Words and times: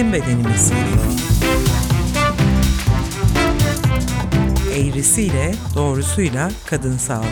Bizim 0.00 0.12
Bedenimiz. 0.12 0.72
Eğrisiyle, 4.76 5.54
doğrusuyla 5.74 6.50
kadın 6.66 6.96
sağlığı. 6.96 7.24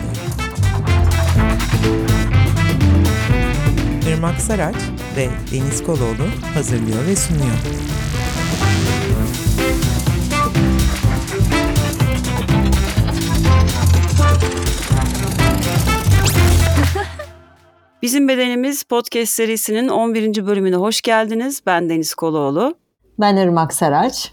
Irmak 4.08 4.40
Saraç 4.40 4.76
ve 5.16 5.28
Deniz 5.52 5.82
Koloğlu 5.82 6.26
hazırlıyor 6.54 7.06
ve 7.06 7.16
sunuyor. 7.16 7.56
Bizim 18.08 18.28
Bedenimiz 18.28 18.82
podcast 18.82 19.32
serisinin 19.32 19.88
11. 19.88 20.46
bölümüne 20.46 20.76
hoş 20.76 21.00
geldiniz. 21.02 21.62
Ben 21.66 21.88
Deniz 21.88 22.14
Koloğlu. 22.14 22.74
Ben 23.20 23.36
Irmak 23.36 23.72
Saraç. 23.74 24.32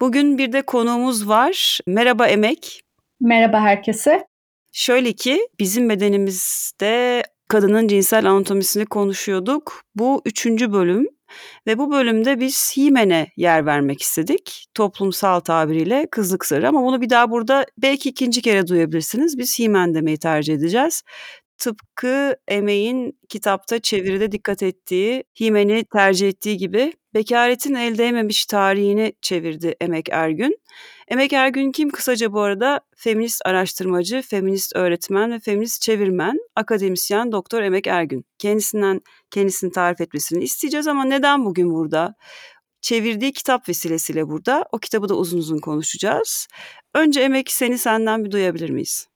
Bugün 0.00 0.38
bir 0.38 0.52
de 0.52 0.62
konuğumuz 0.62 1.28
var. 1.28 1.78
Merhaba 1.86 2.26
Emek. 2.26 2.80
Merhaba 3.20 3.60
herkese. 3.60 4.26
Şöyle 4.72 5.12
ki 5.12 5.48
bizim 5.60 5.88
bedenimizde 5.88 7.22
kadının 7.48 7.88
cinsel 7.88 8.30
anatomisini 8.30 8.86
konuşuyorduk. 8.86 9.82
Bu 9.94 10.22
üçüncü 10.24 10.72
bölüm 10.72 11.08
ve 11.66 11.78
bu 11.78 11.92
bölümde 11.92 12.40
biz 12.40 12.72
himene 12.76 13.26
yer 13.36 13.66
vermek 13.66 14.02
istedik. 14.02 14.66
Toplumsal 14.74 15.40
tabiriyle 15.40 16.08
kızlık 16.10 16.46
sırrı 16.46 16.68
ama 16.68 16.82
bunu 16.82 17.00
bir 17.00 17.10
daha 17.10 17.30
burada 17.30 17.66
belki 17.78 18.08
ikinci 18.08 18.42
kere 18.42 18.66
duyabilirsiniz. 18.66 19.38
Biz 19.38 19.58
himen 19.58 19.94
demeyi 19.94 20.18
tercih 20.18 20.54
edeceğiz. 20.54 21.02
Tıpkı 21.58 22.36
Emeğin 22.48 23.18
kitapta 23.28 23.78
çeviride 23.78 24.32
dikkat 24.32 24.62
ettiği, 24.62 25.24
Himen'i 25.40 25.84
tercih 25.84 26.28
ettiği 26.28 26.56
gibi 26.56 26.92
bekaretin 27.14 27.74
el 27.74 27.98
değmemiş 27.98 28.46
tarihini 28.46 29.12
çevirdi 29.22 29.74
Emek 29.80 30.08
Ergün. 30.08 30.58
Emek 31.08 31.32
Ergün 31.32 31.72
kim 31.72 31.90
kısaca 31.90 32.32
bu 32.32 32.40
arada? 32.40 32.80
Feminist 32.96 33.46
araştırmacı, 33.46 34.22
feminist 34.22 34.76
öğretmen 34.76 35.32
ve 35.32 35.40
feminist 35.40 35.82
çevirmen, 35.82 36.38
akademisyen 36.56 37.32
Doktor 37.32 37.62
Emek 37.62 37.86
Ergün. 37.86 38.24
Kendisinden 38.38 39.00
kendisini 39.30 39.72
tarif 39.72 40.00
etmesini 40.00 40.44
isteyeceğiz 40.44 40.88
ama 40.88 41.04
neden 41.04 41.44
bugün 41.44 41.74
burada? 41.74 42.14
Çevirdiği 42.80 43.32
kitap 43.32 43.68
vesilesiyle 43.68 44.28
burada. 44.28 44.64
O 44.72 44.78
kitabı 44.78 45.08
da 45.08 45.14
uzun 45.14 45.38
uzun 45.38 45.58
konuşacağız. 45.58 46.48
Önce 46.94 47.20
Emek 47.20 47.52
seni 47.52 47.78
senden 47.78 48.24
bir 48.24 48.30
duyabilir 48.30 48.70
miyiz? 48.70 49.13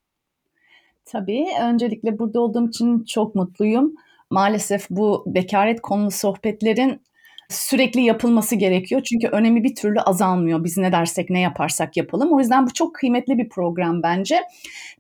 Tabii. 1.10 1.46
Öncelikle 1.62 2.18
burada 2.18 2.40
olduğum 2.40 2.68
için 2.68 3.04
çok 3.04 3.34
mutluyum. 3.34 3.94
Maalesef 4.30 4.90
bu 4.90 5.24
bekaret 5.26 5.80
konulu 5.80 6.10
sohbetlerin 6.10 7.00
sürekli 7.48 8.02
yapılması 8.02 8.56
gerekiyor. 8.56 9.02
Çünkü 9.04 9.28
önemi 9.28 9.64
bir 9.64 9.74
türlü 9.74 10.00
azalmıyor. 10.00 10.64
Biz 10.64 10.78
ne 10.78 10.92
dersek 10.92 11.30
ne 11.30 11.40
yaparsak 11.40 11.96
yapalım. 11.96 12.32
O 12.32 12.40
yüzden 12.40 12.66
bu 12.66 12.72
çok 12.72 12.94
kıymetli 12.94 13.38
bir 13.38 13.48
program 13.48 14.02
bence. 14.02 14.40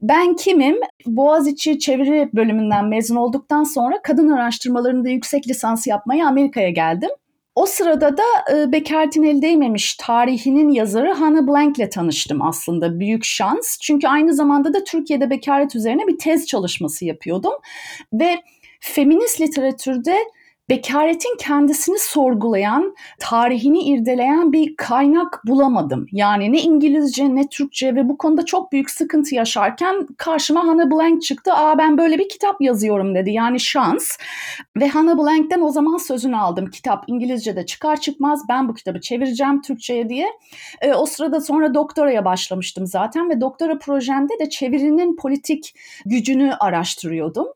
Ben 0.02 0.36
kimim? 0.36 0.76
Boğaziçi 1.06 1.78
Çeviri 1.78 2.30
bölümünden 2.34 2.84
mezun 2.84 3.16
olduktan 3.16 3.64
sonra 3.64 4.02
kadın 4.02 4.28
araştırmalarında 4.28 5.08
yüksek 5.08 5.48
lisans 5.48 5.86
yapmaya 5.86 6.28
Amerika'ya 6.28 6.70
geldim. 6.70 7.10
O 7.58 7.66
sırada 7.66 8.16
da 8.16 8.22
e, 8.52 8.72
Bekaret'in 8.72 9.22
el 9.22 9.42
değmemiş 9.42 9.94
tarihinin 9.94 10.68
yazarı 10.68 11.12
Hannah 11.12 11.46
Blank 11.46 11.78
ile 11.78 11.90
tanıştım 11.90 12.42
aslında. 12.42 13.00
Büyük 13.00 13.24
şans. 13.24 13.78
Çünkü 13.78 14.08
aynı 14.08 14.34
zamanda 14.34 14.74
da 14.74 14.84
Türkiye'de 14.84 15.30
bekaret 15.30 15.74
üzerine 15.74 16.06
bir 16.06 16.18
tez 16.18 16.46
çalışması 16.46 17.04
yapıyordum. 17.04 17.52
Ve 18.12 18.42
feminist 18.80 19.40
literatürde 19.40 20.16
bekaretin 20.70 21.36
kendisini 21.38 21.98
sorgulayan, 21.98 22.94
tarihini 23.18 23.82
irdeleyen 23.82 24.52
bir 24.52 24.76
kaynak 24.76 25.40
bulamadım. 25.46 26.06
Yani 26.12 26.52
ne 26.52 26.62
İngilizce 26.62 27.34
ne 27.34 27.48
Türkçe 27.48 27.94
ve 27.94 28.08
bu 28.08 28.18
konuda 28.18 28.44
çok 28.44 28.72
büyük 28.72 28.90
sıkıntı 28.90 29.34
yaşarken 29.34 30.06
karşıma 30.16 30.66
Hannah 30.66 30.90
Blank 30.90 31.22
çıktı. 31.22 31.52
Aa 31.54 31.78
ben 31.78 31.98
böyle 31.98 32.18
bir 32.18 32.28
kitap 32.28 32.60
yazıyorum 32.60 33.14
dedi. 33.14 33.30
Yani 33.30 33.60
şans. 33.60 34.16
Ve 34.76 34.88
Hannah 34.88 35.18
Blank'ten 35.18 35.60
o 35.60 35.68
zaman 35.68 35.96
sözünü 35.96 36.36
aldım. 36.36 36.70
Kitap 36.70 37.04
İngilizce'de 37.06 37.66
çıkar 37.66 38.00
çıkmaz 38.00 38.42
ben 38.48 38.68
bu 38.68 38.74
kitabı 38.74 39.00
çevireceğim 39.00 39.62
Türkçe'ye 39.62 40.08
diye. 40.08 40.26
E, 40.80 40.94
o 40.94 41.06
sırada 41.06 41.40
sonra 41.40 41.74
doktoraya 41.74 42.24
başlamıştım 42.24 42.86
zaten 42.86 43.30
ve 43.30 43.40
doktora 43.40 43.78
projemde 43.78 44.38
de 44.40 44.48
çevirinin 44.50 45.16
politik 45.16 45.74
gücünü 46.06 46.54
araştırıyordum. 46.60 47.46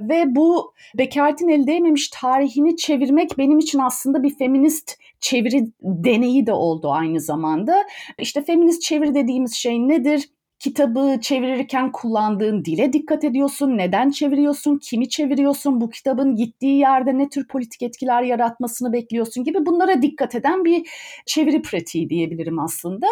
Ve 0.00 0.24
bu 0.34 0.74
bekaretin 0.98 1.48
el 1.48 1.66
değmemiş 1.66 2.08
tarihini 2.08 2.76
çevirmek 2.76 3.38
benim 3.38 3.58
için 3.58 3.78
aslında 3.78 4.22
bir 4.22 4.38
feminist 4.38 4.98
çeviri 5.20 5.66
deneyi 5.82 6.46
de 6.46 6.52
oldu 6.52 6.90
aynı 6.92 7.20
zamanda. 7.20 7.84
İşte 8.18 8.44
feminist 8.44 8.82
çeviri 8.82 9.14
dediğimiz 9.14 9.54
şey 9.54 9.88
nedir? 9.88 10.28
kitabı 10.62 11.20
çevirirken 11.20 11.92
kullandığın 11.92 12.64
dile 12.64 12.92
dikkat 12.92 13.24
ediyorsun. 13.24 13.78
Neden 13.78 14.10
çeviriyorsun? 14.10 14.78
Kimi 14.78 15.08
çeviriyorsun? 15.08 15.80
Bu 15.80 15.90
kitabın 15.90 16.36
gittiği 16.36 16.78
yerde 16.78 17.18
ne 17.18 17.28
tür 17.28 17.48
politik 17.48 17.82
etkiler 17.82 18.22
yaratmasını 18.22 18.92
bekliyorsun 18.92 19.44
gibi 19.44 19.66
bunlara 19.66 20.02
dikkat 20.02 20.34
eden 20.34 20.64
bir 20.64 20.88
çeviri 21.26 21.62
pratiği 21.62 22.10
diyebilirim 22.10 22.58
aslında. 22.58 23.06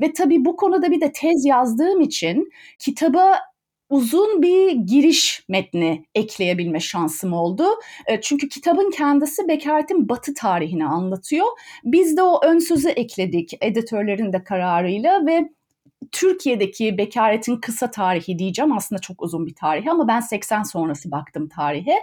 Ve 0.00 0.12
tabii 0.12 0.44
bu 0.44 0.56
konuda 0.56 0.90
bir 0.90 1.00
de 1.00 1.12
tez 1.12 1.44
yazdığım 1.44 2.00
için 2.00 2.50
kitaba 2.78 3.38
uzun 3.88 4.42
bir 4.42 4.70
giriş 4.72 5.44
metni 5.48 6.04
ekleyebilme 6.14 6.80
şansım 6.80 7.32
oldu. 7.32 7.64
E, 8.06 8.20
çünkü 8.20 8.48
kitabın 8.48 8.90
kendisi 8.90 9.48
bekaretin 9.48 10.08
batı 10.08 10.34
tarihini 10.34 10.86
anlatıyor. 10.86 11.46
Biz 11.84 12.16
de 12.16 12.22
o 12.22 12.44
ön 12.44 12.58
sözü 12.58 12.88
ekledik 12.88 13.52
editörlerin 13.60 14.32
de 14.32 14.44
kararıyla 14.44 15.26
ve 15.26 15.48
Türkiye'deki 16.12 16.98
bekaretin 16.98 17.56
kısa 17.56 17.90
tarihi 17.90 18.38
diyeceğim 18.38 18.72
aslında 18.72 19.00
çok 19.00 19.22
uzun 19.22 19.46
bir 19.46 19.54
tarih 19.54 19.90
ama 19.90 20.08
ben 20.08 20.20
80 20.20 20.62
sonrası 20.62 21.10
baktım 21.10 21.48
tarihe. 21.48 21.94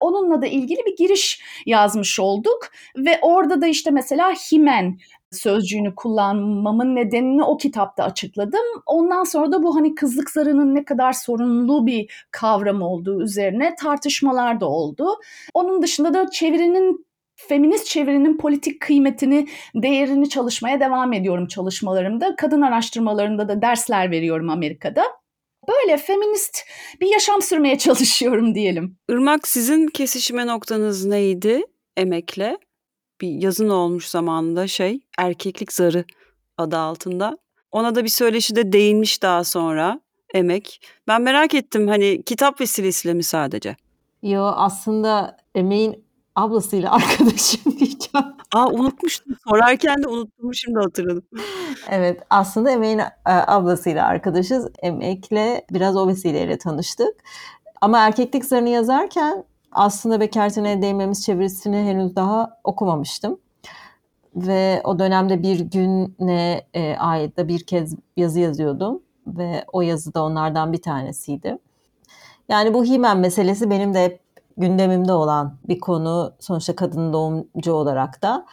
Onunla 0.00 0.42
da 0.42 0.46
ilgili 0.46 0.78
bir 0.86 0.96
giriş 0.96 1.42
yazmış 1.66 2.20
olduk 2.20 2.70
ve 2.96 3.18
orada 3.22 3.60
da 3.60 3.66
işte 3.66 3.90
mesela 3.90 4.32
Himen 4.32 4.98
sözcüğünü 5.34 5.94
kullanmamın 5.94 6.96
nedenini 6.96 7.44
o 7.44 7.56
kitapta 7.56 8.04
açıkladım. 8.04 8.64
Ondan 8.86 9.24
sonra 9.24 9.52
da 9.52 9.62
bu 9.62 9.76
hani 9.76 9.94
kızlık 9.94 10.30
zarının 10.30 10.74
ne 10.74 10.84
kadar 10.84 11.12
sorunlu 11.12 11.86
bir 11.86 12.26
kavram 12.30 12.82
olduğu 12.82 13.22
üzerine 13.22 13.74
tartışmalar 13.74 14.60
da 14.60 14.66
oldu. 14.68 15.08
Onun 15.54 15.82
dışında 15.82 16.14
da 16.14 16.30
çevirinin 16.30 17.06
feminist 17.36 17.86
çevirinin 17.86 18.38
politik 18.38 18.80
kıymetini, 18.80 19.48
değerini 19.74 20.28
çalışmaya 20.28 20.80
devam 20.80 21.12
ediyorum 21.12 21.46
çalışmalarımda. 21.46 22.36
Kadın 22.36 22.62
araştırmalarında 22.62 23.48
da 23.48 23.62
dersler 23.62 24.10
veriyorum 24.10 24.50
Amerika'da. 24.50 25.04
Böyle 25.68 25.96
feminist 25.96 26.58
bir 27.00 27.06
yaşam 27.06 27.42
sürmeye 27.42 27.78
çalışıyorum 27.78 28.54
diyelim. 28.54 28.96
Irmak 29.08 29.48
sizin 29.48 29.86
kesişime 29.86 30.46
noktanız 30.46 31.04
neydi 31.06 31.62
emekle? 31.96 32.58
Bir 33.24 33.42
yazın 33.42 33.68
olmuş 33.68 34.06
zamanında 34.08 34.66
şey 34.66 35.00
erkeklik 35.18 35.72
zarı 35.72 36.04
adı 36.58 36.76
altında. 36.76 37.38
Ona 37.72 37.94
da 37.94 38.04
bir 38.04 38.08
söyleşide 38.08 38.72
değinmiş 38.72 39.22
daha 39.22 39.44
sonra 39.44 40.00
emek. 40.34 40.80
Ben 41.08 41.22
merak 41.22 41.54
ettim 41.54 41.88
hani 41.88 42.22
kitap 42.22 42.60
vesilesiyle 42.60 43.14
mi 43.14 43.22
sadece? 43.22 43.76
Yo 44.22 44.42
aslında 44.42 45.36
emeğin 45.54 46.04
ablasıyla 46.34 46.92
arkadaşım 46.94 47.72
diyeceğim. 47.78 48.36
Aa 48.54 48.68
unutmuştum. 48.68 49.36
Sorarken 49.48 50.02
de 50.02 50.08
unuttum 50.08 50.54
şimdi 50.54 50.78
hatırladım. 50.78 51.24
evet 51.90 52.22
aslında 52.30 52.70
Emek'in 52.70 52.98
e, 52.98 53.10
ablasıyla 53.26 54.06
arkadaşız. 54.06 54.68
Emek'le 54.82 55.64
biraz 55.70 55.96
o 55.96 56.08
vesileyle 56.08 56.58
tanıştık. 56.58 57.14
Ama 57.80 57.98
erkeklik 57.98 58.44
zarını 58.44 58.68
yazarken 58.68 59.44
aslında 59.74 60.20
Bekertin'e 60.20 60.82
değmemiz 60.82 61.24
çevirisini 61.24 61.76
henüz 61.76 62.16
daha 62.16 62.60
okumamıştım. 62.64 63.38
Ve 64.36 64.80
o 64.84 64.98
dönemde 64.98 65.42
bir 65.42 65.60
güne 65.60 66.66
e, 66.74 66.96
ait 66.96 67.36
de 67.36 67.48
bir 67.48 67.66
kez 67.66 67.94
yazı 68.16 68.40
yazıyordum. 68.40 69.02
Ve 69.26 69.64
o 69.72 69.82
yazı 69.82 70.14
da 70.14 70.24
onlardan 70.24 70.72
bir 70.72 70.82
tanesiydi. 70.82 71.58
Yani 72.48 72.74
bu 72.74 72.84
Himen 72.84 73.18
meselesi 73.18 73.70
benim 73.70 73.94
de 73.94 74.04
hep 74.04 74.20
gündemimde 74.56 75.12
olan 75.12 75.56
bir 75.68 75.80
konu 75.80 76.32
sonuçta 76.40 76.76
kadın 76.76 77.12
doğumcu 77.12 77.72
olarak 77.72 78.22
da. 78.22 78.46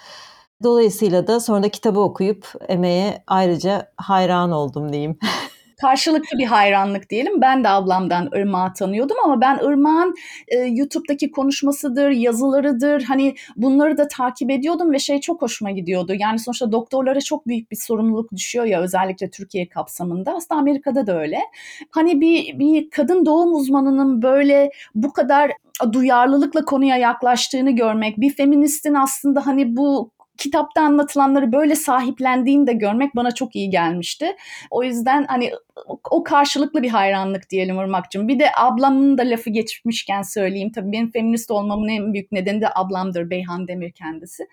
Dolayısıyla 0.63 1.27
da 1.27 1.39
sonra 1.39 1.63
da 1.63 1.69
kitabı 1.69 1.99
okuyup 1.99 2.53
emeğe 2.67 3.23
ayrıca 3.27 3.91
hayran 3.97 4.51
oldum 4.51 4.93
diyeyim. 4.93 5.19
karşılıklı 5.81 6.37
bir 6.37 6.45
hayranlık 6.45 7.09
diyelim. 7.09 7.41
Ben 7.41 7.63
de 7.63 7.69
ablamdan 7.69 8.29
Irmak'ı 8.35 8.73
tanıyordum 8.73 9.17
ama 9.25 9.41
ben 9.41 9.55
Irmak'ın 9.55 10.15
e, 10.47 10.57
YouTube'daki 10.57 11.31
konuşmasıdır, 11.31 12.09
yazılarıdır 12.09 13.03
hani 13.03 13.35
bunları 13.55 13.97
da 13.97 14.07
takip 14.07 14.51
ediyordum 14.51 14.93
ve 14.93 14.99
şey 14.99 15.19
çok 15.19 15.41
hoşuma 15.41 15.71
gidiyordu. 15.71 16.13
Yani 16.19 16.39
sonuçta 16.39 16.71
doktorlara 16.71 17.21
çok 17.21 17.47
büyük 17.47 17.71
bir 17.71 17.75
sorumluluk 17.75 18.31
düşüyor 18.31 18.65
ya 18.65 18.81
özellikle 18.81 19.29
Türkiye 19.29 19.69
kapsamında. 19.69 20.35
Aslında 20.35 20.59
Amerika'da 20.59 21.07
da 21.07 21.19
öyle. 21.19 21.39
Hani 21.89 22.21
bir, 22.21 22.59
bir 22.59 22.89
kadın 22.89 23.25
doğum 23.25 23.53
uzmanının 23.53 24.21
böyle 24.21 24.71
bu 24.95 25.13
kadar 25.13 25.51
duyarlılıkla 25.93 26.65
konuya 26.65 26.97
yaklaştığını 26.97 27.71
görmek, 27.71 28.21
bir 28.21 28.33
feministin 28.33 28.93
aslında 28.93 29.45
hani 29.45 29.75
bu 29.75 30.11
kitapta 30.37 30.81
anlatılanları 30.81 31.51
böyle 31.51 31.75
sahiplendiğini 31.75 32.67
de 32.67 32.73
görmek 32.73 33.15
bana 33.15 33.31
çok 33.31 33.55
iyi 33.55 33.69
gelmişti. 33.69 34.35
O 34.71 34.83
yüzden 34.83 35.25
hani 35.27 35.51
o 36.11 36.23
karşılıklı 36.23 36.83
bir 36.83 36.89
hayranlık 36.89 37.49
diyelim 37.49 37.79
Irmak'cığım. 37.79 38.27
Bir 38.27 38.39
de 38.39 38.47
ablamın 38.57 39.17
da 39.17 39.21
lafı 39.21 39.49
geçmişken 39.49 40.21
söyleyeyim. 40.21 40.71
Tabii 40.75 40.91
benim 40.91 41.11
feminist 41.11 41.51
olmamın 41.51 41.87
en 41.87 42.13
büyük 42.13 42.31
nedeni 42.31 42.61
de 42.61 42.67
ablamdır 42.75 43.29
Beyhan 43.29 43.67
Demir 43.67 43.91
kendisi. 43.91 44.47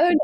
Öyle. 0.00 0.18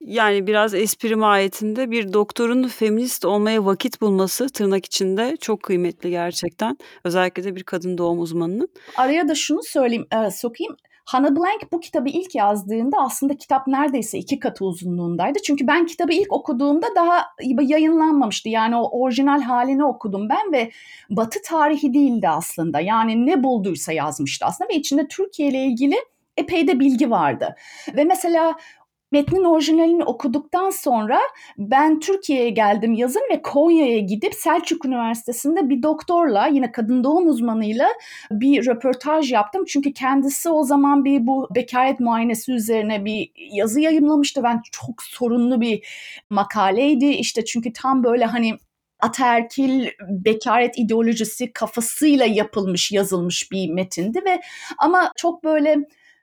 Yani 0.00 0.46
biraz 0.46 0.74
espri 0.74 1.16
mahiyetinde 1.16 1.90
bir 1.90 2.12
doktorun 2.12 2.68
feminist 2.68 3.24
olmaya 3.24 3.66
vakit 3.66 4.00
bulması 4.00 4.48
tırnak 4.48 4.86
içinde 4.86 5.36
çok 5.40 5.62
kıymetli 5.62 6.10
gerçekten. 6.10 6.78
Özellikle 7.04 7.44
de 7.44 7.56
bir 7.56 7.62
kadın 7.62 7.98
doğum 7.98 8.20
uzmanının. 8.20 8.68
Araya 8.96 9.28
da 9.28 9.34
şunu 9.34 9.62
söyleyeyim, 9.62 10.06
e, 10.12 10.30
sokayım. 10.30 10.76
Hannah 11.08 11.30
Blank 11.30 11.72
bu 11.72 11.80
kitabı 11.80 12.08
ilk 12.08 12.34
yazdığında 12.34 12.96
aslında 12.98 13.36
kitap 13.36 13.66
neredeyse 13.66 14.18
iki 14.18 14.38
katı 14.38 14.64
uzunluğundaydı. 14.64 15.38
Çünkü 15.46 15.66
ben 15.66 15.86
kitabı 15.86 16.12
ilk 16.12 16.32
okuduğumda 16.32 16.86
daha 16.96 17.26
yayınlanmamıştı. 17.62 18.48
Yani 18.48 18.76
o 18.76 19.00
orijinal 19.00 19.42
halini 19.42 19.84
okudum 19.84 20.28
ben 20.28 20.52
ve 20.52 20.70
Batı 21.10 21.42
tarihi 21.42 21.94
değildi 21.94 22.28
aslında. 22.28 22.80
Yani 22.80 23.26
ne 23.26 23.42
bulduysa 23.42 23.92
yazmıştı 23.92 24.46
aslında 24.46 24.70
ve 24.70 24.74
içinde 24.74 25.08
Türkiye 25.08 25.48
ile 25.48 25.64
ilgili 25.64 25.96
epey 26.36 26.68
de 26.68 26.80
bilgi 26.80 27.10
vardı. 27.10 27.54
Ve 27.96 28.04
mesela 28.04 28.54
metnin 29.12 29.44
orijinalini 29.44 30.04
okuduktan 30.04 30.70
sonra 30.70 31.18
ben 31.58 32.00
Türkiye'ye 32.00 32.50
geldim 32.50 32.92
yazın 32.92 33.22
ve 33.32 33.42
Konya'ya 33.42 33.98
gidip 33.98 34.34
Selçuk 34.34 34.84
Üniversitesi'nde 34.84 35.68
bir 35.68 35.82
doktorla 35.82 36.46
yine 36.46 36.72
kadın 36.72 37.04
doğum 37.04 37.28
uzmanıyla 37.28 37.88
bir 38.30 38.66
röportaj 38.66 39.32
yaptım. 39.32 39.64
Çünkü 39.68 39.92
kendisi 39.92 40.48
o 40.48 40.62
zaman 40.62 41.04
bir 41.04 41.26
bu 41.26 41.48
bekaret 41.54 42.00
muayenesi 42.00 42.52
üzerine 42.52 43.04
bir 43.04 43.30
yazı 43.36 43.80
yayımlamıştı. 43.80 44.42
Ben 44.42 44.62
çok 44.72 45.02
sorunlu 45.02 45.60
bir 45.60 45.86
makaleydi. 46.30 47.06
İşte 47.06 47.44
çünkü 47.44 47.72
tam 47.72 48.04
böyle 48.04 48.24
hani 48.24 48.58
ataerkil 49.00 49.88
bekaret 50.08 50.78
ideolojisi 50.78 51.52
kafasıyla 51.52 52.26
yapılmış, 52.26 52.92
yazılmış 52.92 53.52
bir 53.52 53.70
metindi 53.70 54.24
ve 54.24 54.40
ama 54.78 55.12
çok 55.16 55.44
böyle 55.44 55.76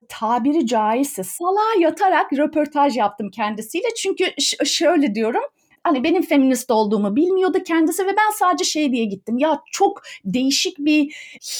tabiri 0.09 0.67
caizse 0.67 1.23
salağa 1.23 1.79
yatarak 1.79 2.33
röportaj 2.33 2.97
yaptım 2.97 3.29
kendisiyle. 3.29 3.87
Çünkü 3.95 4.25
şöyle 4.65 5.15
diyorum 5.15 5.43
hani 5.85 6.03
benim 6.03 6.21
feminist 6.21 6.71
olduğumu 6.71 7.15
bilmiyordu 7.15 7.57
kendisi 7.67 8.05
ve 8.05 8.09
ben 8.09 8.31
sadece 8.33 8.63
şey 8.63 8.91
diye 8.91 9.05
gittim. 9.05 9.37
Ya 9.37 9.61
çok 9.71 10.01
değişik 10.25 10.77
bir 10.79 11.15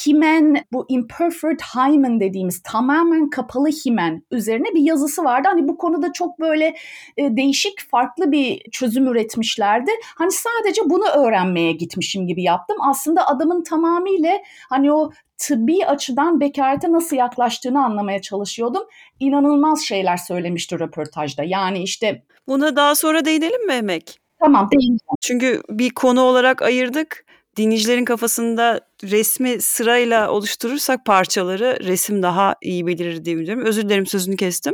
himen, 0.06 0.66
bu 0.74 0.86
imperfect 0.90 1.62
hymen 1.76 2.20
dediğimiz 2.20 2.62
tamamen 2.64 3.30
kapalı 3.30 3.68
himen 3.68 4.24
üzerine 4.32 4.76
bir 4.76 4.82
yazısı 4.82 5.24
vardı. 5.24 5.48
Hani 5.52 5.68
bu 5.68 5.78
konuda 5.78 6.14
çok 6.14 6.40
böyle 6.40 6.76
e, 7.18 7.38
değişik 7.38 7.90
farklı 7.90 8.32
bir 8.32 8.62
çözüm 8.72 9.08
üretmişlerdi. 9.08 9.92
Hani 10.16 10.32
sadece 10.32 10.82
bunu 10.86 11.06
öğrenmeye 11.06 11.72
gitmişim 11.72 12.28
gibi 12.28 12.44
yaptım. 12.44 12.78
Aslında 12.90 13.28
adamın 13.28 13.64
tamamıyla 13.64 14.38
hani 14.70 14.94
o 14.94 15.12
tıbbi 15.38 15.86
açıdan 15.86 16.40
bekarete 16.40 16.92
nasıl 16.92 17.16
yaklaştığını 17.16 17.86
anlamaya 17.86 18.22
çalışıyordum. 18.22 18.84
İnanılmaz 19.20 19.82
şeyler 19.82 20.18
söylemişti 20.18 20.80
röportajda. 20.80 21.44
Yani 21.44 21.84
işte... 21.84 22.24
Buna 22.48 22.76
daha 22.76 22.96
sonra 22.96 23.26
değinelim 23.26 23.66
mi 23.68 23.74
Emek? 23.74 24.20
Tamam 24.40 24.70
değineceğim. 24.72 25.00
Çünkü 25.22 25.62
bir 25.70 25.90
konu 25.90 26.22
olarak 26.22 26.62
ayırdık. 26.62 27.26
Dinleyicilerin 27.58 28.06
kafasında 28.06 28.82
resmi 29.04 29.62
sırayla 29.62 30.32
oluşturursak 30.32 31.06
parçaları 31.06 31.78
resim 31.84 32.24
daha 32.24 32.56
iyi 32.62 32.88
belirir 32.88 33.26
diye 33.26 33.38
biliyorum. 33.38 33.66
Özür 33.66 33.84
dilerim 33.84 34.06
sözünü 34.06 34.38
kestim. 34.38 34.74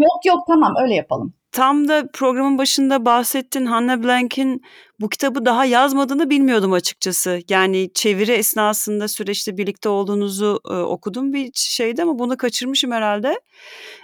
Yok 0.00 0.26
yok 0.26 0.40
tamam 0.46 0.74
öyle 0.82 0.94
yapalım 0.94 1.34
tam 1.52 1.88
da 1.88 2.08
programın 2.12 2.58
başında 2.58 3.04
bahsettin 3.04 3.66
Hannah 3.66 4.02
Blank'in 4.02 4.62
bu 5.00 5.08
kitabı 5.08 5.44
daha 5.44 5.64
yazmadığını 5.64 6.30
bilmiyordum 6.30 6.72
açıkçası. 6.72 7.40
Yani 7.48 7.90
çeviri 7.94 8.32
esnasında 8.32 9.08
süreçte 9.08 9.56
birlikte 9.56 9.88
olduğunuzu 9.88 10.60
e, 10.70 10.72
okudum 10.72 11.32
bir 11.32 11.50
şeydi 11.54 12.02
ama 12.02 12.18
bunu 12.18 12.36
kaçırmışım 12.36 12.92
herhalde. 12.92 13.40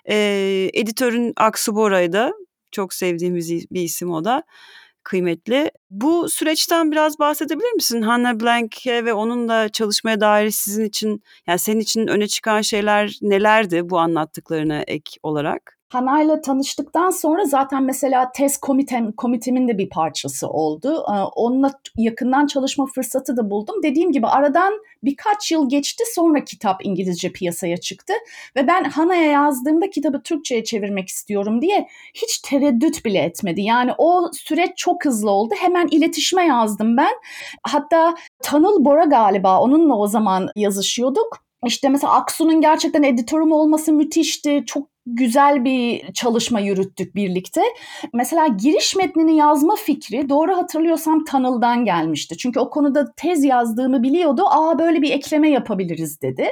E, 0.09 0.71
editörün 0.75 1.33
Aksu 1.37 1.77
Bora'ydı. 1.77 2.31
Çok 2.73 2.95
sevdiğim 2.95 3.35
bir 3.71 3.83
isim 3.83 4.11
o 4.11 4.25
da. 4.25 4.43
Kıymetli. 5.03 5.71
Bu 5.91 6.29
süreçten 6.29 6.93
biraz 6.93 7.19
bahsedebilir 7.19 7.73
misin? 7.73 8.03
Hannah 8.03 8.35
Blank'e 8.35 9.05
ve 9.05 9.13
onunla 9.13 9.69
çalışmaya 9.69 10.21
dair 10.21 10.51
sizin 10.51 10.85
için, 10.85 11.23
yani 11.47 11.59
senin 11.59 11.81
için 11.81 12.07
öne 12.07 12.27
çıkan 12.27 12.61
şeyler 12.61 13.19
nelerdi 13.23 13.91
bu 13.91 13.99
anlattıklarına 13.99 14.83
ek 14.87 15.11
olarak? 15.23 15.77
Hana'yla 15.97 16.41
tanıştıktan 16.41 17.11
sonra 17.11 17.45
zaten 17.45 17.83
mesela 17.83 18.33
test 18.33 18.61
komitem, 18.61 19.13
komitemin 19.13 19.69
de 19.69 19.79
bir 19.79 19.89
parçası 19.89 20.49
oldu. 20.49 21.05
Ee, 21.09 21.13
onunla 21.35 21.73
yakından 21.97 22.47
çalışma 22.47 22.87
fırsatı 22.87 23.37
da 23.37 23.51
buldum. 23.51 23.83
Dediğim 23.83 24.13
gibi 24.13 24.27
aradan 24.27 24.75
birkaç 25.05 25.53
yıl 25.53 25.69
geçti 25.69 26.05
sonra 26.15 26.45
kitap 26.45 26.87
İngilizce 26.87 27.33
piyasaya 27.33 27.77
çıktı. 27.77 28.13
Ve 28.57 28.67
ben 28.67 28.85
Hana'ya 28.85 29.31
yazdığımda 29.31 29.91
kitabı 29.91 30.23
Türkçe'ye 30.23 30.65
çevirmek 30.65 31.09
istiyorum 31.09 31.63
diye 31.63 31.89
hiç 32.15 32.39
tereddüt 32.39 33.05
bile 33.05 33.19
etmedi. 33.19 33.63
Yani 33.63 33.93
o 33.99 34.31
süreç 34.33 34.71
çok 34.77 35.05
hızlı 35.05 35.31
oldu. 35.31 35.55
Hemen 35.59 35.89
iletişime 35.91 36.47
yazdım 36.47 36.97
ben. 36.97 37.13
Hatta 37.63 38.15
Tanıl 38.43 38.85
Bora 38.85 39.05
galiba 39.05 39.61
onunla 39.61 39.99
o 39.99 40.07
zaman 40.07 40.49
yazışıyorduk. 40.57 41.46
İşte 41.67 41.89
mesela 41.89 42.13
Aksu'nun 42.13 42.61
gerçekten 42.61 43.03
editörüm 43.03 43.53
olması 43.53 43.93
müthişti. 43.93 44.63
Çok 44.67 44.89
güzel 45.07 45.65
bir 45.65 46.13
çalışma 46.13 46.61
yürüttük 46.61 47.15
birlikte. 47.15 47.63
Mesela 48.13 48.47
giriş 48.47 48.97
metnini 48.97 49.37
yazma 49.37 49.77
fikri 49.77 50.29
doğru 50.29 50.57
hatırlıyorsam 50.57 51.25
Tanıl'dan 51.25 51.85
gelmişti. 51.85 52.37
Çünkü 52.37 52.61
o 52.61 52.71
konuda 52.71 53.13
tez 53.17 53.45
yazdığımı 53.45 54.03
biliyordu. 54.03 54.43
Aa 54.47 54.79
böyle 54.79 55.03
bir 55.03 55.11
ekleme 55.11 55.51
yapabiliriz 55.51 56.21
dedi. 56.23 56.49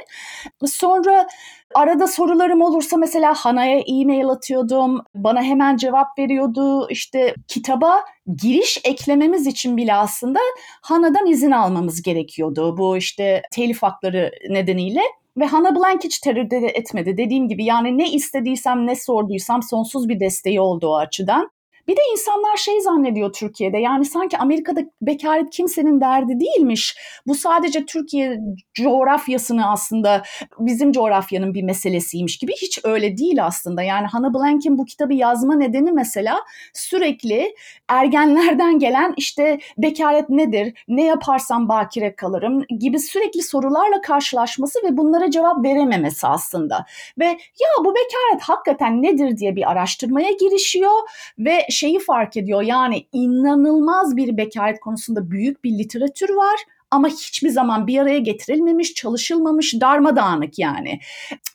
Sonra 0.65 1.27
arada 1.75 2.07
sorularım 2.07 2.61
olursa 2.61 2.97
mesela 2.97 3.33
Hana'ya 3.33 3.79
e-mail 3.79 4.27
atıyordum. 4.27 5.01
Bana 5.15 5.43
hemen 5.43 5.77
cevap 5.77 6.19
veriyordu. 6.19 6.89
İşte 6.89 7.35
kitaba 7.47 8.03
giriş 8.37 8.81
eklememiz 8.83 9.47
için 9.47 9.77
bile 9.77 9.93
aslında 9.93 10.39
Hana'dan 10.81 11.27
izin 11.27 11.51
almamız 11.51 12.01
gerekiyordu. 12.01 12.77
Bu 12.77 12.97
işte 12.97 13.41
telif 13.51 13.83
hakları 13.83 14.31
nedeniyle. 14.49 15.01
Ve 15.37 15.45
Hannah 15.45 15.75
Blank 15.75 16.03
hiç 16.03 16.19
tereddüt 16.19 16.63
etmedi. 16.63 17.17
Dediğim 17.17 17.47
gibi 17.47 17.65
yani 17.65 17.97
ne 17.97 18.11
istediysem 18.11 18.87
ne 18.87 18.95
sorduysam 18.95 19.63
sonsuz 19.63 20.09
bir 20.09 20.19
desteği 20.19 20.61
oldu 20.61 20.87
o 20.87 20.95
açıdan. 20.95 21.49
Bir 21.87 21.95
de 21.95 22.01
insanlar 22.11 22.57
şey 22.57 22.81
zannediyor 22.81 23.33
Türkiye'de 23.33 23.77
yani 23.77 24.05
sanki 24.05 24.37
Amerika'da 24.37 24.81
bekaret 25.01 25.49
kimsenin 25.49 26.01
derdi 26.01 26.39
değilmiş. 26.39 26.97
Bu 27.27 27.35
sadece 27.35 27.85
Türkiye 27.85 28.39
coğrafyasını 28.73 29.71
aslında 29.71 30.23
bizim 30.59 30.91
coğrafyanın 30.91 31.53
bir 31.53 31.63
meselesiymiş 31.63 32.37
gibi 32.37 32.51
hiç 32.61 32.79
öyle 32.83 33.17
değil 33.17 33.45
aslında. 33.45 33.83
Yani 33.83 34.07
Hannah 34.07 34.33
Blank'in 34.33 34.77
bu 34.77 34.85
kitabı 34.85 35.13
yazma 35.13 35.55
nedeni 35.55 35.91
mesela 35.91 36.39
sürekli 36.73 37.55
ergenlerden 37.89 38.79
gelen 38.79 39.13
işte 39.17 39.59
bekaret 39.77 40.29
nedir, 40.29 40.73
ne 40.87 41.03
yaparsam 41.03 41.69
bakire 41.69 42.15
kalırım 42.15 42.63
gibi 42.79 42.99
sürekli 42.99 43.41
sorularla 43.41 44.01
karşılaşması 44.01 44.79
ve 44.83 44.97
bunlara 44.97 45.31
cevap 45.31 45.63
verememesi 45.63 46.27
aslında. 46.27 46.85
Ve 47.19 47.25
ya 47.25 47.85
bu 47.85 47.93
bekaret 47.95 48.41
hakikaten 48.41 49.03
nedir 49.03 49.37
diye 49.37 49.55
bir 49.55 49.71
araştırmaya 49.71 50.31
girişiyor 50.31 50.91
ve 51.39 51.65
şeyi 51.75 51.99
fark 51.99 52.37
ediyor. 52.37 52.61
Yani 52.61 53.07
inanılmaz 53.13 54.15
bir 54.15 54.37
bekaret 54.37 54.79
konusunda 54.79 55.31
büyük 55.31 55.63
bir 55.63 55.77
literatür 55.77 56.29
var 56.29 56.59
ama 56.91 57.07
hiçbir 57.07 57.49
zaman 57.49 57.87
bir 57.87 57.99
araya 57.99 58.19
getirilmemiş, 58.19 58.93
çalışılmamış, 58.93 59.73
darmadağınık 59.81 60.59
yani. 60.59 60.99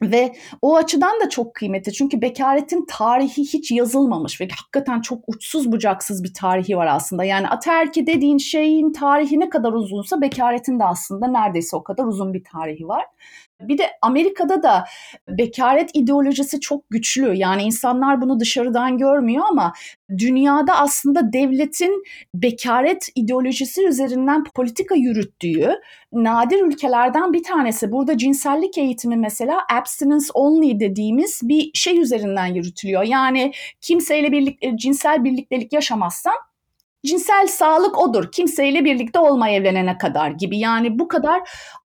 Ve 0.02 0.32
o 0.62 0.76
açıdan 0.76 1.20
da 1.20 1.28
çok 1.28 1.54
kıymetli. 1.54 1.92
Çünkü 1.92 2.22
bekaretin 2.22 2.86
tarihi 2.88 3.42
hiç 3.42 3.70
yazılmamış 3.70 4.40
ve 4.40 4.48
hakikaten 4.48 5.00
çok 5.00 5.24
uçsuz 5.26 5.72
bucaksız 5.72 6.24
bir 6.24 6.34
tarihi 6.34 6.76
var 6.76 6.86
aslında. 6.86 7.24
Yani 7.24 7.48
ataerki 7.48 8.06
dediğin 8.06 8.38
şeyin 8.38 8.92
tarihi 8.92 9.40
ne 9.40 9.48
kadar 9.48 9.72
uzunsa 9.72 10.20
bekaretin 10.20 10.78
de 10.78 10.84
aslında 10.84 11.26
neredeyse 11.26 11.76
o 11.76 11.82
kadar 11.82 12.04
uzun 12.04 12.34
bir 12.34 12.44
tarihi 12.44 12.88
var. 12.88 13.04
Bir 13.60 13.78
de 13.78 13.90
Amerika'da 14.02 14.62
da 14.62 14.84
bekaret 15.28 15.90
ideolojisi 15.94 16.60
çok 16.60 16.90
güçlü. 16.90 17.34
Yani 17.34 17.62
insanlar 17.62 18.20
bunu 18.20 18.40
dışarıdan 18.40 18.98
görmüyor 18.98 19.44
ama 19.50 19.72
dünyada 20.18 20.78
aslında 20.78 21.32
devletin 21.32 22.02
bekaret 22.34 23.08
ideolojisi 23.14 23.86
üzerinden 23.86 24.44
politika 24.54 24.94
yürüttüğü 24.94 25.80
nadir 26.12 26.62
ülkelerden 26.62 27.32
bir 27.32 27.42
tanesi. 27.42 27.92
Burada 27.92 28.18
cinsellik 28.18 28.78
eğitimi 28.78 29.16
mesela 29.16 29.58
abstinence 29.72 30.26
only 30.34 30.80
dediğimiz 30.80 31.40
bir 31.42 31.70
şey 31.74 32.00
üzerinden 32.00 32.46
yürütülüyor. 32.46 33.02
Yani 33.02 33.52
kimseyle 33.80 34.32
birlikte 34.32 34.76
cinsel 34.76 35.24
birliktelik 35.24 35.72
yaşamazsan 35.72 36.34
cinsel 37.06 37.46
sağlık 37.46 37.98
odur. 37.98 38.32
Kimseyle 38.32 38.84
birlikte 38.84 39.18
olma 39.18 39.50
evlenene 39.50 39.98
kadar 39.98 40.30
gibi. 40.30 40.58
Yani 40.58 40.98
bu 40.98 41.08
kadar 41.08 41.40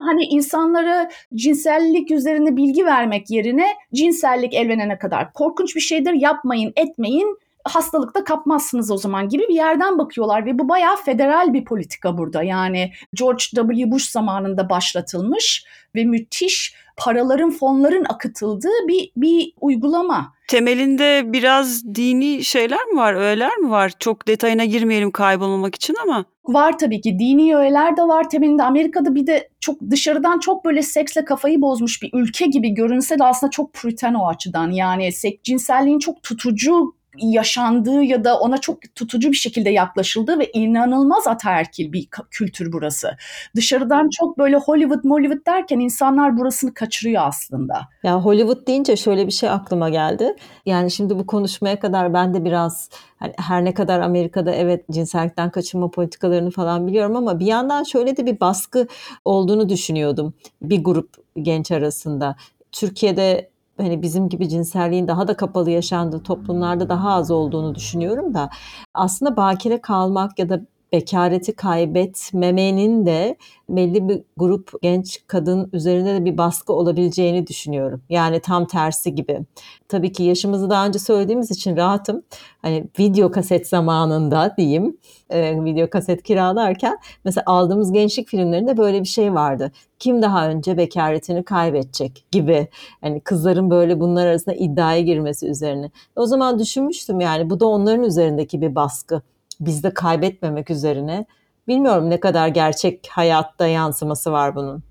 Hani 0.05 0.25
insanlara 0.25 1.11
cinsellik 1.35 2.11
üzerine 2.11 2.57
bilgi 2.57 2.87
vermek 2.87 3.31
yerine 3.31 3.67
cinsellik 3.95 4.55
elvenene 4.55 4.99
kadar 4.99 5.33
korkunç 5.33 5.77
bir 5.77 5.81
şeydir 5.81 6.13
yapmayın 6.13 6.73
etmeyin 6.77 7.39
hastalıkta 7.65 8.25
kapmazsınız 8.25 8.91
o 8.91 8.97
zaman 8.97 9.29
gibi 9.29 9.43
bir 9.49 9.55
yerden 9.55 9.99
bakıyorlar 9.99 10.47
ve 10.47 10.59
bu 10.59 10.69
bayağı 10.69 10.97
federal 10.97 11.53
bir 11.53 11.65
politika 11.65 12.19
burada. 12.19 12.43
Yani 12.43 12.93
George 13.15 13.45
W. 13.55 13.91
Bush 13.91 14.11
zamanında 14.11 14.71
başlatılmış 14.71 15.65
ve 15.95 16.05
müthiş 16.05 16.75
paraların, 16.97 17.51
fonların 17.51 18.05
akıtıldığı 18.09 18.89
bir, 18.89 19.13
bir 19.17 19.53
uygulama. 19.61 20.35
Temelinde 20.49 21.23
biraz 21.27 21.95
dini 21.95 22.45
şeyler 22.45 22.85
mi 22.87 22.97
var, 22.97 23.15
öğeler 23.15 23.57
mi 23.57 23.71
var? 23.71 23.93
Çok 23.99 24.29
detayına 24.29 24.65
girmeyelim 24.65 25.11
kaybolmamak 25.11 25.75
için 25.75 25.97
ama. 26.03 26.25
Var 26.45 26.79
tabii 26.79 27.01
ki 27.01 27.19
dini 27.19 27.57
öğeler 27.57 27.97
de 27.97 28.03
var 28.03 28.31
temelinde. 28.31 28.63
Amerika'da 28.63 29.15
bir 29.15 29.27
de 29.27 29.49
çok 29.61 29.81
dışarıdan 29.91 30.39
çok 30.39 30.65
böyle 30.65 30.83
seksle 30.83 31.25
kafayı 31.25 31.63
bozmuş 31.63 32.03
bir 32.03 32.11
ülke 32.13 32.47
gibi 32.47 32.71
görünse 32.71 33.19
de 33.19 33.25
aslında 33.25 33.51
çok 33.51 33.73
püriten 33.73 34.15
o 34.15 34.29
açıdan. 34.29 34.71
Yani 34.71 35.13
sek, 35.13 35.45
cinselliğin 35.45 35.99
çok 35.99 36.23
tutucu 36.23 36.95
yaşandığı 37.19 38.03
ya 38.03 38.25
da 38.25 38.39
ona 38.39 38.59
çok 38.59 38.95
tutucu 38.95 39.29
bir 39.33 39.37
şekilde 39.37 39.71
yaklaşıldığı 39.71 40.39
ve 40.39 40.51
inanılmaz 40.51 41.27
ataerkil 41.27 41.93
bir 41.93 42.09
kültür 42.31 42.73
burası. 42.73 43.17
Dışarıdan 43.57 44.09
çok 44.19 44.39
böyle 44.39 44.57
Hollywood, 44.57 45.05
Mollywood 45.05 45.47
derken 45.47 45.79
insanlar 45.79 46.39
burasını 46.39 46.75
kaçırıyor 46.75 47.23
aslında. 47.27 47.89
Ya 48.03 48.21
Hollywood 48.21 48.67
deyince 48.67 48.97
şöyle 48.97 49.27
bir 49.27 49.33
şey 49.33 49.51
aklıma 49.51 49.89
geldi. 49.89 50.37
Yani 50.67 50.91
şimdi 50.91 51.19
bu 51.19 51.27
konuşmaya 51.27 51.81
kadar 51.81 52.15
ben 52.15 52.35
de 52.35 52.45
biraz 52.45 52.91
hani 53.17 53.33
her 53.39 53.65
ne 53.65 53.75
kadar 53.75 54.01
Amerika'da 54.01 54.53
evet 54.53 54.85
cinsellikten 54.91 55.51
kaçınma 55.51 55.91
politikalarını 55.91 56.51
falan 56.51 56.87
biliyorum 56.87 57.17
ama 57.17 57.41
bir 57.41 57.47
yandan 57.47 57.83
şöyle 57.83 58.17
de 58.17 58.27
bir 58.27 58.41
baskı 58.41 58.87
olduğunu 59.25 59.69
düşünüyordum 59.69 60.35
bir 60.63 60.85
grup 60.85 61.11
genç 61.43 61.71
arasında. 61.71 62.37
Türkiye'de 62.73 63.54
hani 63.77 64.03
bizim 64.03 64.29
gibi 64.29 64.49
cinselliğin 64.49 65.09
daha 65.09 65.29
da 65.29 65.37
kapalı 65.37 65.71
yaşandığı 65.71 66.23
toplumlarda 66.23 66.89
daha 66.89 67.13
az 67.13 67.31
olduğunu 67.31 67.75
düşünüyorum 67.75 68.35
da 68.35 68.51
aslında 68.95 69.37
bakire 69.37 69.81
kalmak 69.81 70.39
ya 70.39 70.49
da 70.49 70.61
bekareti 70.95 71.57
kaybetmemenin 71.57 73.07
de 73.07 73.37
belli 73.69 74.09
bir 74.09 74.23
grup 74.37 74.83
genç 74.83 75.21
kadın 75.27 75.71
üzerinde 75.73 76.15
de 76.15 76.25
bir 76.25 76.39
baskı 76.39 76.73
olabileceğini 76.73 77.47
düşünüyorum. 77.47 78.03
Yani 78.09 78.41
tam 78.41 78.67
tersi 78.67 79.15
gibi. 79.15 79.41
Tabii 79.89 80.13
ki 80.13 80.23
yaşımızı 80.23 80.71
daha 80.71 80.87
önce 80.87 80.99
söylediğimiz 80.99 81.51
için 81.51 81.77
rahatım. 81.77 82.23
Hani 82.63 82.85
video 82.99 83.31
kaset 83.31 83.69
zamanında 83.69 84.55
diyeyim, 84.57 84.97
e, 85.31 85.65
video 85.65 85.91
kaset 85.91 86.23
kiralarken 86.23 86.99
mesela 87.25 87.43
aldığımız 87.47 87.93
gençlik 87.93 88.29
filmlerinde 88.29 88.77
böyle 88.77 89.01
bir 89.01 89.09
şey 89.09 89.35
vardı. 89.35 89.73
Kim 89.99 90.23
daha 90.23 90.49
önce 90.49 90.77
bekaretini 90.77 91.43
kaybedecek 91.43 92.25
gibi. 92.33 92.69
Yani 93.03 93.21
kızların 93.21 93.71
böyle 93.71 94.01
bunlar 94.01 94.27
arasında 94.27 94.55
iddiaya 94.55 95.01
girmesi 95.01 95.47
üzerine. 95.47 95.91
O 96.17 96.27
zaman 96.27 96.59
düşünmüştüm 96.59 97.21
yani 97.21 97.51
bu 97.51 97.61
da 97.61 97.67
onların 97.67 98.05
üzerindeki 98.05 98.61
bir 98.61 98.75
baskı 98.75 99.23
bizde 99.61 99.95
kaybetmemek 99.95 100.71
üzerine. 100.71 101.27
Bilmiyorum 101.69 102.11
ne 102.11 102.21
kadar 102.21 102.49
gerçek 102.49 103.09
hayatta 103.11 103.67
yansıması 103.67 104.33
var 104.33 104.55
bunun. 104.55 104.83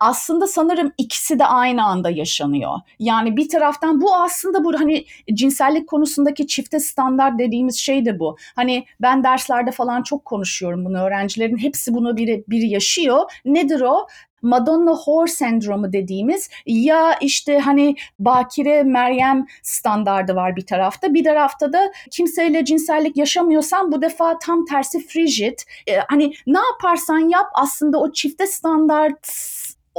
Aslında 0.00 0.46
sanırım 0.46 0.92
ikisi 0.98 1.38
de 1.38 1.44
aynı 1.46 1.84
anda 1.84 2.10
yaşanıyor. 2.10 2.78
Yani 2.98 3.36
bir 3.36 3.48
taraftan 3.48 4.00
bu 4.00 4.14
aslında 4.14 4.64
bu 4.64 4.80
hani 4.80 5.04
cinsellik 5.34 5.88
konusundaki 5.88 6.46
çifte 6.46 6.80
standart 6.80 7.38
dediğimiz 7.38 7.76
şey 7.76 8.04
de 8.04 8.18
bu. 8.18 8.36
Hani 8.56 8.84
ben 9.02 9.24
derslerde 9.24 9.70
falan 9.70 10.02
çok 10.02 10.24
konuşuyorum 10.24 10.84
bunu 10.84 10.98
öğrencilerin 10.98 11.58
hepsi 11.58 11.94
bunu 11.94 12.16
biri, 12.16 12.44
biri 12.48 12.68
yaşıyor. 12.68 13.32
Nedir 13.44 13.80
o? 13.80 14.06
Madonna 14.46 14.94
Whore 14.94 15.30
sendromu 15.30 15.92
dediğimiz 15.92 16.50
ya 16.66 17.18
işte 17.20 17.58
hani 17.58 17.94
Bakire 18.18 18.82
Meryem 18.82 19.46
standardı 19.62 20.34
var 20.34 20.56
bir 20.56 20.66
tarafta. 20.66 21.14
Bir 21.14 21.24
tarafta 21.24 21.72
da 21.72 21.92
kimseyle 22.10 22.64
cinsellik 22.64 23.16
yaşamıyorsan 23.16 23.92
bu 23.92 24.02
defa 24.02 24.38
tam 24.38 24.64
tersi 24.64 25.06
frigid. 25.06 25.58
Ee, 25.86 25.96
hani 26.08 26.32
ne 26.46 26.58
yaparsan 26.72 27.18
yap 27.18 27.46
aslında 27.54 27.98
o 28.00 28.12
çifte 28.12 28.46
standart 28.46 29.26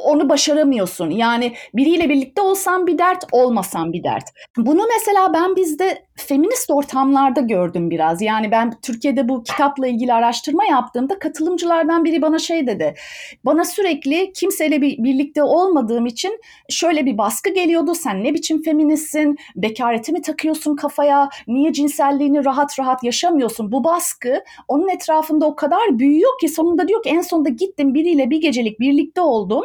onu 0.03 0.29
başaramıyorsun. 0.29 1.09
Yani 1.09 1.53
biriyle 1.73 2.09
birlikte 2.09 2.41
olsan 2.41 2.87
bir 2.87 2.97
dert, 2.97 3.23
olmasan 3.31 3.93
bir 3.93 4.03
dert. 4.03 4.23
Bunu 4.57 4.81
mesela 4.97 5.33
ben 5.33 5.55
bizde 5.55 6.07
feminist 6.15 6.71
ortamlarda 6.71 7.41
gördüm 7.41 7.89
biraz. 7.89 8.21
Yani 8.21 8.51
ben 8.51 8.73
Türkiye'de 8.81 9.29
bu 9.29 9.43
kitapla 9.43 9.87
ilgili 9.87 10.13
araştırma 10.13 10.65
yaptığımda 10.65 11.19
katılımcılardan 11.19 12.05
biri 12.05 12.21
bana 12.21 12.39
şey 12.39 12.67
dedi. 12.67 12.95
Bana 13.45 13.65
sürekli 13.65 14.33
kimseyle 14.33 14.81
bir, 14.81 15.03
birlikte 15.03 15.43
olmadığım 15.43 16.05
için 16.05 16.41
şöyle 16.69 17.05
bir 17.05 17.17
baskı 17.17 17.49
geliyordu. 17.49 17.95
Sen 17.95 18.23
ne 18.23 18.33
biçim 18.33 18.63
feministsin? 18.63 19.37
Bekareti 19.55 20.11
mi 20.11 20.21
takıyorsun 20.21 20.75
kafaya? 20.75 21.29
Niye 21.47 21.73
cinselliğini 21.73 22.45
rahat 22.45 22.79
rahat 22.79 23.03
yaşamıyorsun? 23.03 23.71
Bu 23.71 23.83
baskı 23.83 24.43
onun 24.67 24.89
etrafında 24.89 25.45
o 25.45 25.55
kadar 25.55 25.99
büyüyor 25.99 26.31
ki 26.41 26.47
sonunda 26.47 26.87
diyor 26.87 27.03
ki 27.03 27.09
en 27.09 27.21
sonunda 27.21 27.49
gittim 27.49 27.93
biriyle 27.93 28.29
bir 28.29 28.41
gecelik 28.41 28.79
birlikte 28.79 29.21
oldum 29.21 29.63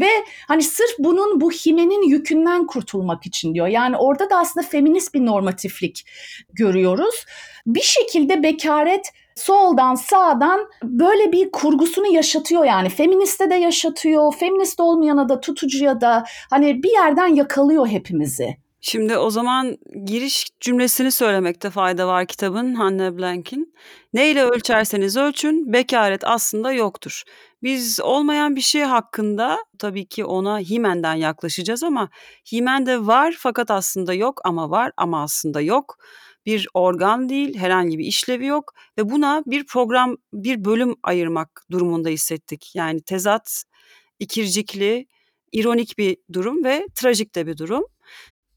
ve 0.00 0.08
hani 0.48 0.62
sırf 0.62 0.90
bunun 0.98 1.40
bu 1.40 1.50
himenin 1.50 2.02
yükünden 2.02 2.66
kurtulmak 2.66 3.26
için 3.26 3.54
diyor. 3.54 3.66
Yani 3.66 3.96
orada 3.96 4.30
da 4.30 4.36
aslında 4.36 4.66
feminist 4.66 5.14
bir 5.14 5.26
normatiflik 5.26 6.06
görüyoruz. 6.52 7.24
Bir 7.66 7.82
şekilde 7.82 8.42
bekaret 8.42 9.12
soldan 9.34 9.94
sağdan 9.94 10.60
böyle 10.82 11.32
bir 11.32 11.50
kurgusunu 11.50 12.06
yaşatıyor 12.06 12.64
yani. 12.64 12.88
Feministe 12.88 13.50
de 13.50 13.54
yaşatıyor, 13.54 14.34
feminist 14.34 14.80
olmayana 14.80 15.28
da 15.28 15.40
tutucuya 15.40 16.00
da 16.00 16.24
hani 16.50 16.82
bir 16.82 16.90
yerden 16.90 17.34
yakalıyor 17.34 17.86
hepimizi. 17.86 18.56
Şimdi 18.82 19.16
o 19.18 19.30
zaman 19.30 19.78
giriş 20.04 20.46
cümlesini 20.60 21.12
söylemekte 21.12 21.70
fayda 21.70 22.06
var 22.08 22.26
kitabın 22.26 22.74
Hannah 22.74 23.12
Blank'in. 23.18 23.74
Neyle 24.12 24.44
ölçerseniz 24.44 25.16
ölçün 25.16 25.72
bekaret 25.72 26.24
aslında 26.24 26.72
yoktur. 26.72 27.22
Biz 27.62 28.00
olmayan 28.00 28.56
bir 28.56 28.60
şey 28.60 28.82
hakkında 28.82 29.58
tabii 29.78 30.06
ki 30.06 30.24
ona 30.24 30.58
himenden 30.58 31.14
yaklaşacağız 31.14 31.82
ama 31.82 32.08
himen 32.52 32.86
de 32.86 33.06
var 33.06 33.34
fakat 33.38 33.70
aslında 33.70 34.14
yok 34.14 34.40
ama 34.44 34.70
var 34.70 34.92
ama 34.96 35.22
aslında 35.22 35.60
yok. 35.60 35.98
Bir 36.46 36.68
organ 36.74 37.28
değil, 37.28 37.58
herhangi 37.58 37.98
bir 37.98 38.04
işlevi 38.04 38.46
yok 38.46 38.74
ve 38.98 39.10
buna 39.10 39.42
bir 39.46 39.66
program, 39.66 40.16
bir 40.32 40.64
bölüm 40.64 40.94
ayırmak 41.02 41.64
durumunda 41.70 42.08
hissettik. 42.08 42.72
Yani 42.74 43.02
tezat, 43.02 43.64
ikircikli, 44.18 45.06
ironik 45.52 45.98
bir 45.98 46.16
durum 46.32 46.64
ve 46.64 46.86
trajik 46.94 47.34
de 47.34 47.46
bir 47.46 47.56
durum. 47.58 47.84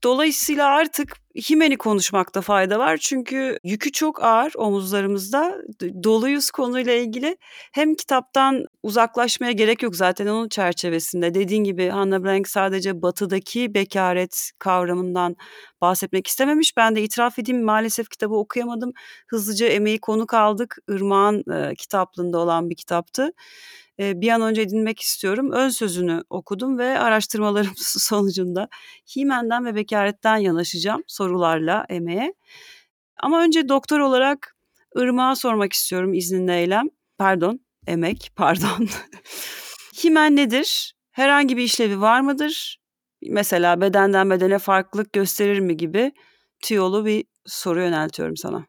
Dolayısıyla 0.03 0.67
artık 0.69 1.22
Himen'i 1.35 1.77
konuşmakta 1.77 2.41
fayda 2.41 2.79
var. 2.79 2.97
Çünkü 2.97 3.59
yükü 3.63 3.91
çok 3.91 4.23
ağır 4.23 4.53
omuzlarımızda. 4.55 5.61
Doluyuz 6.03 6.51
konuyla 6.51 6.93
ilgili. 6.93 7.37
Hem 7.71 7.95
kitaptan 7.95 8.65
uzaklaşmaya 8.83 9.51
gerek 9.51 9.83
yok 9.83 9.95
zaten 9.95 10.27
onun 10.27 10.49
çerçevesinde. 10.49 11.33
Dediğin 11.33 11.63
gibi 11.63 11.87
Hannah 11.89 12.19
Blank 12.23 12.47
sadece 12.47 13.01
batıdaki 13.01 13.73
bekaret 13.73 14.51
kavramından 14.59 15.35
bahsetmek 15.81 16.27
istememiş. 16.27 16.77
Ben 16.77 16.95
de 16.95 17.03
itiraf 17.03 17.39
edeyim 17.39 17.63
maalesef 17.63 18.09
kitabı 18.09 18.35
okuyamadım. 18.35 18.91
Hızlıca 19.27 19.67
emeği 19.67 19.99
konuk 19.99 20.33
aldık. 20.33 20.77
Irmak'ın 20.89 21.51
e, 21.51 21.75
kitaplığında 21.75 22.37
olan 22.37 22.69
bir 22.69 22.75
kitaptı 22.75 23.31
bir 23.99 24.29
an 24.29 24.41
önce 24.41 24.61
edinmek 24.61 24.99
istiyorum. 24.99 25.51
Ön 25.51 25.69
sözünü 25.69 26.23
okudum 26.29 26.77
ve 26.77 26.99
araştırmalarım 26.99 27.73
sonucunda 27.77 28.67
Himen'den 29.15 29.65
ve 29.65 29.75
bekaretten 29.75 30.37
yanaşacağım 30.37 31.03
sorularla 31.23 31.85
emeğe. 31.89 32.33
Ama 33.19 33.41
önce 33.43 33.69
doktor 33.69 33.99
olarak 33.99 34.55
Irmak'a 34.95 35.35
sormak 35.35 35.73
istiyorum 35.73 36.13
izninle 36.13 36.59
Eylem. 36.59 36.89
Pardon, 37.17 37.59
emek, 37.87 38.31
pardon. 38.35 38.87
Himen 40.03 40.35
nedir? 40.35 40.95
Herhangi 41.11 41.57
bir 41.57 41.63
işlevi 41.63 42.01
var 42.01 42.21
mıdır? 42.21 42.79
Mesela 43.29 43.81
bedenden 43.81 44.29
bedene 44.29 44.59
farklılık 44.59 45.13
gösterir 45.13 45.59
mi 45.59 45.77
gibi 45.77 46.11
tüyolu 46.61 47.05
bir 47.05 47.25
soru 47.45 47.79
yöneltiyorum 47.79 48.37
sana. 48.37 48.65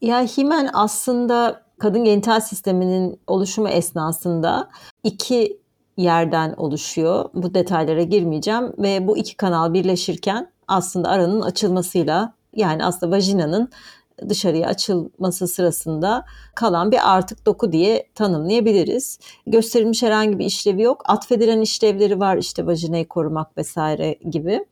Ya 0.00 0.22
himen 0.22 0.70
aslında 0.72 1.66
kadın 1.78 2.04
genital 2.04 2.40
sisteminin 2.40 3.20
oluşumu 3.26 3.68
esnasında 3.68 4.70
iki 5.02 5.60
yerden 5.96 6.52
oluşuyor. 6.56 7.30
Bu 7.34 7.54
detaylara 7.54 8.02
girmeyeceğim 8.02 8.72
ve 8.78 9.06
bu 9.08 9.18
iki 9.18 9.36
kanal 9.36 9.72
birleşirken 9.72 10.53
aslında 10.68 11.08
aranın 11.08 11.40
açılmasıyla 11.40 12.34
yani 12.54 12.84
aslında 12.84 13.16
vajinanın 13.16 13.70
dışarıya 14.28 14.68
açılması 14.68 15.48
sırasında 15.48 16.24
kalan 16.54 16.92
bir 16.92 17.14
artık 17.14 17.46
doku 17.46 17.72
diye 17.72 18.06
tanımlayabiliriz. 18.14 19.18
Gösterilmiş 19.46 20.02
herhangi 20.02 20.38
bir 20.38 20.44
işlevi 20.44 20.82
yok. 20.82 21.02
Atfedilen 21.04 21.60
işlevleri 21.60 22.20
var 22.20 22.36
işte 22.36 22.66
vajinayı 22.66 23.08
korumak 23.08 23.58
vesaire 23.58 24.18
gibi. 24.30 24.64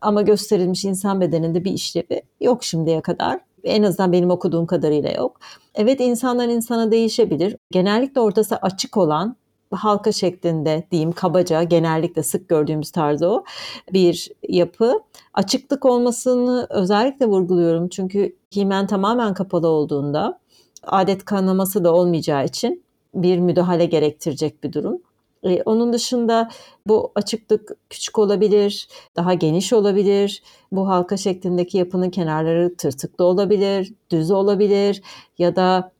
Ama 0.00 0.22
gösterilmiş 0.22 0.84
insan 0.84 1.20
bedeninde 1.20 1.64
bir 1.64 1.72
işlevi 1.72 2.22
yok 2.40 2.64
şimdiye 2.64 3.00
kadar. 3.00 3.40
En 3.64 3.82
azından 3.82 4.12
benim 4.12 4.30
okuduğum 4.30 4.66
kadarıyla 4.66 5.10
yok. 5.10 5.40
Evet 5.74 6.00
insanlar 6.00 6.48
insana 6.48 6.90
değişebilir. 6.90 7.56
Genellikle 7.70 8.20
ortası 8.20 8.56
açık 8.56 8.96
olan 8.96 9.36
halka 9.70 10.12
şeklinde 10.12 10.86
diyeyim 10.90 11.12
kabaca 11.12 11.62
genellikle 11.62 12.22
sık 12.22 12.48
gördüğümüz 12.48 12.90
tarzda 12.90 13.30
o 13.32 13.44
bir 13.92 14.28
yapı. 14.48 15.00
Açıklık 15.34 15.84
olmasını 15.84 16.66
özellikle 16.70 17.26
vurguluyorum 17.26 17.88
çünkü 17.88 18.36
himen 18.56 18.86
tamamen 18.86 19.34
kapalı 19.34 19.68
olduğunda 19.68 20.40
adet 20.82 21.24
kanaması 21.24 21.84
da 21.84 21.94
olmayacağı 21.94 22.44
için 22.44 22.84
bir 23.14 23.38
müdahale 23.38 23.86
gerektirecek 23.86 24.64
bir 24.64 24.72
durum. 24.72 25.02
Ee, 25.44 25.62
onun 25.62 25.92
dışında 25.92 26.48
bu 26.86 27.12
açıklık 27.14 27.76
küçük 27.90 28.18
olabilir, 28.18 28.88
daha 29.16 29.34
geniş 29.34 29.72
olabilir. 29.72 30.42
Bu 30.72 30.88
halka 30.88 31.16
şeklindeki 31.16 31.78
yapının 31.78 32.10
kenarları 32.10 32.76
tırtıklı 32.76 33.24
olabilir, 33.24 33.92
düz 34.10 34.30
olabilir 34.30 35.02
ya 35.38 35.56
da 35.56 35.92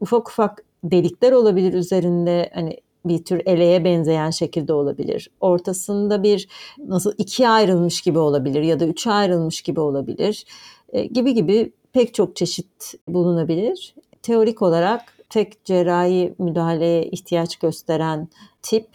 ufak 0.00 0.28
ufak 0.28 0.64
delikler 0.84 1.32
olabilir 1.32 1.72
üzerinde 1.74 2.50
hani 2.54 2.80
bir 3.04 3.24
tür 3.24 3.42
eleğe 3.46 3.84
benzeyen 3.84 4.30
şekilde 4.30 4.72
olabilir. 4.72 5.30
Ortasında 5.40 6.22
bir 6.22 6.48
nasıl 6.78 7.12
ikiye 7.18 7.48
ayrılmış 7.48 8.00
gibi 8.00 8.18
olabilir 8.18 8.62
ya 8.62 8.80
da 8.80 8.86
üçe 8.86 9.10
ayrılmış 9.10 9.62
gibi 9.62 9.80
olabilir 9.80 10.44
e, 10.92 11.04
gibi 11.04 11.34
gibi 11.34 11.72
pek 11.92 12.14
çok 12.14 12.36
çeşit 12.36 12.94
bulunabilir. 13.08 13.94
Teorik 14.22 14.62
olarak 14.62 15.00
tek 15.30 15.64
cerrahi 15.64 16.34
müdahaleye 16.38 17.04
ihtiyaç 17.04 17.56
gösteren 17.56 18.28
tip 18.62 18.88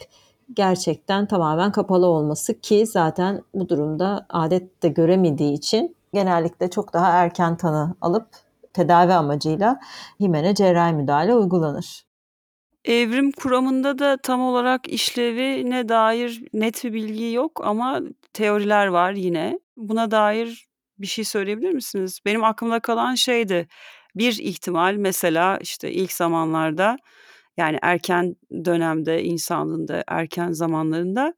gerçekten 0.54 1.26
tamamen 1.26 1.72
kapalı 1.72 2.06
olması 2.06 2.60
ki 2.60 2.86
zaten 2.86 3.42
bu 3.54 3.68
durumda 3.68 4.26
adette 4.28 4.88
göremediği 4.88 5.52
için 5.52 5.96
genellikle 6.14 6.70
çok 6.70 6.92
daha 6.92 7.08
erken 7.08 7.56
tanı 7.56 7.94
alıp 8.00 8.26
tedavi 8.72 9.12
amacıyla 9.12 9.80
himene 10.20 10.54
cerrahi 10.54 10.92
müdahale 10.92 11.34
uygulanır. 11.34 12.05
Evrim 12.86 13.32
kuramında 13.32 13.98
da 13.98 14.16
tam 14.16 14.40
olarak 14.40 14.88
işlevine 14.88 15.88
dair 15.88 16.42
net 16.52 16.84
bir 16.84 16.92
bilgi 16.92 17.32
yok 17.32 17.60
ama 17.64 18.00
teoriler 18.32 18.86
var 18.86 19.12
yine. 19.12 19.58
Buna 19.76 20.10
dair 20.10 20.66
bir 20.98 21.06
şey 21.06 21.24
söyleyebilir 21.24 21.70
misiniz? 21.72 22.20
Benim 22.24 22.44
aklımda 22.44 22.80
kalan 22.80 23.14
şeydi. 23.14 23.68
Bir 24.16 24.38
ihtimal 24.38 24.94
mesela 24.94 25.58
işte 25.62 25.92
ilk 25.92 26.12
zamanlarda 26.12 26.96
yani 27.56 27.78
erken 27.82 28.36
dönemde 28.64 29.22
insanlığın 29.24 29.88
da 29.88 30.04
erken 30.08 30.52
zamanlarında 30.52 31.34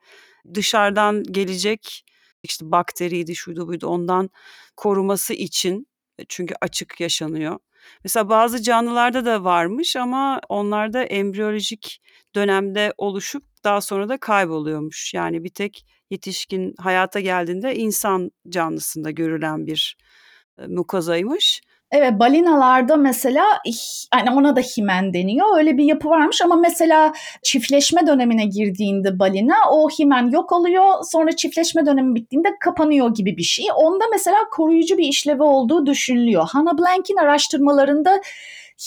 dışarıdan 0.55 1.23
gelecek 1.23 2.05
işte 2.43 2.71
bakteriydi 2.71 3.37
şuydu 3.37 3.69
buydu 3.69 3.87
ondan 3.87 4.31
koruması 4.76 5.35
için 5.35 5.88
çünkü 6.28 6.55
açık 6.61 7.00
yaşanıyor. 7.00 7.59
Mesela 8.05 8.29
bazı 8.29 8.63
canlılarda 8.63 9.25
da 9.25 9.45
varmış 9.45 9.97
ama 9.97 10.41
onlarda 10.49 11.03
embriyolojik 11.03 12.01
dönemde 12.35 12.95
oluşup 12.99 13.43
daha 13.65 13.81
sonra 13.81 14.09
da 14.09 14.19
kayboluyormuş. 14.19 15.15
Yani 15.15 15.45
bir 15.45 15.51
tek 15.51 15.87
yetişkin 16.11 16.75
hayata 16.79 17.21
geldiğinde 17.21 17.77
insan 17.77 18.31
canlısında 18.49 19.11
görülen 19.11 19.67
bir 19.67 19.97
mukozaymış. 20.69 21.61
Evet 21.92 22.18
balinalarda 22.18 22.97
mesela 22.97 23.45
yani 24.14 24.30
ona 24.30 24.57
da 24.57 24.61
himen 24.61 25.14
deniyor. 25.14 25.59
Öyle 25.59 25.78
bir 25.78 25.85
yapı 25.85 26.09
varmış 26.09 26.42
ama 26.42 26.57
mesela 26.57 27.12
çiftleşme 27.42 28.07
dönemine 28.07 28.47
girdiğinde 28.47 29.18
balina 29.18 29.54
o 29.71 29.88
himen 29.88 30.30
yok 30.30 30.52
oluyor. 30.52 30.95
Sonra 31.02 31.33
çiftleşme 31.37 31.87
dönemi 31.87 32.14
bittiğinde 32.14 32.49
kapanıyor 32.61 33.14
gibi 33.14 33.37
bir 33.37 33.42
şey. 33.42 33.66
Onda 33.76 34.04
mesela 34.12 34.37
koruyucu 34.52 34.99
bir 34.99 35.09
işlevi 35.09 35.42
olduğu 35.42 35.87
düşünülüyor. 35.87 36.49
Hannah 36.49 36.78
Blank'in 36.78 37.16
araştırmalarında 37.16 38.21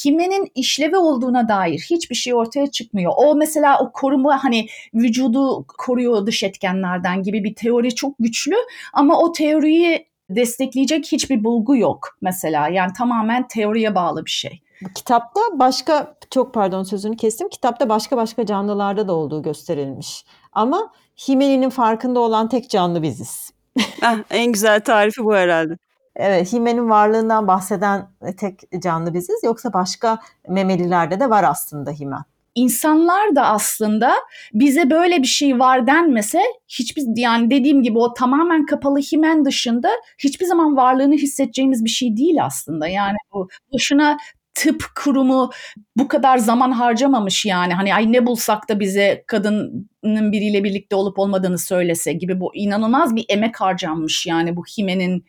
himenin 0.05 0.51
işlevi 0.55 0.97
olduğuna 0.97 1.47
dair 1.47 1.79
hiçbir 1.89 2.15
şey 2.15 2.33
ortaya 2.33 2.67
çıkmıyor. 2.67 3.13
O 3.17 3.35
mesela 3.35 3.79
o 3.79 3.91
koruma 3.91 4.43
hani 4.43 4.67
vücudu 4.93 5.65
koruyor 5.77 6.25
dış 6.25 6.43
etkenlerden 6.43 7.23
gibi 7.23 7.43
bir 7.43 7.55
teori 7.55 7.95
çok 7.95 8.15
güçlü 8.19 8.55
ama 8.93 9.19
o 9.19 9.31
teoriyi 9.31 10.10
destekleyecek 10.35 11.05
hiçbir 11.11 11.43
bulgu 11.43 11.77
yok 11.77 12.17
mesela. 12.21 12.67
Yani 12.67 12.93
tamamen 12.97 13.47
teoriye 13.47 13.95
bağlı 13.95 14.25
bir 14.25 14.31
şey. 14.31 14.61
Kitapta 14.95 15.41
başka 15.53 16.15
çok 16.29 16.53
pardon 16.53 16.83
sözünü 16.83 17.17
kestim. 17.17 17.49
Kitapta 17.49 17.89
başka 17.89 18.17
başka 18.17 18.45
canlılarda 18.45 19.07
da 19.07 19.13
olduğu 19.13 19.41
gösterilmiş. 19.43 20.25
Ama 20.53 20.91
Himeni'nin 21.27 21.69
farkında 21.69 22.19
olan 22.19 22.49
tek 22.49 22.69
canlı 22.69 23.01
biziz. 23.01 23.51
Heh, 23.77 24.17
en 24.29 24.51
güzel 24.51 24.81
tarifi 24.81 25.23
bu 25.23 25.35
herhalde. 25.35 25.77
Evet, 26.15 26.53
Hime'nin 26.53 26.89
varlığından 26.89 27.47
bahseden 27.47 28.07
tek 28.37 28.61
canlı 28.81 29.13
biziz. 29.13 29.43
Yoksa 29.43 29.73
başka 29.73 30.19
memelilerde 30.47 31.19
de 31.19 31.29
var 31.29 31.43
aslında 31.43 31.91
Himen 31.91 32.23
insanlar 32.55 33.35
da 33.35 33.45
aslında 33.45 34.13
bize 34.53 34.89
böyle 34.89 35.21
bir 35.21 35.27
şey 35.27 35.59
var 35.59 35.87
denmese 35.87 36.41
hiçbir 36.67 37.03
yani 37.15 37.51
dediğim 37.51 37.83
gibi 37.83 37.99
o 37.99 38.13
tamamen 38.13 38.65
kapalı 38.65 38.99
himen 38.99 39.45
dışında 39.45 39.89
hiçbir 40.23 40.45
zaman 40.45 40.77
varlığını 40.77 41.13
hissedeceğimiz 41.13 41.85
bir 41.85 41.89
şey 41.89 42.17
değil 42.17 42.45
aslında. 42.45 42.87
Yani 42.87 43.17
bu 43.33 43.47
boşuna 43.73 44.17
tıp 44.53 44.83
kurumu 45.03 45.51
bu 45.97 46.07
kadar 46.07 46.37
zaman 46.37 46.71
harcamamış 46.71 47.45
yani 47.45 47.73
hani 47.73 47.95
ay 47.95 48.13
ne 48.13 48.25
bulsak 48.25 48.69
da 48.69 48.79
bize 48.79 49.23
kadının 49.27 50.31
biriyle 50.31 50.63
birlikte 50.63 50.95
olup 50.95 51.19
olmadığını 51.19 51.57
söylese 51.57 52.13
gibi 52.13 52.39
bu 52.39 52.55
inanılmaz 52.55 53.15
bir 53.15 53.25
emek 53.29 53.61
harcanmış 53.61 54.25
yani 54.25 54.55
bu 54.55 54.63
himenin 54.63 55.25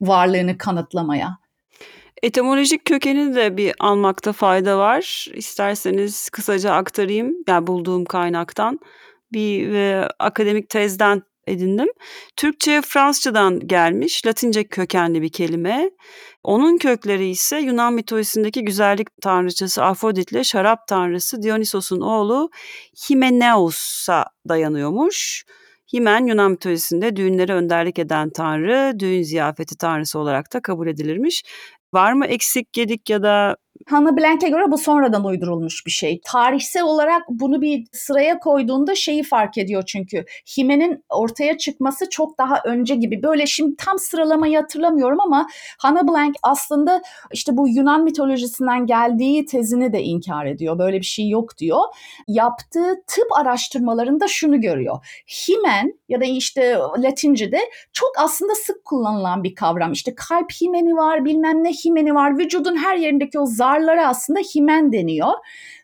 varlığını 0.00 0.58
kanıtlamaya. 0.58 1.43
Etimolojik 2.24 2.84
kökenini 2.84 3.34
de 3.34 3.56
bir 3.56 3.74
almakta 3.80 4.32
fayda 4.32 4.78
var. 4.78 5.28
İsterseniz 5.34 6.30
kısaca 6.30 6.72
aktarayım. 6.72 7.34
Yani 7.48 7.66
bulduğum 7.66 8.04
kaynaktan 8.04 8.78
bir 9.32 9.72
e, 9.72 10.08
akademik 10.18 10.68
tezden 10.68 11.22
edindim. 11.46 11.88
Türkçe 12.36 12.82
Fransızcadan 12.84 13.60
gelmiş 13.60 14.26
Latince 14.26 14.64
kökenli 14.64 15.22
bir 15.22 15.28
kelime. 15.28 15.90
Onun 16.42 16.78
kökleri 16.78 17.28
ise 17.28 17.58
Yunan 17.58 17.92
mitolojisindeki 17.94 18.64
güzellik 18.64 19.08
tanrıçası 19.22 19.84
Afrodit 19.84 20.32
ile 20.32 20.44
şarap 20.44 20.86
tanrısı 20.86 21.42
Dionysos'un 21.42 22.00
oğlu 22.00 22.50
Himeneus'a 23.10 24.24
dayanıyormuş. 24.48 25.44
Himen 25.94 26.26
Yunan 26.26 26.50
mitolojisinde 26.50 27.16
düğünlere 27.16 27.54
önderlik 27.54 27.98
eden 27.98 28.30
tanrı, 28.30 29.00
düğün 29.00 29.22
ziyafeti 29.22 29.76
tanrısı 29.76 30.18
olarak 30.18 30.52
da 30.52 30.62
kabul 30.62 30.86
edilirmiş. 30.86 31.42
Var 31.94 32.12
mı 32.12 32.26
eksik 32.26 32.72
gedik 32.72 33.10
ya 33.10 33.22
da 33.22 33.56
Hannah 33.86 34.16
Blank'e 34.16 34.48
göre 34.48 34.70
bu 34.70 34.78
sonradan 34.78 35.24
uydurulmuş 35.24 35.86
bir 35.86 35.90
şey. 35.90 36.20
Tarihsel 36.24 36.82
olarak 36.82 37.22
bunu 37.28 37.62
bir 37.62 37.86
sıraya 37.92 38.38
koyduğunda 38.38 38.94
şeyi 38.94 39.22
fark 39.22 39.58
ediyor 39.58 39.82
çünkü. 39.86 40.24
Hime'nin 40.58 41.04
ortaya 41.08 41.58
çıkması 41.58 42.10
çok 42.10 42.38
daha 42.38 42.60
önce 42.64 42.94
gibi. 42.94 43.22
Böyle 43.22 43.46
şimdi 43.46 43.76
tam 43.76 43.98
sıralamayı 43.98 44.58
hatırlamıyorum 44.58 45.20
ama 45.20 45.46
Hannah 45.78 46.02
Blank 46.02 46.36
aslında 46.42 47.02
işte 47.32 47.56
bu 47.56 47.68
Yunan 47.68 48.04
mitolojisinden 48.04 48.86
geldiği 48.86 49.46
tezini 49.46 49.92
de 49.92 50.02
inkar 50.02 50.46
ediyor. 50.46 50.78
Böyle 50.78 51.00
bir 51.00 51.06
şey 51.06 51.28
yok 51.28 51.58
diyor. 51.58 51.80
Yaptığı 52.28 53.02
tıp 53.06 53.26
araştırmalarında 53.40 54.28
şunu 54.28 54.60
görüyor. 54.60 55.24
Himen 55.28 55.94
ya 56.08 56.20
da 56.20 56.24
işte 56.24 56.78
Latince'de 56.98 57.60
çok 57.92 58.10
aslında 58.18 58.54
sık 58.54 58.84
kullanılan 58.84 59.44
bir 59.44 59.54
kavram. 59.54 59.92
İşte 59.92 60.14
kalp 60.14 60.52
himeni 60.52 60.96
var, 60.96 61.24
bilmem 61.24 61.64
ne 61.64 61.72
himeni 61.72 62.14
var. 62.14 62.38
Vücudun 62.38 62.76
her 62.76 62.96
yerindeki 62.96 63.38
o 63.38 63.46
zarlara 63.74 64.08
aslında 64.08 64.40
himen 64.40 64.92
deniyor. 64.92 65.32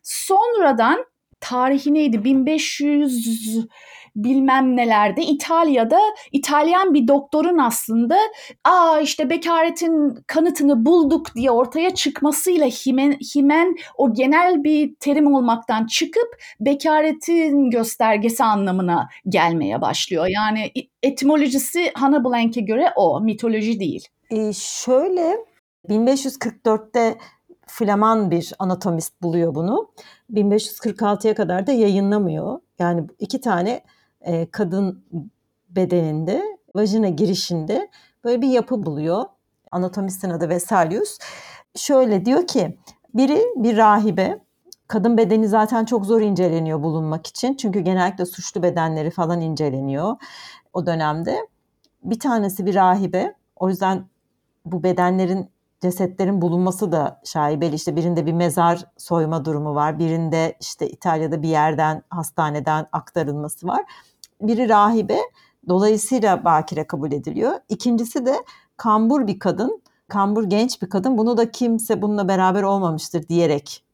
Sonradan 0.03 1.05
tarihi 1.41 1.95
neydi 1.95 2.25
1500 2.25 3.67
bilmem 4.17 4.77
nelerde 4.77 5.23
İtalya'da 5.23 5.99
İtalyan 6.33 6.95
bir 6.95 7.09
doktorun 7.09 7.59
aslında 7.59 8.19
aa 8.65 9.01
işte 9.01 9.31
bekaretin 9.31 10.15
kanıtını 10.27 10.87
bulduk 10.87 11.35
diye 11.35 11.51
ortaya 11.51 11.95
çıkmasıyla 11.95 12.67
himen, 12.67 13.13
himen 13.35 13.77
o 13.97 14.15
genel 14.15 14.65
bir 14.65 14.95
terim 15.01 15.35
olmaktan 15.35 15.87
çıkıp 15.87 16.29
bekaretin 16.61 17.71
göstergesi 17.71 18.45
anlamına 18.45 19.09
gelmeye 19.29 19.81
başlıyor. 19.81 20.27
Yani 20.27 20.73
etimolojisi 21.03 21.91
Hannah 21.95 22.25
Blank'e 22.25 22.61
göre 22.61 22.93
o 22.97 23.21
mitoloji 23.21 23.81
değil. 23.81 24.09
Ee, 24.31 24.53
şöyle 24.53 25.37
1544'te 25.89 27.19
Flaman 27.71 28.31
bir 28.31 28.53
anatomist 28.59 29.23
buluyor 29.23 29.55
bunu. 29.55 29.91
1546'ya 30.33 31.35
kadar 31.35 31.67
da 31.67 31.73
yayınlamıyor. 31.73 32.61
Yani 32.79 33.07
iki 33.19 33.41
tane 33.41 33.83
e, 34.21 34.51
kadın 34.51 35.05
bedeninde, 35.69 36.43
vajina 36.75 37.09
girişinde 37.09 37.91
böyle 38.25 38.43
bir 38.43 38.49
yapı 38.49 38.87
buluyor. 38.87 39.25
Anatomistin 39.71 40.31
adı 40.31 40.49
Vesalius. 40.49 41.19
Şöyle 41.77 42.25
diyor 42.25 42.47
ki, 42.47 42.79
biri 43.15 43.43
bir 43.57 43.77
rahibe, 43.77 44.39
kadın 44.89 45.17
bedeni 45.17 45.49
zaten 45.49 45.85
çok 45.85 46.07
zor 46.07 46.21
inceleniyor 46.21 46.83
bulunmak 46.83 47.27
için. 47.27 47.55
Çünkü 47.55 47.81
genellikle 47.81 48.27
suçlu 48.27 48.63
bedenleri 48.63 49.11
falan 49.11 49.41
inceleniyor 49.41 50.17
o 50.73 50.87
dönemde. 50.87 51.49
Bir 52.03 52.19
tanesi 52.19 52.67
bir 52.67 52.75
rahibe. 52.75 53.35
O 53.57 53.69
yüzden 53.69 54.05
bu 54.65 54.83
bedenlerin 54.83 55.51
cesetlerin 55.81 56.41
bulunması 56.43 56.93
da 56.93 57.21
şaibeli. 57.25 57.75
İşte 57.75 57.97
birinde 57.97 58.27
bir 58.27 58.33
mezar 58.33 58.85
soyma 58.97 59.45
durumu 59.45 59.75
var. 59.75 59.99
Birinde 59.99 60.57
işte 60.61 60.89
İtalya'da 60.89 61.43
bir 61.43 61.49
yerden 61.49 62.03
hastaneden 62.11 62.87
aktarılması 62.93 63.67
var. 63.67 63.85
Biri 64.41 64.69
rahibe 64.69 65.19
dolayısıyla 65.69 66.45
bakire 66.45 66.87
kabul 66.87 67.13
ediliyor. 67.13 67.53
İkincisi 67.69 68.27
de 68.27 68.35
kambur 68.77 69.27
bir 69.27 69.39
kadın. 69.39 69.83
Kambur 70.09 70.45
genç 70.45 70.83
bir 70.83 70.91
kadın. 70.91 71.19
Bunu 71.19 71.37
da 71.37 71.51
kimse 71.51 72.03
bununla 72.03 72.29
beraber 72.29 72.63
olmamıştır 72.63 73.29
diyerek 73.29 73.85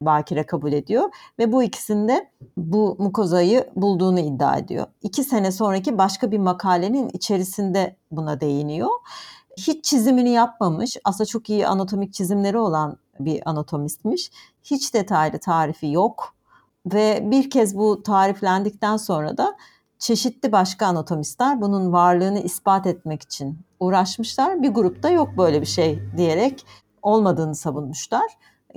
bakire 0.00 0.46
kabul 0.46 0.72
ediyor 0.72 1.10
ve 1.38 1.52
bu 1.52 1.62
ikisinde 1.62 2.30
bu 2.56 2.96
mukozayı 2.98 3.70
bulduğunu 3.76 4.20
iddia 4.20 4.58
ediyor. 4.58 4.86
İki 5.02 5.24
sene 5.24 5.52
sonraki 5.52 5.98
başka 5.98 6.30
bir 6.30 6.38
makalenin 6.38 7.08
içerisinde 7.08 7.96
buna 8.10 8.40
değiniyor. 8.40 8.90
Hiç 9.66 9.84
çizimini 9.84 10.30
yapmamış, 10.30 10.96
aslında 11.04 11.26
çok 11.26 11.50
iyi 11.50 11.66
anatomik 11.66 12.14
çizimleri 12.14 12.58
olan 12.58 12.96
bir 13.20 13.50
anatomistmiş. 13.50 14.30
Hiç 14.64 14.94
detaylı 14.94 15.38
tarifi 15.38 15.86
yok 15.92 16.34
ve 16.86 17.30
bir 17.30 17.50
kez 17.50 17.76
bu 17.76 18.02
tariflendikten 18.02 18.96
sonra 18.96 19.36
da 19.36 19.56
çeşitli 19.98 20.52
başka 20.52 20.86
anatomistler 20.86 21.60
bunun 21.60 21.92
varlığını 21.92 22.40
ispat 22.40 22.86
etmek 22.86 23.22
için 23.22 23.58
uğraşmışlar. 23.80 24.62
Bir 24.62 24.68
grupta 24.68 25.10
yok 25.10 25.28
böyle 25.38 25.60
bir 25.60 25.66
şey 25.66 26.02
diyerek 26.16 26.66
olmadığını 27.02 27.54
savunmuşlar 27.54 28.26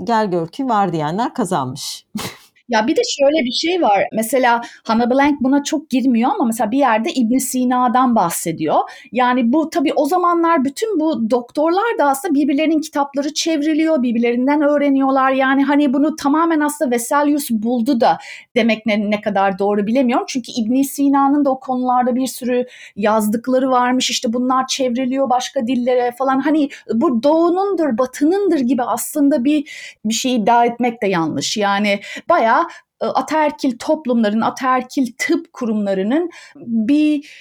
gel 0.04 0.32
gör 0.32 0.48
ki 0.48 0.70
var 0.70 0.94
diyenler 0.94 1.34
kazanmış. 1.34 2.08
Ya 2.72 2.88
bir 2.88 2.96
de 2.96 3.02
şöyle 3.20 3.46
bir 3.46 3.52
şey 3.52 3.82
var. 3.82 4.04
Mesela 4.14 4.62
Hannah 4.84 5.10
Blank 5.10 5.42
buna 5.42 5.64
çok 5.64 5.90
girmiyor 5.90 6.32
ama 6.36 6.46
mesela 6.46 6.72
bir 6.72 6.78
yerde 6.78 7.10
İbn 7.14 7.38
Sina'dan 7.38 8.16
bahsediyor. 8.16 8.80
Yani 9.12 9.54
bu 9.54 9.70
tabii 9.70 9.94
o 9.96 10.06
zamanlar 10.06 10.66
bütün 10.66 11.00
bu 11.00 11.30
doktorlar 11.30 11.98
da 12.00 12.10
aslında 12.10 12.34
birbirlerinin 12.34 12.82
kitapları 12.82 13.34
çevriliyor, 13.34 14.04
birbirlerinden 14.04 14.62
öğreniyorlar. 14.62 15.32
Yani 15.32 15.64
hani 15.64 15.94
bunu 15.94 16.16
tamamen 16.16 16.60
aslında 16.60 16.92
Vesalius 16.92 17.50
buldu 17.52 18.02
da 18.02 18.18
demek 18.56 18.86
ne, 18.86 19.12
ne 19.12 19.22
kadar 19.22 19.60
doğru 19.60 19.88
bilemiyorum. 19.88 20.26
Çünkü 20.30 20.52
İbn 20.52 20.82
Sina'nın 20.82 21.46
da 21.46 21.50
o 21.52 21.60
konularda 21.60 22.16
bir 22.16 22.28
sürü 22.28 22.66
yazdıkları 22.96 23.72
varmış. 23.72 24.10
İşte 24.10 24.34
bunlar 24.34 24.68
çevriliyor 24.68 25.30
başka 25.30 25.68
dillere 25.68 26.12
falan. 26.18 26.40
Hani 26.40 26.70
bu 26.94 27.24
doğunundur, 27.24 27.98
batınındır 27.98 28.60
gibi 28.60 28.84
aslında 28.84 29.44
bir 29.44 29.72
bir 30.06 30.14
şey 30.14 30.36
iddia 30.36 30.66
etmek 30.66 31.02
de 31.02 31.08
yanlış. 31.08 31.58
Yani 31.58 32.00
bayağı 32.30 32.61
e, 33.02 33.06
ataerkil 33.06 33.78
toplumların, 33.78 34.42
ataerkil 34.42 35.08
tıp 35.18 35.54
kurumlarının 35.54 36.30
bir 36.56 37.32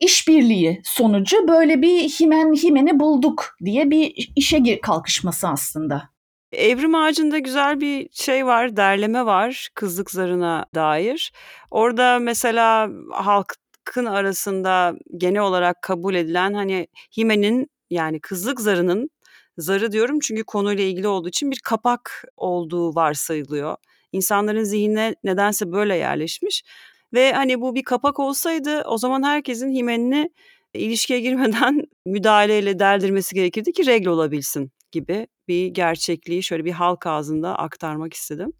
işbirliği 0.00 0.80
sonucu 0.84 1.48
böyle 1.48 1.82
bir 1.82 2.08
himen 2.08 2.54
himeni 2.54 3.00
bulduk 3.00 3.56
diye 3.64 3.90
bir 3.90 4.32
işe 4.36 4.80
kalkışması 4.80 5.48
aslında. 5.48 6.14
Evrim 6.52 6.94
Ağacı'nda 6.94 7.38
güzel 7.38 7.80
bir 7.80 8.08
şey 8.12 8.46
var, 8.46 8.76
derleme 8.76 9.26
var 9.26 9.68
kızlık 9.74 10.10
zarına 10.10 10.66
dair. 10.74 11.32
Orada 11.70 12.18
mesela 12.18 12.88
halkın 13.12 14.06
arasında 14.06 14.94
genel 15.16 15.42
olarak 15.42 15.82
kabul 15.82 16.14
edilen 16.14 16.54
hani 16.54 16.86
himenin 17.18 17.70
yani 17.90 18.20
kızlık 18.20 18.60
zarının 18.60 19.10
zarı 19.58 19.92
diyorum 19.92 20.18
çünkü 20.22 20.44
konuyla 20.44 20.84
ilgili 20.84 21.08
olduğu 21.08 21.28
için 21.28 21.50
bir 21.50 21.60
kapak 21.64 22.24
olduğu 22.36 22.94
varsayılıyor. 22.94 23.76
İnsanların 24.14 24.64
zihnine 24.64 25.14
nedense 25.24 25.72
böyle 25.72 25.96
yerleşmiş. 25.96 26.64
Ve 27.12 27.32
hani 27.32 27.60
bu 27.60 27.74
bir 27.74 27.82
kapak 27.82 28.18
olsaydı 28.18 28.82
o 28.86 28.98
zaman 28.98 29.22
herkesin 29.22 29.70
himenini 29.70 30.30
ilişkiye 30.74 31.20
girmeden 31.20 31.82
müdahaleyle 32.06 32.78
deldirmesi 32.78 33.34
gerekirdi 33.34 33.72
ki 33.72 33.86
regl 33.86 34.06
olabilsin 34.06 34.72
gibi 34.92 35.26
bir 35.48 35.66
gerçekliği 35.66 36.42
şöyle 36.42 36.64
bir 36.64 36.72
halk 36.72 37.06
ağzında 37.06 37.58
aktarmak 37.58 38.14
istedim. 38.14 38.52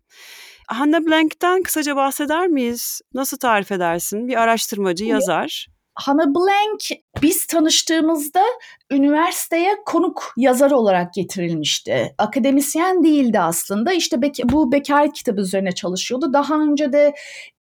Hannah 0.68 1.00
Blank'ten 1.00 1.62
kısaca 1.62 1.96
bahseder 1.96 2.48
miyiz? 2.48 3.00
Nasıl 3.14 3.38
tarif 3.38 3.72
edersin? 3.72 4.28
Bir 4.28 4.42
araştırmacı, 4.42 5.04
yazar. 5.04 5.66
Hannah 5.94 6.26
Blank 6.26 7.03
biz 7.22 7.46
tanıştığımızda 7.46 8.42
üniversiteye 8.90 9.76
konuk 9.86 10.32
yazar 10.36 10.70
olarak 10.70 11.14
getirilmişti. 11.14 12.14
Akademisyen 12.18 13.04
değildi 13.04 13.40
aslında. 13.40 13.92
İşte 13.92 14.18
bu 14.44 14.72
bekaret 14.72 15.12
kitabı 15.12 15.40
üzerine 15.40 15.72
çalışıyordu. 15.72 16.32
Daha 16.32 16.54
önce 16.54 16.92
de 16.92 17.14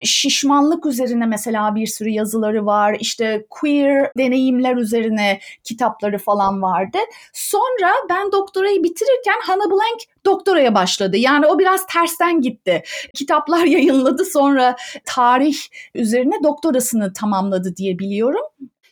şişmanlık 0.03 0.85
üzerine 0.85 1.25
mesela 1.25 1.75
bir 1.75 1.87
sürü 1.87 2.09
yazıları 2.09 2.65
var. 2.65 2.97
İşte 2.99 3.45
queer 3.49 4.11
deneyimler 4.17 4.75
üzerine 4.75 5.39
kitapları 5.63 6.17
falan 6.17 6.61
vardı. 6.61 6.97
Sonra 7.33 7.91
ben 8.09 8.31
doktorayı 8.31 8.83
bitirirken 8.83 9.39
Hannah 9.43 9.69
Blank 9.69 10.01
doktoraya 10.25 10.75
başladı. 10.75 11.17
Yani 11.17 11.47
o 11.47 11.59
biraz 11.59 11.85
tersten 11.85 12.41
gitti. 12.41 12.83
Kitaplar 13.15 13.65
yayınladı 13.65 14.25
sonra 14.25 14.75
tarih 15.05 15.57
üzerine 15.95 16.43
doktorasını 16.43 17.13
tamamladı 17.13 17.75
diye 17.75 17.99
biliyorum. 17.99 18.45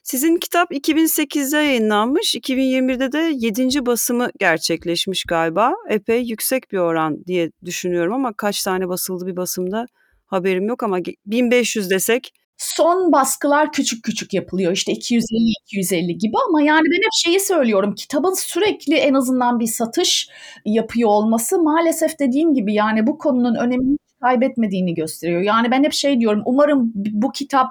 Sizin 0.10 0.38
kitap 0.38 0.72
2008'de 0.72 1.58
yayınlanmış, 1.58 2.36
2021'de 2.36 3.12
de 3.12 3.32
7. 3.36 3.86
basımı 3.86 4.30
gerçekleşmiş 4.39 5.24
galiba. 5.24 5.74
Epey 5.89 6.24
yüksek 6.24 6.72
bir 6.72 6.78
oran 6.78 7.26
diye 7.26 7.52
düşünüyorum 7.65 8.13
ama 8.13 8.34
kaç 8.34 8.63
tane 8.63 8.88
basıldı 8.88 9.28
bir 9.28 9.36
basımda 9.36 9.86
haberim 10.26 10.67
yok 10.67 10.84
ama 10.84 10.98
1500 11.26 11.89
desek 11.89 12.34
son 12.58 13.12
baskılar 13.12 13.72
küçük 13.72 14.04
küçük 14.04 14.34
yapılıyor. 14.34 14.72
İşte 14.72 14.91
250-250 14.91 16.12
gibi 16.12 16.36
ama 16.48 16.62
yani 16.62 16.86
ben 16.86 16.98
hep 16.98 17.13
şeyi 17.24 17.39
söylüyorum. 17.39 17.95
Kitabın 17.95 18.34
sürekli 18.34 18.95
en 18.95 19.13
azından 19.13 19.60
bir 19.60 19.67
satış 19.67 20.30
yapıyor 20.65 21.10
olması 21.10 21.60
maalesef 21.63 22.19
dediğim 22.19 22.54
gibi 22.54 22.74
yani 22.74 23.08
bu 23.08 23.17
konunun 23.17 23.56
önemini 23.56 23.98
kaybetmediğini 24.22 24.93
gösteriyor. 24.93 25.41
Yani 25.41 25.72
ben 25.72 25.84
hep 25.84 25.93
şey 25.93 26.19
diyorum 26.19 26.41
umarım 26.45 26.91
bu 26.95 27.32
kitap 27.32 27.69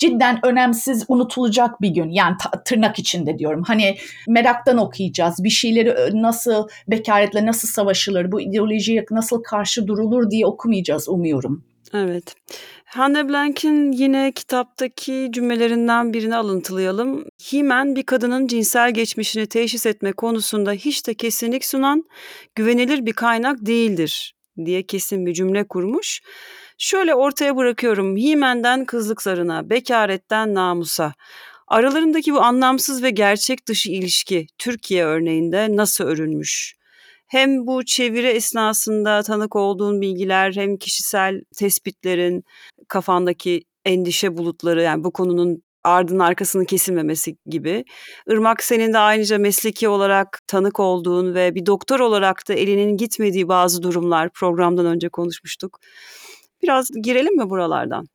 cidden 0.00 0.38
önemsiz, 0.42 1.04
unutulacak 1.08 1.80
bir 1.80 1.88
gün. 1.88 2.10
Yani 2.10 2.36
tırnak 2.64 2.98
içinde 2.98 3.38
diyorum. 3.38 3.62
Hani 3.66 3.96
meraktan 4.28 4.78
okuyacağız. 4.78 5.44
Bir 5.44 5.50
şeyleri 5.50 6.22
nasıl 6.22 6.68
bekaretle 6.88 7.46
nasıl 7.46 7.68
savaşılır, 7.68 8.32
bu 8.32 8.40
ideolojiye 8.40 9.04
nasıl 9.10 9.42
karşı 9.42 9.86
durulur 9.86 10.30
diye 10.30 10.46
okumayacağız 10.46 11.08
umuyorum. 11.08 11.64
Evet. 11.94 12.34
Hannah 12.84 13.28
Blank'in 13.28 13.92
yine 13.92 14.32
kitaptaki 14.32 15.28
cümlelerinden 15.32 16.12
birini 16.12 16.36
alıntılayalım. 16.36 17.24
Himen 17.52 17.96
bir 17.96 18.02
kadının 18.02 18.46
cinsel 18.46 18.94
geçmişini 18.94 19.46
teşhis 19.46 19.86
etme 19.86 20.12
konusunda 20.12 20.72
hiç 20.72 21.06
de 21.06 21.14
kesinlik 21.14 21.64
sunan 21.64 22.04
güvenilir 22.54 23.06
bir 23.06 23.12
kaynak 23.12 23.66
değildir 23.66 24.34
diye 24.64 24.82
kesin 24.82 25.26
bir 25.26 25.34
cümle 25.34 25.64
kurmuş. 25.64 26.20
Şöyle 26.82 27.14
ortaya 27.14 27.56
bırakıyorum. 27.56 28.16
Himen'den 28.16 28.84
kızlık 28.84 29.22
zarına, 29.22 29.70
bekaretten 29.70 30.54
namusa. 30.54 31.12
Aralarındaki 31.68 32.32
bu 32.34 32.40
anlamsız 32.40 33.02
ve 33.02 33.10
gerçek 33.10 33.68
dışı 33.68 33.90
ilişki 33.90 34.46
Türkiye 34.58 35.04
örneğinde 35.04 35.76
nasıl 35.76 36.04
örülmüş? 36.04 36.76
Hem 37.26 37.66
bu 37.66 37.84
çeviri 37.84 38.26
esnasında 38.26 39.22
tanık 39.22 39.56
olduğun 39.56 40.00
bilgiler 40.00 40.52
hem 40.54 40.76
kişisel 40.76 41.40
tespitlerin 41.56 42.44
kafandaki 42.88 43.62
endişe 43.84 44.36
bulutları 44.36 44.82
yani 44.82 45.04
bu 45.04 45.12
konunun 45.12 45.62
ardının 45.84 46.18
arkasının 46.18 46.64
kesilmemesi 46.64 47.36
gibi. 47.46 47.84
Irmak 48.28 48.62
senin 48.62 48.92
de 48.92 48.98
ayrıca 48.98 49.38
mesleki 49.38 49.88
olarak 49.88 50.38
tanık 50.46 50.80
olduğun 50.80 51.34
ve 51.34 51.54
bir 51.54 51.66
doktor 51.66 52.00
olarak 52.00 52.48
da 52.48 52.54
elinin 52.54 52.96
gitmediği 52.96 53.48
bazı 53.48 53.82
durumlar 53.82 54.30
programdan 54.32 54.86
önce 54.86 55.08
konuşmuştuk. 55.08 55.80
Biraz 56.62 56.88
girelim 57.02 57.36
mi 57.36 57.50
buralardan? 57.50 58.06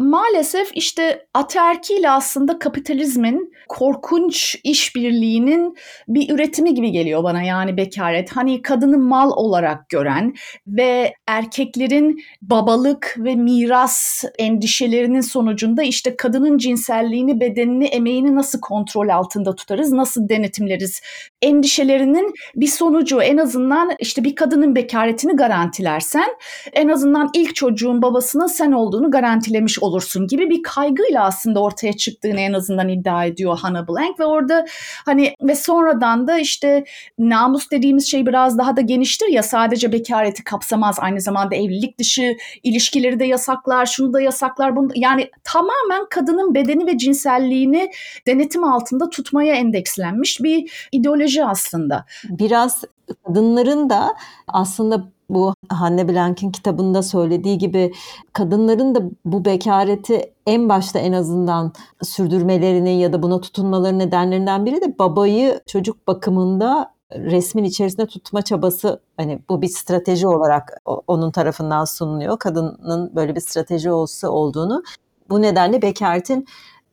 Maalesef 0.00 0.70
işte 0.74 1.26
ataerkiyle 1.34 2.10
aslında 2.10 2.58
kapitalizmin 2.58 3.52
korkunç 3.68 4.56
işbirliğinin 4.64 5.74
bir 6.08 6.34
üretimi 6.34 6.74
gibi 6.74 6.90
geliyor 6.90 7.24
bana 7.24 7.42
yani 7.42 7.76
bekaret. 7.76 8.36
Hani 8.36 8.62
kadını 8.62 8.98
mal 8.98 9.30
olarak 9.30 9.88
gören 9.88 10.34
ve 10.66 11.14
erkeklerin 11.26 12.22
babalık 12.42 13.14
ve 13.18 13.34
miras 13.34 14.24
endişelerinin 14.38 15.20
sonucunda 15.20 15.82
işte 15.82 16.16
kadının 16.16 16.58
cinselliğini, 16.58 17.40
bedenini, 17.40 17.84
emeğini 17.84 18.34
nasıl 18.34 18.60
kontrol 18.60 19.08
altında 19.08 19.54
tutarız, 19.54 19.92
nasıl 19.92 20.28
denetimleriz 20.28 21.00
endişelerinin 21.42 22.32
bir 22.56 22.66
sonucu 22.66 23.22
en 23.22 23.36
azından 23.36 23.90
işte 23.98 24.24
bir 24.24 24.34
kadının 24.34 24.74
bekaretini 24.74 25.36
garantilersen 25.36 26.28
en 26.72 26.88
azından 26.88 27.30
ilk 27.34 27.54
çocuğun 27.54 28.02
babasının 28.02 28.46
sen 28.46 28.72
olduğunu 28.72 29.10
garantilemiş 29.10 29.78
olur 29.78 29.89
olursun 29.90 30.26
gibi 30.26 30.50
bir 30.50 30.62
kaygıyla 30.62 31.24
aslında 31.24 31.60
ortaya 31.62 31.92
çıktığını 31.92 32.40
en 32.40 32.52
azından 32.52 32.88
iddia 32.88 33.24
ediyor 33.24 33.58
Hannah 33.58 33.88
Blank 33.88 34.20
ve 34.20 34.24
orada 34.24 34.66
hani 35.04 35.34
ve 35.42 35.54
sonradan 35.54 36.26
da 36.26 36.38
işte 36.38 36.84
namus 37.18 37.70
dediğimiz 37.70 38.10
şey 38.10 38.26
biraz 38.26 38.58
daha 38.58 38.76
da 38.76 38.80
geniştir 38.80 39.28
ya 39.28 39.42
sadece 39.42 39.92
bekareti 39.92 40.44
kapsamaz 40.44 40.96
aynı 41.00 41.20
zamanda 41.20 41.54
evlilik 41.54 41.98
dışı 41.98 42.36
ilişkileri 42.62 43.20
de 43.20 43.24
yasaklar 43.24 43.86
şunu 43.86 44.12
da 44.12 44.20
yasaklar 44.20 44.76
bunu 44.76 44.88
yani 44.94 45.30
tamamen 45.44 46.06
kadının 46.10 46.54
bedeni 46.54 46.86
ve 46.86 46.98
cinselliğini 46.98 47.90
denetim 48.26 48.64
altında 48.64 49.10
tutmaya 49.10 49.54
endekslenmiş 49.54 50.40
bir 50.40 50.88
ideoloji 50.92 51.44
aslında. 51.44 52.06
Biraz 52.24 52.84
kadınların 53.24 53.90
da 53.90 54.16
aslında 54.48 55.04
bu 55.34 55.54
Hanne 55.68 56.08
Blank'in 56.08 56.50
kitabında 56.50 57.02
söylediği 57.02 57.58
gibi 57.58 57.92
kadınların 58.32 58.94
da 58.94 59.02
bu 59.24 59.44
bekareti 59.44 60.32
en 60.46 60.68
başta 60.68 60.98
en 60.98 61.12
azından 61.12 61.72
sürdürmelerinin 62.02 62.90
ya 62.90 63.12
da 63.12 63.22
buna 63.22 63.40
tutunmaları 63.40 63.98
nedenlerinden 63.98 64.66
biri 64.66 64.80
de 64.80 64.98
babayı 64.98 65.60
çocuk 65.66 66.08
bakımında 66.08 66.94
resmin 67.12 67.64
içerisinde 67.64 68.06
tutma 68.06 68.42
çabası 68.42 69.00
hani 69.16 69.42
bu 69.48 69.62
bir 69.62 69.68
strateji 69.68 70.26
olarak 70.28 70.82
onun 71.06 71.30
tarafından 71.30 71.84
sunuluyor. 71.84 72.38
Kadının 72.38 73.16
böyle 73.16 73.34
bir 73.34 73.40
strateji 73.40 73.90
olsa 73.90 74.28
olduğunu. 74.28 74.82
Bu 75.30 75.42
nedenle 75.42 75.82
bekaretin 75.82 76.46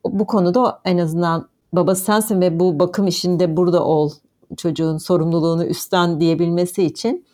bu 0.06 0.26
konuda 0.26 0.82
en 0.86 0.97
azından 0.97 1.47
babası 1.73 2.04
sensin 2.04 2.41
ve 2.41 2.60
bu 2.60 2.80
bakım 2.80 3.08
işinde 3.08 3.58
burada 3.58 3.84
ol 3.84 4.12
çocuğun 4.58 4.97
sorumluluğunu 4.97 5.65
üstlen 5.65 6.19
diyebilmesi 6.19 6.84
için 6.84 7.26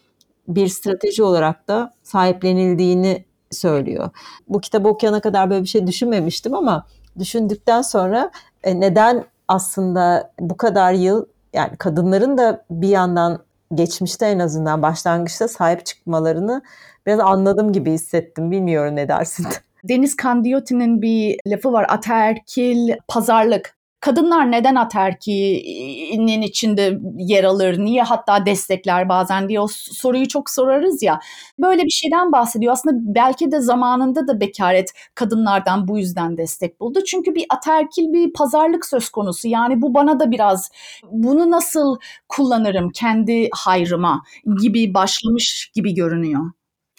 bir 0.48 0.68
strateji 0.68 1.24
olarak 1.24 1.68
da 1.68 1.94
sahiplenildiğini 2.04 3.26
söylüyor. 3.52 4.10
Bu 4.48 4.62
kitabı 4.62 4.88
okuyana 4.88 5.20
kadar 5.20 5.50
böyle 5.50 5.64
bir 5.64 5.68
şey 5.68 5.88
düşünmemiştim 5.88 6.56
ama 6.56 6.86
düşündükten 7.20 7.82
sonra 7.82 8.32
e, 8.64 8.80
neden 8.80 9.26
aslında 9.48 10.32
bu 10.40 10.58
kadar 10.58 10.94
yıl 10.94 11.26
yani 11.54 11.78
kadınların 11.78 12.38
da 12.38 12.66
bir 12.72 12.88
yandan 12.88 13.40
geçmişte 13.74 14.26
en 14.26 14.40
azından 14.40 14.82
başlangıçta 14.82 15.48
sahip 15.48 15.86
çıkmalarını 15.86 16.62
biraz 17.06 17.20
anladım 17.20 17.74
gibi 17.74 17.92
hissettim. 17.92 18.52
Bilmiyorum 18.52 18.96
ne 18.96 19.08
dersin? 19.08 19.48
Deniz 19.84 20.16
Kandiyotti'nin 20.16 21.02
bir 21.02 21.40
lafı 21.48 21.74
var. 21.74 21.86
Ataerkil 21.90 22.94
pazarlık 23.08 23.76
kadınlar 24.04 24.52
neden 24.52 24.76
aterkinin 24.76 26.42
içinde 26.42 27.00
yer 27.18 27.44
alır, 27.44 27.78
niye 27.78 28.04
hatta 28.04 28.46
destekler 28.46 29.10
bazen 29.10 29.50
diye 29.50 29.60
o 29.60 29.68
soruyu 29.70 30.28
çok 30.28 30.50
sorarız 30.50 31.04
ya. 31.04 31.20
Böyle 31.60 31.84
bir 31.84 31.90
şeyden 31.90 32.32
bahsediyor. 32.32 32.74
Aslında 32.74 32.96
belki 33.16 33.52
de 33.52 33.60
zamanında 33.60 34.28
da 34.28 34.40
bekaret 34.40 34.94
kadınlardan 35.16 35.88
bu 35.88 36.00
yüzden 36.00 36.38
destek 36.38 36.80
buldu. 36.80 37.00
Çünkü 37.08 37.36
bir 37.36 37.46
aterkil 37.50 38.14
bir 38.14 38.34
pazarlık 38.34 38.86
söz 38.86 39.10
konusu. 39.10 39.48
Yani 39.48 39.82
bu 39.82 39.94
bana 39.94 40.20
da 40.20 40.32
biraz 40.32 40.72
bunu 41.12 41.52
nasıl 41.52 41.98
kullanırım 42.30 42.90
kendi 42.90 43.50
hayrıma 43.54 44.24
gibi 44.62 44.94
başlamış 44.94 45.72
gibi 45.76 45.94
görünüyor. 45.94 46.52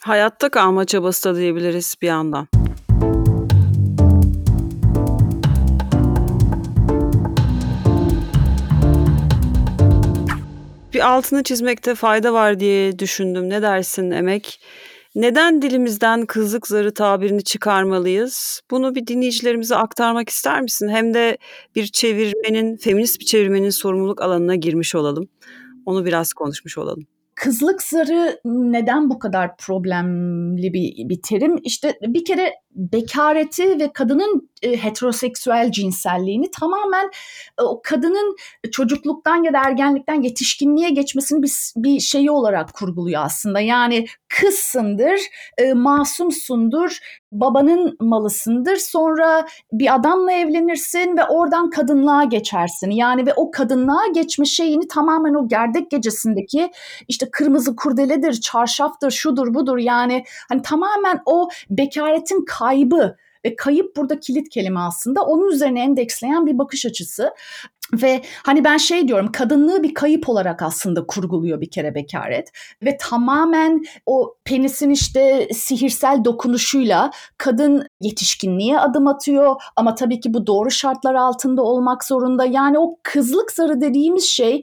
Hayatta 0.03 0.49
kalma 0.49 0.85
çabası 0.85 1.31
da 1.31 1.39
diyebiliriz 1.39 1.97
bir 2.03 2.07
yandan. 2.07 2.49
Altını 11.05 11.43
çizmekte 11.43 11.95
fayda 11.95 12.33
var 12.33 12.61
diye 12.61 12.99
düşündüm. 12.99 13.51
Ne 13.51 13.63
dersin 13.63 14.11
Emek? 14.11 14.61
Neden 15.15 15.63
dilimizden 15.63 16.27
kızlık 16.27 16.67
zarı 16.67 16.95
tabirini 16.95 17.45
çıkarmalıyız? 17.45 18.61
Bunu 18.71 18.95
bir 18.95 19.07
dinleyicilerimize 19.07 19.77
aktarmak 19.77 20.29
ister 20.29 20.61
misin? 20.61 20.89
Hem 20.89 21.15
de 21.15 21.39
bir 21.77 21.87
çevirmenin, 21.87 22.77
feminist 22.77 23.21
bir 23.21 23.25
çevirmenin 23.25 23.71
sorumluluk 23.71 24.23
alanına 24.23 24.55
girmiş 24.55 24.95
olalım. 24.95 25.29
Onu 25.87 26.05
biraz 26.05 26.33
konuşmuş 26.33 26.79
olalım 26.79 27.07
kızlık 27.35 27.83
zarı 27.83 28.41
neden 28.45 29.11
bu 29.11 29.19
kadar 29.19 29.57
problemli 29.57 30.73
bir, 30.73 31.09
bir 31.09 31.23
terim? 31.23 31.61
İşte 31.65 31.99
bir 32.03 32.25
kere 32.25 32.53
bekareti 32.75 33.79
ve 33.81 33.93
kadının 33.93 34.51
e, 34.63 34.77
heteroseksüel 34.85 35.73
cinselliğini 35.73 36.51
tamamen 36.51 37.11
e, 37.61 37.63
o 37.63 37.81
kadının 37.85 38.37
çocukluktan 38.73 39.43
ya 39.43 39.53
da 39.53 39.59
ergenlikten 39.59 40.23
yetişkinliğe 40.23 40.91
geçmesini 40.91 41.43
bir, 41.43 41.73
bir 41.77 42.01
şeyi 42.01 42.31
olarak 42.31 42.75
kurguluyor 42.75 43.23
aslında. 43.25 43.61
Yani 43.61 44.07
kızsındır, 44.29 45.21
e, 45.59 45.73
masumsundur, 45.73 46.99
babanın 47.33 47.97
malısındır. 48.01 48.77
Sonra 48.77 49.47
bir 49.73 49.95
adamla 49.95 50.33
evlenirsin 50.33 51.17
ve 51.17 51.25
oradan 51.25 51.71
kadınlığa 51.71 52.25
geçersin. 52.25 52.91
Yani 52.91 53.27
ve 53.27 53.35
o 53.35 53.51
kadınlığa 53.51 54.07
geçme 54.15 54.45
şeyini 54.45 54.89
tamamen 54.89 55.35
o 55.35 55.49
gerdek 55.49 55.91
gecesindeki 55.91 56.71
işte 57.09 57.29
kırmızı 57.33 57.77
kurdeledir, 57.77 58.33
çarşaftır, 58.33 59.11
şudur 59.11 59.55
budur 59.55 59.79
yani 59.79 60.25
hani 60.49 60.63
tamamen 60.63 61.21
o 61.27 61.49
bekaretin 61.71 62.45
kaybı 62.65 63.17
ve 63.45 63.57
kayıp 63.57 63.97
burada 63.97 64.21
kilit 64.21 64.49
kelime 64.49 64.81
aslında. 64.81 65.23
Onun 65.23 65.51
üzerine 65.53 65.83
endeksleyen 65.83 66.47
bir 66.47 66.59
bakış 66.59 66.87
açısı. 66.87 67.31
Ve 67.93 68.23
hani 68.43 68.65
ben 68.65 68.77
şey 68.77 69.09
diyorum 69.09 69.33
kadınlığı 69.33 69.83
bir 69.83 69.95
kayıp 69.95 70.29
olarak 70.29 70.63
aslında 70.63 71.07
kurguluyor 71.07 71.61
bir 71.61 71.71
kere 71.71 71.95
bekaret. 71.95 72.53
Ve 72.83 72.97
tamamen 73.01 73.83
o 74.07 74.37
penisin 74.45 74.91
işte 74.91 75.49
sihirsel 75.53 76.25
dokunuşuyla 76.25 77.11
kadın 77.39 77.87
yetişkinliğe 78.01 78.79
adım 78.79 79.09
atıyor. 79.09 79.63
Ama 79.77 79.95
tabii 79.95 80.21
ki 80.21 80.35
bu 80.35 80.47
doğru 80.47 80.71
şartlar 80.71 81.15
altında 81.15 81.63
olmak 81.63 82.05
zorunda. 82.05 82.45
Yani 82.45 82.79
o 82.79 82.97
kızlık 83.03 83.53
zarı 83.53 83.81
dediğimiz 83.81 84.25
şey 84.25 84.63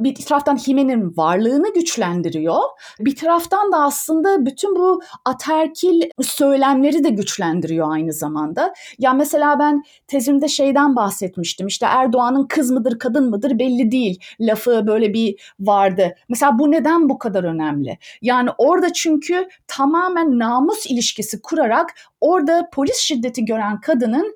bir 0.00 0.14
taraftan 0.14 0.56
Hime'nin 0.56 1.16
varlığını 1.16 1.74
güçlendiriyor. 1.74 2.62
Bir 3.00 3.16
taraftan 3.16 3.72
da 3.72 3.76
aslında 3.82 4.46
bütün 4.46 4.76
bu 4.76 5.00
aterkil 5.24 6.02
söylemleri 6.20 7.04
de 7.04 7.08
güçlendiriyor 7.08 7.92
aynı 7.92 8.12
zamanda. 8.12 8.74
Ya 8.98 9.12
mesela 9.12 9.58
ben 9.58 9.82
tezimde 10.06 10.48
şeyden 10.48 10.96
bahsetmiştim. 10.96 11.66
İşte 11.66 11.86
Erdoğan'ın 11.86 12.46
kız 12.46 12.70
mıdır 12.70 12.98
kadın 12.98 13.30
mıdır 13.30 13.58
belli 13.58 13.90
değil 13.90 14.20
lafı 14.40 14.86
böyle 14.86 15.14
bir 15.14 15.54
vardı. 15.60 16.14
Mesela 16.28 16.58
bu 16.58 16.70
neden 16.70 17.08
bu 17.08 17.18
kadar 17.18 17.44
önemli? 17.44 17.98
Yani 18.22 18.50
orada 18.58 18.92
çünkü 18.92 19.48
tamamen 19.66 20.38
namus 20.38 20.86
ilişkisi 20.86 21.42
kurarak 21.42 21.94
orada 22.20 22.68
polis 22.72 22.96
şiddeti 22.96 23.44
gören 23.44 23.80
kadının 23.80 24.34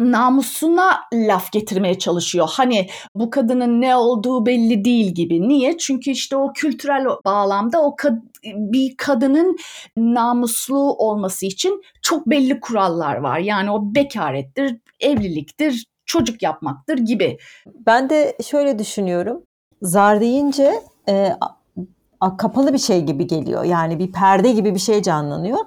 namusuna 0.00 1.00
laf 1.14 1.52
getirmeye 1.52 1.98
çalışıyor. 1.98 2.48
Hani 2.50 2.88
bu 3.14 3.30
kadının 3.30 3.80
ne 3.80 3.96
olduğu 3.96 4.46
belli 4.46 4.84
değil 4.84 5.14
gibi. 5.14 5.48
Niye? 5.48 5.78
Çünkü 5.78 6.10
işte 6.10 6.36
o 6.36 6.52
kültürel 6.52 7.04
bağlamda 7.24 7.82
o 7.82 7.96
kad- 7.96 8.22
bir 8.44 8.96
kadının 8.96 9.56
namuslu 9.96 10.78
olması 10.92 11.46
için 11.46 11.82
çok 12.02 12.26
belli 12.26 12.60
kurallar 12.60 13.16
var. 13.16 13.38
Yani 13.38 13.70
o 13.70 13.94
bekarettir, 13.94 14.76
evliliktir, 15.00 15.86
çocuk 16.06 16.42
yapmaktır 16.42 16.98
gibi. 16.98 17.38
Ben 17.66 18.10
de 18.10 18.36
şöyle 18.44 18.78
düşünüyorum. 18.78 19.42
Zar 19.82 20.20
deyince 20.20 20.72
e, 21.08 21.32
kapalı 22.20 22.72
bir 22.72 22.78
şey 22.78 23.04
gibi 23.04 23.26
geliyor. 23.26 23.64
Yani 23.64 23.98
bir 23.98 24.12
perde 24.12 24.52
gibi 24.52 24.74
bir 24.74 24.80
şey 24.80 25.02
canlanıyor. 25.02 25.58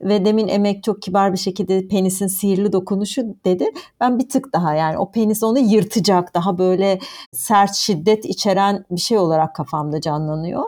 Ve 0.00 0.24
demin 0.24 0.48
Emek 0.48 0.84
çok 0.84 1.02
kibar 1.02 1.32
bir 1.32 1.38
şekilde 1.38 1.88
penisin 1.88 2.26
sihirli 2.26 2.72
dokunuşu 2.72 3.22
dedi. 3.44 3.64
Ben 4.00 4.18
bir 4.18 4.28
tık 4.28 4.52
daha 4.52 4.74
yani 4.74 4.98
o 4.98 5.10
penis 5.10 5.42
onu 5.42 5.58
yırtacak 5.58 6.34
daha 6.34 6.58
böyle 6.58 6.98
sert 7.32 7.74
şiddet 7.74 8.24
içeren 8.24 8.84
bir 8.90 9.00
şey 9.00 9.18
olarak 9.18 9.54
kafamda 9.54 10.00
canlanıyor. 10.00 10.62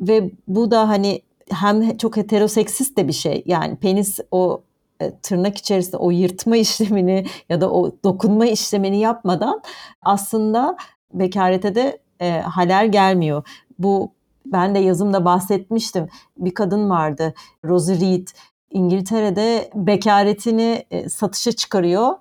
Ve 0.00 0.30
bu 0.48 0.70
da 0.70 0.88
hani 0.88 1.22
hem 1.50 1.96
çok 1.96 2.16
heteroseksist 2.16 2.98
de 2.98 3.08
bir 3.08 3.12
şey. 3.12 3.42
Yani 3.46 3.76
penis 3.76 4.18
o 4.30 4.62
e, 5.00 5.10
tırnak 5.22 5.58
içerisinde 5.58 5.96
o 5.96 6.10
yırtma 6.10 6.56
işlemini 6.56 7.26
ya 7.48 7.60
da 7.60 7.70
o 7.70 7.92
dokunma 8.04 8.46
işlemini 8.46 9.00
yapmadan 9.00 9.62
aslında 10.02 10.76
bekarete 11.14 11.74
de 11.74 11.98
e, 12.20 12.40
halel 12.40 12.92
gelmiyor. 12.92 13.42
Bu 13.78 14.12
ben 14.52 14.74
de 14.74 14.78
yazımda 14.78 15.24
bahsetmiştim. 15.24 16.08
Bir 16.38 16.54
kadın 16.54 16.90
vardı 16.90 17.34
Rosie 17.64 18.00
Reed. 18.00 18.28
İngiltere'de 18.70 19.70
bekaretini 19.74 20.84
e, 20.90 21.08
satışa 21.08 21.52
çıkarıyor 21.52 22.12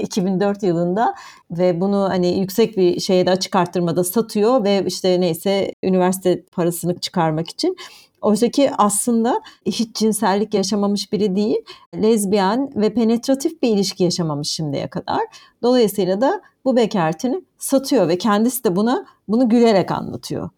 2004 0.00 0.64
e, 0.64 0.66
yılında 0.66 1.14
ve 1.50 1.80
bunu 1.80 2.08
hani 2.08 2.38
yüksek 2.40 2.76
bir 2.76 3.00
şeye 3.00 3.26
de 3.26 3.30
açık 3.30 3.56
arttırmada 3.56 4.04
satıyor 4.04 4.64
ve 4.64 4.84
işte 4.86 5.20
neyse 5.20 5.72
üniversite 5.82 6.42
parasını 6.42 6.98
çıkarmak 6.98 7.50
için. 7.50 7.76
Oysa 8.20 8.48
ki 8.48 8.70
aslında 8.78 9.40
hiç 9.66 9.96
cinsellik 9.96 10.54
yaşamamış 10.54 11.12
biri 11.12 11.36
değil, 11.36 11.56
lezbiyen 11.94 12.70
ve 12.76 12.94
penetratif 12.94 13.62
bir 13.62 13.68
ilişki 13.68 14.04
yaşamamış 14.04 14.48
şimdiye 14.48 14.90
kadar. 14.90 15.20
Dolayısıyla 15.62 16.20
da 16.20 16.40
bu 16.64 16.76
bekaretini 16.76 17.42
satıyor 17.58 18.08
ve 18.08 18.18
kendisi 18.18 18.64
de 18.64 18.76
buna 18.76 19.06
bunu 19.28 19.48
gülerek 19.48 19.90
anlatıyor. 19.90 20.50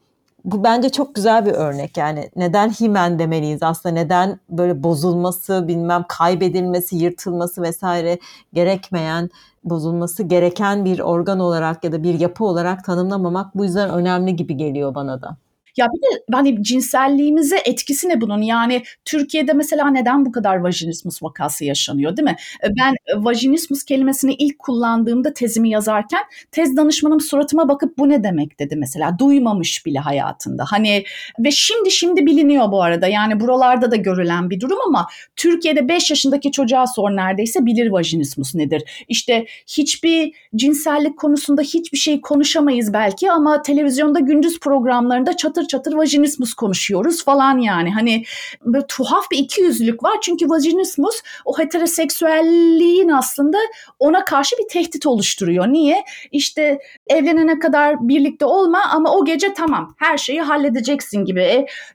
Bu 0.44 0.64
bence 0.64 0.88
çok 0.88 1.14
güzel 1.14 1.46
bir 1.46 1.52
örnek 1.52 1.96
yani 1.96 2.30
neden 2.36 2.70
himen 2.70 3.18
demeliyiz 3.18 3.62
aslında 3.62 3.94
neden 3.94 4.40
böyle 4.50 4.82
bozulması 4.82 5.68
bilmem 5.68 6.04
kaybedilmesi 6.08 6.96
yırtılması 6.96 7.62
vesaire 7.62 8.18
gerekmeyen 8.52 9.30
bozulması 9.64 10.22
gereken 10.22 10.84
bir 10.84 11.00
organ 11.00 11.40
olarak 11.40 11.84
ya 11.84 11.92
da 11.92 12.02
bir 12.02 12.20
yapı 12.20 12.44
olarak 12.44 12.84
tanımlamamak 12.84 13.54
bu 13.54 13.64
yüzden 13.64 13.90
önemli 13.90 14.36
gibi 14.36 14.56
geliyor 14.56 14.94
bana 14.94 15.22
da. 15.22 15.36
Ya 15.78 15.86
bir 15.86 16.02
de 16.02 16.22
hani 16.32 16.62
cinselliğimize 16.62 17.56
etkisi 17.64 18.08
ne 18.08 18.20
bunun? 18.20 18.42
Yani 18.42 18.82
Türkiye'de 19.04 19.52
mesela 19.52 19.90
neden 19.90 20.26
bu 20.26 20.32
kadar 20.32 20.56
vajinismus 20.56 21.22
vakası 21.22 21.64
yaşanıyor 21.64 22.16
değil 22.16 22.28
mi? 22.28 22.36
E, 22.64 22.68
ben 22.80 22.94
vajinismus 23.24 23.84
kelimesini 23.84 24.34
ilk 24.34 24.58
kullandığımda 24.58 25.34
tezimi 25.34 25.70
yazarken 25.70 26.20
tez 26.52 26.76
danışmanım 26.76 27.20
suratıma 27.20 27.68
bakıp 27.68 27.98
bu 27.98 28.08
ne 28.08 28.24
demek 28.24 28.58
dedi 28.58 28.76
mesela. 28.76 29.18
Duymamış 29.18 29.86
bile 29.86 29.98
hayatında. 29.98 30.64
Hani 30.68 31.04
ve 31.38 31.50
şimdi 31.50 31.90
şimdi 31.90 32.26
biliniyor 32.26 32.72
bu 32.72 32.82
arada. 32.82 33.06
Yani 33.06 33.40
buralarda 33.40 33.90
da 33.90 33.96
görülen 33.96 34.50
bir 34.50 34.60
durum 34.60 34.78
ama 34.86 35.06
Türkiye'de 35.36 35.88
5 35.88 36.10
yaşındaki 36.10 36.52
çocuğa 36.52 36.86
sor 36.86 37.10
neredeyse 37.10 37.66
bilir 37.66 37.90
vajinismus 37.90 38.54
nedir. 38.54 39.04
İşte 39.08 39.46
hiçbir 39.66 40.32
cinsellik 40.56 41.18
konusunda 41.18 41.62
hiçbir 41.62 41.98
şey 41.98 42.20
konuşamayız 42.20 42.92
belki 42.92 43.30
ama 43.30 43.62
televizyonda 43.62 44.18
gündüz 44.18 44.60
programlarında 44.60 45.36
çatır 45.36 45.67
çatır 45.68 45.92
vajinismus 45.92 46.54
konuşuyoruz 46.54 47.24
falan 47.24 47.58
yani. 47.58 47.90
Hani 47.90 48.24
böyle 48.64 48.86
tuhaf 48.88 49.30
bir 49.30 49.38
ikiyüzlülük 49.38 50.04
var. 50.04 50.16
Çünkü 50.22 50.48
vajinismus 50.48 51.22
o 51.44 51.58
heteroseksüelliğin 51.58 53.08
aslında 53.08 53.58
ona 53.98 54.24
karşı 54.24 54.56
bir 54.56 54.68
tehdit 54.68 55.06
oluşturuyor. 55.06 55.66
Niye? 55.66 56.04
İşte 56.32 56.78
evlenene 57.06 57.58
kadar 57.58 58.08
birlikte 58.08 58.44
olma 58.44 58.80
ama 58.90 59.14
o 59.14 59.24
gece 59.24 59.54
tamam 59.54 59.94
her 59.98 60.18
şeyi 60.18 60.40
halledeceksin 60.40 61.24
gibi. 61.24 61.40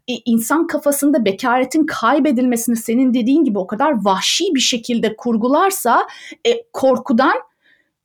E, 0.08 0.14
insan 0.26 0.68
kafasında 0.68 1.26
bekaretin 1.26 1.86
kaybedilmesini 1.86 2.76
senin 2.76 3.14
dediğin 3.14 3.44
gibi 3.44 3.60
o 3.60 3.68
kadar 3.68 4.06
vahşi 4.06 4.46
bir 4.56 4.60
şekilde 4.60 5.16
kurgularsa 5.16 6.08
e, 6.48 6.64
korkudan 6.74 7.34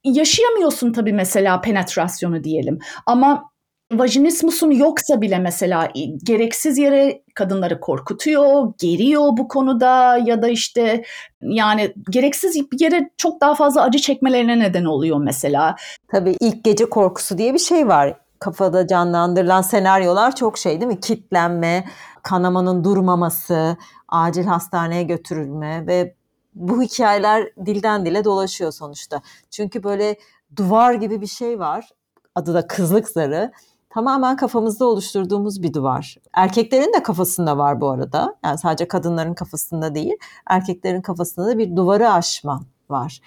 yaşayamıyorsun 0.05 0.93
tabii 0.93 1.13
mesela 1.13 1.61
penetrasyonu 1.61 2.45
diyelim. 2.45 2.79
Ama 3.07 3.51
vajinismusun 3.93 4.71
yoksa 4.71 5.21
bile 5.21 5.39
mesela 5.39 5.89
gereksiz 6.25 6.79
yere 6.79 7.23
kadınları 7.35 7.81
korkutuyor, 7.81 8.73
geriyor 8.79 9.29
bu 9.37 9.49
konuda 9.49 10.19
ya 10.19 10.43
da 10.43 10.49
işte 10.49 11.05
yani 11.43 11.95
gereksiz 12.11 12.57
yere 12.81 13.11
çok 13.17 13.41
daha 13.41 13.55
fazla 13.55 13.83
acı 13.83 13.99
çekmelerine 13.99 14.59
neden 14.59 14.85
oluyor 14.85 15.19
mesela. 15.21 15.77
Tabii 16.13 16.37
ilk 16.41 16.65
gece 16.65 16.85
korkusu 16.85 17.39
diye 17.39 17.55
bir 17.55 17.59
şey 17.59 17.89
var. 17.89 18.21
Kafada 18.39 18.87
canlandırılan 18.87 19.63
senaryolar 19.63 20.37
çok 20.37 20.59
şey 20.59 20.81
değil 20.81 20.93
mi? 20.93 21.01
Kitlenme, 21.01 21.85
kanamanın 22.23 22.85
durmaması, 22.85 23.77
acil 24.09 24.45
hastaneye 24.45 25.03
götürülme 25.03 25.87
ve 25.87 26.15
bu 26.55 26.83
hikayeler 26.83 27.49
dilden 27.67 28.07
dile 28.07 28.25
dolaşıyor 28.25 28.73
sonuçta. 28.73 29.23
Çünkü 29.51 29.83
böyle 29.83 30.17
duvar 30.57 30.95
gibi 30.95 31.21
bir 31.21 31.27
şey 31.27 31.59
var. 31.59 31.89
Adı 32.35 32.55
da 32.55 32.67
kızlık 32.67 33.09
zarı 33.09 33.53
tamamen 33.91 34.37
kafamızda 34.37 34.87
oluşturduğumuz 34.87 35.63
bir 35.63 35.75
duvar. 35.75 36.17
Erkeklerin 36.33 36.93
de 36.93 37.03
kafasında 37.03 37.59
var 37.59 37.81
bu 37.81 37.91
arada. 37.91 38.37
Yani 38.45 38.59
sadece 38.59 38.89
kadınların 38.89 39.35
kafasında 39.35 39.95
değil, 39.95 40.15
erkeklerin 40.47 41.03
kafasında 41.03 41.47
da 41.47 41.59
bir 41.59 41.77
duvarı 41.77 42.11
aşma 42.13 42.61
var. 42.91 43.21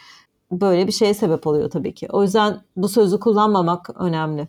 Böyle 0.52 0.88
bir 0.88 0.92
şeye 0.92 1.14
sebep 1.14 1.48
oluyor 1.48 1.70
tabii 1.70 1.94
ki. 1.94 2.08
O 2.12 2.24
yüzden 2.24 2.62
bu 2.76 2.90
sözü 2.90 3.20
kullanmamak 3.20 3.90
önemli. 3.96 4.48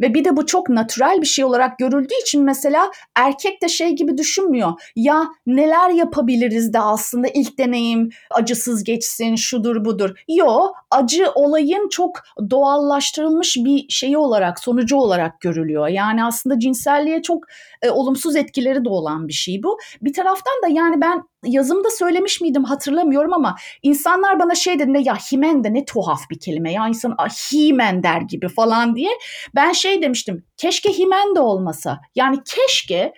Ve 0.00 0.14
bir 0.14 0.24
de 0.24 0.36
bu 0.36 0.46
çok 0.46 0.68
natürel 0.68 1.20
bir 1.20 1.26
şey 1.26 1.44
olarak 1.44 1.78
görüldüğü 1.78 2.14
için 2.22 2.44
mesela 2.44 2.90
erkek 3.16 3.62
de 3.62 3.68
şey 3.68 3.90
gibi 3.90 4.18
düşünmüyor. 4.18 4.72
Ya 4.96 5.28
neler 5.46 5.90
yapabiliriz 5.90 6.72
de 6.72 6.80
aslında 6.80 7.28
ilk 7.28 7.58
deneyim 7.58 8.10
acısız 8.30 8.84
geçsin, 8.84 9.36
şudur 9.36 9.84
budur. 9.84 10.10
Yo, 10.28 10.72
acı 10.90 11.30
olayın 11.34 11.88
çok 11.88 12.22
doğallaştırılmış 12.50 13.56
bir 13.56 13.86
şeyi 13.88 14.18
olarak, 14.18 14.60
sonucu 14.60 14.96
olarak 14.96 15.40
görülüyor. 15.40 15.88
Yani 15.88 16.24
aslında 16.24 16.58
cinselliğe 16.58 17.22
çok 17.22 17.44
e, 17.82 17.90
olumsuz 17.90 18.36
etkileri 18.36 18.84
de 18.84 18.88
olan 18.88 19.28
bir 19.28 19.32
şey 19.32 19.62
bu. 19.62 19.78
Bir 20.02 20.12
taraftan 20.12 20.54
da 20.64 20.68
yani 20.68 21.00
ben 21.00 21.22
yazımda 21.44 21.90
söylemiş 21.90 22.40
miydim 22.40 22.64
hatırlamıyorum 22.64 23.32
ama 23.32 23.56
insanlar 23.82 24.38
bana 24.38 24.54
şey 24.54 24.74
dediğinde 24.74 24.98
ya 24.98 25.16
himen 25.16 25.64
de 25.64 25.74
ne 25.74 25.84
tuhaf 25.84 26.30
bir 26.30 26.38
kelime 26.38 26.72
ya 26.72 26.88
insan 26.88 27.16
himen 27.52 28.02
der 28.02 28.20
gibi 28.20 28.48
falan 28.48 28.96
diye. 28.96 29.10
Ben 29.54 29.72
şey 29.72 30.02
demiştim 30.02 30.44
keşke 30.56 30.92
himen 30.92 31.34
de 31.34 31.40
olmasa. 31.40 32.00
Yani 32.14 32.38
keşke 32.44 33.12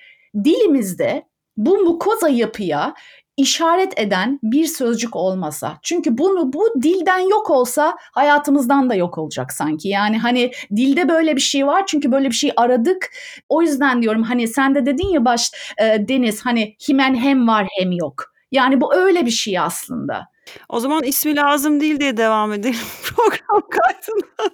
dilimizde 0.45 1.25
bu 1.57 1.79
mukoza 1.79 2.29
yapıya 2.29 2.95
işaret 3.37 4.01
eden 4.01 4.39
bir 4.43 4.67
sözcük 4.67 5.17
olmasa. 5.17 5.79
Çünkü 5.83 6.19
bunu 6.19 6.53
bu 6.53 6.83
dilden 6.83 7.19
yok 7.19 7.51
olsa 7.51 7.97
hayatımızdan 8.13 8.91
da 8.91 8.95
yok 8.95 9.19
olacak 9.19 9.53
sanki. 9.53 9.89
Yani 9.89 10.19
hani 10.19 10.51
dilde 10.77 11.09
böyle 11.09 11.37
bir 11.37 11.41
şey 11.41 11.67
var 11.67 11.87
çünkü 11.87 12.13
böyle 12.13 12.29
bir 12.29 12.35
şey 12.35 12.53
aradık. 12.57 13.11
O 13.49 13.63
yüzden 13.63 14.03
diyorum 14.03 14.23
hani 14.23 14.49
sen 14.49 14.75
de 14.75 14.87
dedin 14.87 15.09
ya 15.09 15.25
baş 15.25 15.51
e, 15.79 16.09
Deniz 16.09 16.47
hani 16.47 16.77
himen 16.89 17.15
hem 17.15 17.49
var 17.49 17.67
hem 17.79 17.93
yok. 17.93 18.33
Yani 18.53 18.81
bu 18.81 18.95
öyle 18.95 19.27
bir 19.27 19.31
şey 19.31 19.59
aslında. 19.59 20.33
O 20.69 20.81
zaman 20.81 21.03
ismi 21.03 21.37
lazım 21.37 21.81
değil 21.81 22.01
diye 22.01 22.17
devam 22.17 22.53
edelim 22.53 22.81
program 23.03 23.63
kaydına. 23.71 24.51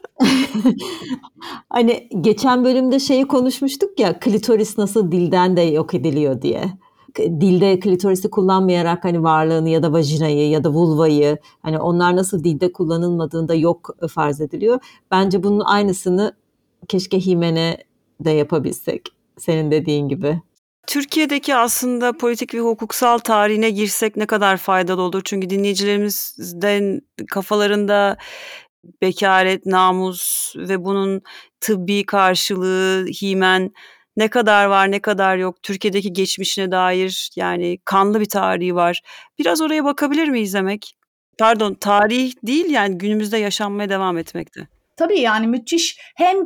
hani 1.70 2.08
geçen 2.20 2.64
bölümde 2.64 2.98
şeyi 2.98 3.28
konuşmuştuk 3.28 4.00
ya 4.00 4.18
klitoris 4.18 4.78
nasıl 4.78 5.12
dilden 5.12 5.56
de 5.56 5.60
yok 5.60 5.94
ediliyor 5.94 6.42
diye 6.42 6.64
dilde 7.18 7.80
klitorisi 7.80 8.30
kullanmayarak 8.30 9.04
hani 9.04 9.22
varlığını 9.22 9.68
ya 9.68 9.82
da 9.82 9.92
vajinayı 9.92 10.48
ya 10.50 10.64
da 10.64 10.70
vulvayı 10.70 11.38
hani 11.62 11.78
onlar 11.78 12.16
nasıl 12.16 12.44
dilde 12.44 12.72
kullanılmadığında 12.72 13.54
yok 13.54 13.96
farz 14.10 14.40
ediliyor. 14.40 14.80
Bence 15.10 15.42
bunun 15.42 15.60
aynısını 15.60 16.32
keşke 16.88 17.20
himene 17.20 17.76
de 18.20 18.30
yapabilsek 18.30 19.08
senin 19.38 19.70
dediğin 19.70 20.08
gibi. 20.08 20.40
Türkiye'deki 20.86 21.54
aslında 21.54 22.12
politik 22.12 22.54
ve 22.54 22.60
hukuksal 22.60 23.18
tarihine 23.18 23.70
girsek 23.70 24.16
ne 24.16 24.26
kadar 24.26 24.56
faydalı 24.56 25.02
olur? 25.02 25.22
Çünkü 25.24 25.50
dinleyicilerimizden 25.50 27.00
kafalarında 27.30 28.16
bekaret, 29.02 29.66
namus 29.66 30.54
ve 30.56 30.84
bunun 30.84 31.22
tıbbi 31.60 32.06
karşılığı, 32.06 33.06
himen 33.22 33.70
ne 34.18 34.28
kadar 34.28 34.64
var 34.64 34.90
ne 34.90 35.00
kadar 35.00 35.36
yok 35.36 35.62
Türkiye'deki 35.62 36.12
geçmişine 36.12 36.70
dair 36.70 37.30
yani 37.36 37.78
kanlı 37.84 38.20
bir 38.20 38.28
tarihi 38.28 38.74
var. 38.74 39.02
Biraz 39.38 39.60
oraya 39.60 39.84
bakabilir 39.84 40.28
miyiz 40.28 40.54
demek? 40.54 40.94
Pardon 41.38 41.74
tarih 41.74 42.32
değil 42.42 42.70
yani 42.70 42.98
günümüzde 42.98 43.38
yaşanmaya 43.38 43.88
devam 43.88 44.18
etmekte. 44.18 44.68
Tabii 44.96 45.20
yani 45.20 45.46
müthiş 45.46 45.98
hem 46.16 46.36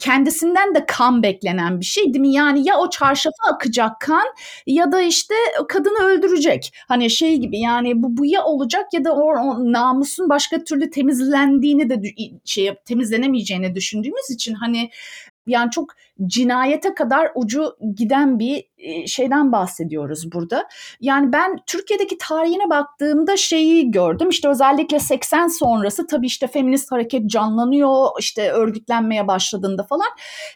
kendisinden 0.00 0.74
de 0.74 0.86
kan 0.86 1.22
beklenen 1.22 1.80
bir 1.80 1.84
şey 1.84 2.04
değil 2.04 2.20
mi? 2.20 2.32
Yani 2.32 2.68
ya 2.68 2.78
o 2.78 2.90
çarşafa 2.90 3.54
akacak 3.54 4.00
kan 4.00 4.26
ya 4.66 4.92
da 4.92 5.02
işte 5.02 5.34
kadını 5.68 6.04
öldürecek. 6.04 6.72
Hani 6.88 7.10
şey 7.10 7.36
gibi 7.36 7.58
yani 7.60 8.02
bu, 8.02 8.16
bu 8.16 8.26
ya 8.26 8.44
olacak 8.44 8.86
ya 8.92 9.04
da 9.04 9.12
o, 9.12 9.22
o 9.22 9.72
namusun 9.72 10.28
başka 10.28 10.64
türlü 10.64 10.90
temizlendiğini 10.90 11.90
de 11.90 12.02
şey 12.44 12.74
temizlenemeyeceğini 12.84 13.74
düşündüğümüz 13.74 14.30
için 14.30 14.54
hani 14.54 14.90
yani 15.46 15.70
çok 15.70 15.94
cinayete 16.26 16.94
kadar 16.94 17.30
ucu 17.34 17.76
giden 17.96 18.38
bir 18.38 18.70
şeyden 19.06 19.52
bahsediyoruz 19.52 20.32
burada. 20.32 20.68
Yani 21.00 21.32
ben 21.32 21.56
Türkiye'deki 21.66 22.18
tarihine 22.18 22.70
baktığımda 22.70 23.36
şeyi 23.36 23.90
gördüm. 23.90 24.28
İşte 24.28 24.48
özellikle 24.48 25.00
80 25.00 25.46
sonrası 25.46 26.06
tabii 26.06 26.26
işte 26.26 26.46
feminist 26.46 26.92
hareket 26.92 27.30
canlanıyor. 27.30 28.08
işte 28.20 28.50
örgütlenmeye 28.52 29.28
başladığında 29.28 29.82
falan 29.82 30.08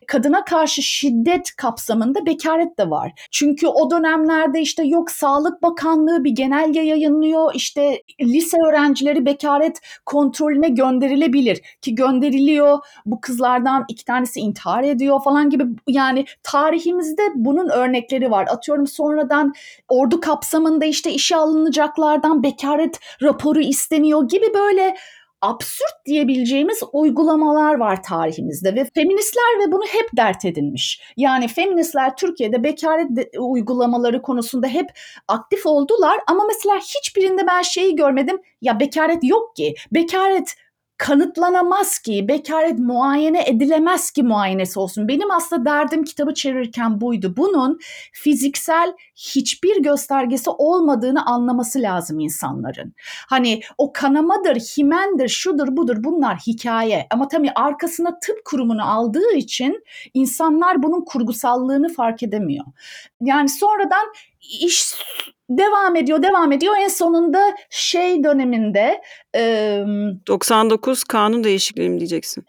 kadına 0.07 0.45
karşı 0.45 0.83
şiddet 0.83 1.57
kapsamında 1.57 2.27
bekaret 2.27 2.79
de 2.79 2.91
var. 2.91 3.13
Çünkü 3.31 3.67
o 3.67 3.91
dönemlerde 3.91 4.61
işte 4.61 4.83
yok 4.85 5.11
Sağlık 5.11 5.63
Bakanlığı 5.63 6.25
bir 6.25 6.31
genelge 6.31 6.81
yayınlıyor. 6.81 7.53
İşte 7.55 8.03
lise 8.21 8.57
öğrencileri 8.69 9.27
bekaret 9.27 9.81
kontrolüne 10.07 10.69
gönderilebilir 10.69 11.61
ki 11.83 11.95
gönderiliyor. 11.95 12.79
Bu 13.07 13.21
kızlardan 13.21 13.85
iki 13.89 14.05
tanesi 14.05 14.41
intihar 14.41 14.83
ediyor 14.83 15.21
falan 15.25 15.51
gibi 15.55 15.65
yani 15.89 16.25
tarihimizde 16.43 17.23
bunun 17.35 17.69
örnekleri 17.69 18.31
var. 18.31 18.47
Atıyorum 18.51 18.87
sonradan 18.87 19.53
ordu 19.89 20.21
kapsamında 20.21 20.85
işte 20.85 21.13
işe 21.13 21.37
alınacaklardan 21.37 22.43
bekaret 22.43 23.01
raporu 23.23 23.61
isteniyor 23.61 24.29
gibi 24.29 24.55
böyle 24.55 24.97
absürt 25.45 26.07
diyebileceğimiz 26.07 26.81
uygulamalar 26.93 27.75
var 27.75 28.03
tarihimizde 28.03 28.75
ve 28.75 28.87
feministler 28.95 29.59
ve 29.67 29.73
bunu 29.73 29.85
hep 29.85 30.09
dert 30.17 30.45
edinmiş. 30.45 31.03
Yani 31.17 31.49
feministler 31.49 32.17
Türkiye'de 32.17 32.65
bekaret 32.65 33.07
uygulamaları 33.39 34.23
konusunda 34.23 34.67
hep 34.67 34.87
aktif 35.29 35.67
oldular 35.67 36.21
ama 36.27 36.45
mesela 36.49 36.77
hiçbirinde 36.77 37.47
ben 37.47 37.63
şeyi 37.63 37.97
görmedim. 37.97 38.39
Ya 38.61 38.81
bekaret 38.81 39.25
yok 39.25 39.57
ki. 39.57 39.75
Bekaret 39.93 40.55
kanıtlanamaz 41.05 41.99
ki, 41.99 42.29
bekaret 42.29 42.79
muayene 42.79 43.45
edilemez 43.47 44.11
ki 44.11 44.23
muayenesi 44.23 44.79
olsun. 44.79 45.09
Benim 45.09 45.31
aslında 45.31 45.65
derdim 45.65 46.05
kitabı 46.05 46.35
çevirirken 46.35 47.01
buydu. 47.01 47.35
Bunun 47.37 47.79
fiziksel 48.13 48.95
hiçbir 49.17 49.83
göstergesi 49.83 50.51
olmadığını 50.51 51.27
anlaması 51.27 51.83
lazım 51.83 52.21
insanların. 52.21 52.95
Hani 53.29 53.61
o 53.79 53.93
kanamadır, 53.93 54.57
himendir, 54.57 55.29
şudur 55.29 55.77
budur 55.77 55.97
bunlar 55.99 56.37
hikaye. 56.37 57.07
Ama 57.11 57.29
tabii 57.29 57.51
arkasına 57.55 58.19
tıp 58.19 58.45
kurumunu 58.45 58.93
aldığı 58.93 59.33
için 59.35 59.85
insanlar 60.15 60.83
bunun 60.83 61.05
kurgusallığını 61.05 61.89
fark 61.89 62.23
edemiyor. 62.23 62.65
Yani 63.21 63.49
sonradan 63.49 64.07
iş 64.61 64.95
devam 65.51 65.97
ediyor, 65.97 66.23
devam 66.23 66.53
ediyor. 66.53 66.75
En 66.81 66.89
sonunda 66.89 67.57
şey 67.71 68.25
döneminde 68.25 69.03
e, 69.37 69.85
99 70.27 71.05
kanun 71.05 71.45
değişikliği 71.45 71.91
mi 71.91 71.99
diyeceksin? 71.99 72.45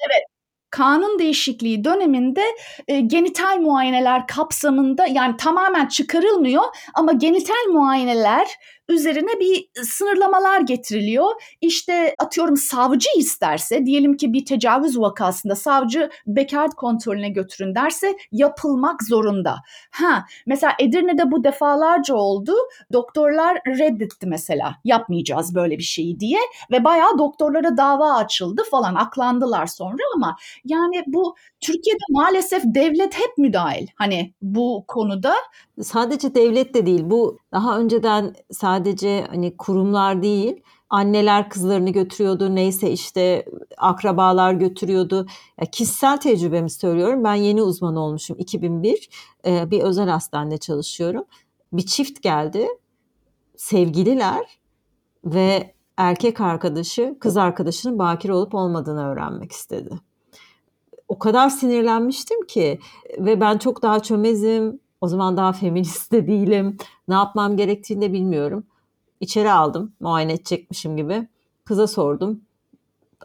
kanun 0.76 1.20
değişikliği 1.20 1.84
döneminde 1.84 2.44
e, 2.88 3.00
genital 3.00 3.58
muayeneler 3.58 4.28
kapsamında 4.28 5.06
yani 5.08 5.38
tamamen 5.38 5.88
çıkarılmıyor 5.88 6.64
ama 6.94 7.12
genital 7.12 7.72
muayeneler 7.72 8.48
üzerine 8.90 9.40
bir 9.40 9.84
sınırlamalar 9.84 10.62
getiriliyor. 10.62 11.32
İşte 11.62 12.16
atıyorum 12.20 12.58
savcı 12.58 13.10
isterse 13.18 13.86
diyelim 13.86 14.18
ki 14.18 14.34
bir 14.34 14.46
tecavüz 14.46 15.00
vakasında 15.00 15.56
savcı 15.56 16.10
bekaret 16.28 16.74
kontrolüne 16.74 17.30
götürün 17.30 17.76
derse 17.76 18.18
yapılmak 18.32 19.04
zorunda. 19.04 19.56
Ha 19.92 20.26
mesela 20.46 20.74
Edirne'de 20.80 21.32
bu 21.32 21.44
defalarca 21.44 22.16
oldu. 22.16 22.54
Doktorlar 22.94 23.58
reddetti 23.68 24.28
mesela 24.28 24.76
yapmayacağız 24.84 25.56
böyle 25.56 25.78
bir 25.78 25.84
şeyi 25.84 26.20
diye 26.20 26.40
ve 26.72 26.84
bayağı 26.84 27.18
doktorlara 27.18 27.78
dava 27.78 28.14
açıldı 28.14 28.64
falan 28.72 28.96
aklandılar 28.96 29.66
sonra 29.66 30.04
ama 30.16 30.38
yani 30.66 31.04
bu 31.08 31.36
Türkiye'de 31.66 32.04
maalesef 32.10 32.64
devlet 32.66 33.14
hep 33.14 33.38
müdahil 33.38 33.88
hani 33.96 34.34
bu 34.42 34.86
konuda. 34.88 35.34
Sadece 35.82 36.36
devlet 36.36 36.74
de 36.74 36.86
değil. 36.86 37.02
Bu 37.06 37.38
daha 37.52 37.80
önceden 37.80 38.36
sadece 38.52 39.26
hani 39.30 39.58
kurumlar 39.58 40.24
değil, 40.24 40.62
anneler 40.90 41.50
kızlarını 41.50 41.90
götürüyordu. 41.90 42.56
Neyse 42.56 42.92
işte 42.92 43.46
akrabalar 43.78 44.54
götürüyordu. 44.54 45.28
Ya 45.62 45.66
kişisel 45.72 46.18
tecrübemi 46.18 46.70
söylüyorum. 46.70 47.24
Ben 47.24 47.36
yeni 47.36 47.64
uzman 47.64 47.96
olmuşum 47.96 48.36
2001. 48.40 49.10
Ee, 49.46 49.72
bir 49.72 49.82
özel 49.82 50.10
hastanede 50.10 50.58
çalışıyorum. 50.58 51.24
Bir 51.74 51.86
çift 51.86 52.22
geldi. 52.22 52.68
Sevgililer 53.58 54.60
ve 55.26 55.74
erkek 55.98 56.42
arkadaşı 56.42 57.16
kız 57.20 57.38
arkadaşının 57.38 58.00
bakire 58.00 58.34
olup 58.34 58.56
olmadığını 58.56 59.08
öğrenmek 59.08 59.52
istedi. 59.52 60.00
O 61.08 61.20
kadar 61.20 61.50
sinirlenmiştim 61.50 62.46
ki 62.46 62.80
ve 63.20 63.42
ben 63.42 63.58
çok 63.58 63.82
daha 63.82 64.00
çömezim. 64.00 64.80
O 65.02 65.08
zaman 65.08 65.38
daha 65.38 65.54
feminist 65.54 66.12
de 66.12 66.28
değilim. 66.28 66.78
Ne 67.08 67.16
yapmam 67.16 67.58
gerektiğini 67.58 68.02
de 68.02 68.14
bilmiyorum. 68.14 68.64
İçeri 69.20 69.52
aldım 69.52 69.94
muayene 70.00 70.34
edecekmişim 70.34 70.98
gibi. 70.98 71.28
Kıza 71.66 71.88
sordum. 71.88 72.42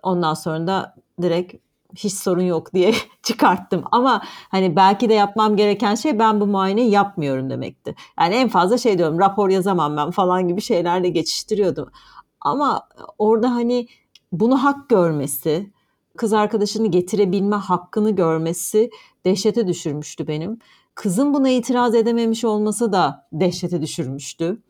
Ondan 0.03 0.35
sonra 0.35 0.66
da 0.66 0.95
direkt 1.22 1.55
hiç 1.97 2.14
sorun 2.14 2.43
yok 2.43 2.74
diye 2.74 2.95
çıkarttım. 3.22 3.85
Ama 3.93 4.22
hani 4.24 4.76
belki 4.76 5.09
de 5.09 5.14
yapmam 5.14 5.57
gereken 5.57 5.95
şey 5.95 6.18
ben 6.18 6.41
bu 6.41 6.47
muayeneyi 6.47 6.91
yapmıyorum 6.91 7.51
demekti. 7.51 7.95
Yani 8.20 8.35
en 8.35 8.49
fazla 8.49 8.78
şey 8.78 8.99
diyorum 8.99 9.18
rapor 9.18 9.49
yazamam 9.49 9.97
ben 9.97 10.11
falan 10.11 10.49
gibi 10.49 10.61
şeylerle 10.61 11.09
geçiştiriyordum. 11.09 11.91
Ama 12.41 12.89
orada 13.18 13.51
hani 13.51 13.89
bunu 14.33 14.64
hak 14.64 14.89
görmesi, 14.89 15.70
kız 16.20 16.32
arkadaşını 16.32 16.86
getirebilme 16.86 17.56
hakkını 17.56 18.10
görmesi 18.10 18.90
dehşete 19.24 19.66
düşürmüştü 19.66 20.26
benim. 20.26 20.58
Kızın 20.94 21.34
buna 21.34 21.48
itiraz 21.48 21.94
edememiş 21.94 22.44
olması 22.44 22.92
da 22.92 23.28
dehşete 23.32 23.82
düşürmüştü. 23.82 24.62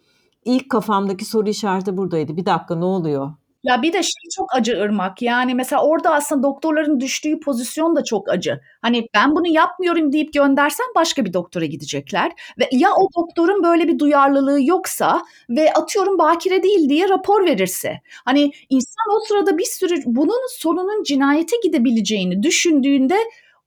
İlk 0.44 0.70
kafamdaki 0.70 1.24
soru 1.24 1.48
işareti 1.48 1.96
buradaydı. 1.96 2.36
Bir 2.36 2.46
dakika 2.46 2.74
ne 2.76 2.84
oluyor? 2.84 3.32
Ya 3.64 3.82
bir 3.82 3.92
de 3.92 4.02
şey 4.02 4.22
çok 4.36 4.54
acı 4.56 4.80
ırmak. 4.80 5.22
Yani 5.22 5.54
mesela 5.54 5.82
orada 5.82 6.10
aslında 6.14 6.42
doktorların 6.42 7.00
düştüğü 7.00 7.40
pozisyon 7.40 7.96
da 7.96 8.04
çok 8.04 8.28
acı. 8.28 8.60
Hani 8.82 9.08
ben 9.14 9.30
bunu 9.36 9.48
yapmıyorum 9.48 10.12
deyip 10.12 10.32
göndersen 10.32 10.86
başka 10.94 11.24
bir 11.24 11.32
doktora 11.32 11.64
gidecekler. 11.64 12.32
Ve 12.58 12.68
ya 12.72 12.88
o 12.98 13.08
doktorun 13.22 13.62
böyle 13.64 13.88
bir 13.88 13.98
duyarlılığı 13.98 14.62
yoksa 14.62 15.22
ve 15.50 15.72
atıyorum 15.72 16.18
bakire 16.18 16.62
değil 16.62 16.88
diye 16.88 17.08
rapor 17.08 17.44
verirse. 17.44 18.00
Hani 18.24 18.50
insan 18.70 19.04
o 19.16 19.20
sırada 19.28 19.58
bir 19.58 19.64
sürü 19.64 19.94
bunun 20.06 20.48
sonunun 20.58 21.02
cinayete 21.02 21.56
gidebileceğini 21.62 22.42
düşündüğünde 22.42 23.16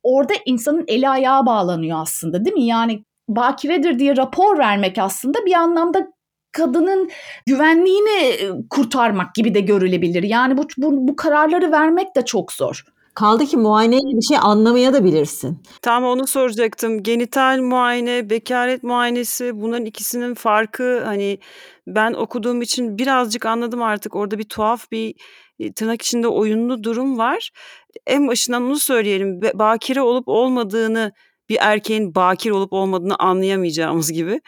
orada 0.04 0.34
insanın 0.46 0.84
eli 0.88 1.10
ayağı 1.10 1.46
bağlanıyor 1.46 2.02
aslında 2.02 2.46
değil 2.46 2.54
mi? 2.56 2.66
Yani 2.66 3.04
bakiredir 3.28 4.00
diye 4.00 4.18
rapor 4.18 4.58
vermek 4.60 4.98
aslında 4.98 5.46
bir 5.46 5.54
anlamda 5.54 6.13
kadının 6.54 7.10
güvenliğini 7.46 8.50
kurtarmak 8.70 9.36
gibi 9.36 9.54
de 9.54 9.60
görülebilir. 9.60 10.24
Yani 10.24 10.58
bu, 10.58 10.68
bu, 10.78 11.08
bu 11.08 11.16
kararları 11.16 11.72
vermek 11.72 12.16
de 12.16 12.26
çok 12.26 12.52
zor. 12.52 12.84
Kaldı 13.14 13.46
ki 13.46 13.58
muayeneyle 13.58 14.18
bir 14.18 14.22
şey 14.22 14.38
anlamaya 14.42 14.94
da 14.94 15.04
bilirsin. 15.04 15.64
Tam 15.82 16.04
onu 16.04 16.28
soracaktım. 16.28 17.04
Genital 17.04 17.60
muayene, 17.62 18.30
bekaret 18.30 18.84
muayenesi 18.84 19.62
bunların 19.62 19.86
ikisinin 19.86 20.34
farkı 20.34 21.04
hani 21.06 21.40
ben 21.88 22.14
okuduğum 22.14 22.62
için 22.62 22.98
birazcık 22.98 23.46
anladım 23.46 23.82
artık. 23.82 24.16
Orada 24.16 24.38
bir 24.38 24.44
tuhaf 24.44 24.92
bir 24.92 25.16
tırnak 25.76 26.02
içinde 26.02 26.28
oyunlu 26.28 26.84
durum 26.84 27.18
var. 27.18 27.52
En 28.08 28.28
başından 28.28 28.64
onu 28.64 28.80
söyleyelim. 28.80 29.42
Bakire 29.42 30.02
olup 30.02 30.28
olmadığını 30.28 31.12
bir 31.50 31.58
erkeğin 31.62 32.16
bakir 32.16 32.52
olup 32.52 32.74
olmadığını 32.74 33.16
anlayamayacağımız 33.16 34.12
gibi. 34.12 34.42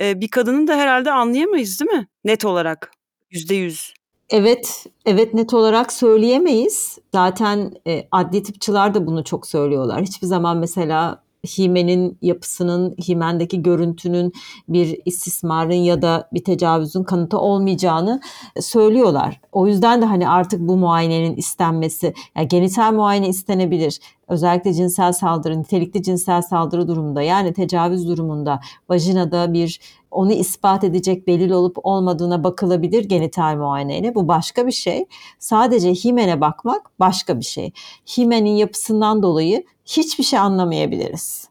Ee, 0.00 0.20
bir 0.20 0.28
kadının 0.28 0.66
da 0.66 0.76
herhalde 0.76 1.12
anlayamayız 1.12 1.80
değil 1.80 1.90
mi? 1.90 2.08
Net 2.24 2.44
olarak. 2.44 2.90
Yüzde 3.30 3.54
yüz. 3.54 3.94
Evet, 4.30 4.86
evet 5.06 5.34
net 5.34 5.54
olarak 5.54 5.92
söyleyemeyiz. 5.92 6.98
Zaten 7.12 7.72
e, 7.86 8.08
adli 8.10 8.42
tıpçılar 8.42 8.94
da 8.94 9.06
bunu 9.06 9.24
çok 9.24 9.46
söylüyorlar. 9.46 10.02
Hiçbir 10.02 10.26
zaman 10.26 10.58
mesela 10.58 11.21
himenin 11.46 12.18
yapısının, 12.22 12.94
himendeki 13.08 13.62
görüntünün 13.62 14.32
bir 14.68 15.00
istismarın 15.04 15.72
ya 15.72 16.02
da 16.02 16.28
bir 16.32 16.44
tecavüzün 16.44 17.02
kanıtı 17.02 17.38
olmayacağını 17.38 18.20
söylüyorlar. 18.60 19.40
O 19.52 19.66
yüzden 19.66 20.02
de 20.02 20.06
hani 20.06 20.28
artık 20.28 20.60
bu 20.60 20.76
muayenenin 20.76 21.36
istenmesi, 21.36 22.14
yani 22.36 22.48
genital 22.48 22.92
muayene 22.92 23.28
istenebilir. 23.28 23.98
Özellikle 24.28 24.74
cinsel 24.74 25.12
saldırı, 25.12 25.60
nitelikli 25.60 26.02
cinsel 26.02 26.42
saldırı 26.42 26.88
durumunda 26.88 27.22
yani 27.22 27.52
tecavüz 27.52 28.08
durumunda 28.08 28.60
vajinada 28.88 29.52
bir 29.52 29.80
onu 30.12 30.32
ispat 30.32 30.84
edecek 30.84 31.26
delil 31.28 31.50
olup 31.50 31.76
olmadığına 31.82 32.44
bakılabilir 32.44 33.04
genital 33.04 33.56
muayeneyle. 33.56 34.14
Bu 34.14 34.28
başka 34.28 34.66
bir 34.66 34.72
şey. 34.72 35.06
Sadece 35.38 35.94
himene 35.94 36.40
bakmak 36.40 36.90
başka 37.00 37.38
bir 37.38 37.44
şey. 37.44 37.72
Himenin 38.18 38.56
yapısından 38.56 39.22
dolayı 39.22 39.64
hiçbir 39.86 40.24
şey 40.24 40.38
anlamayabiliriz. 40.38 41.48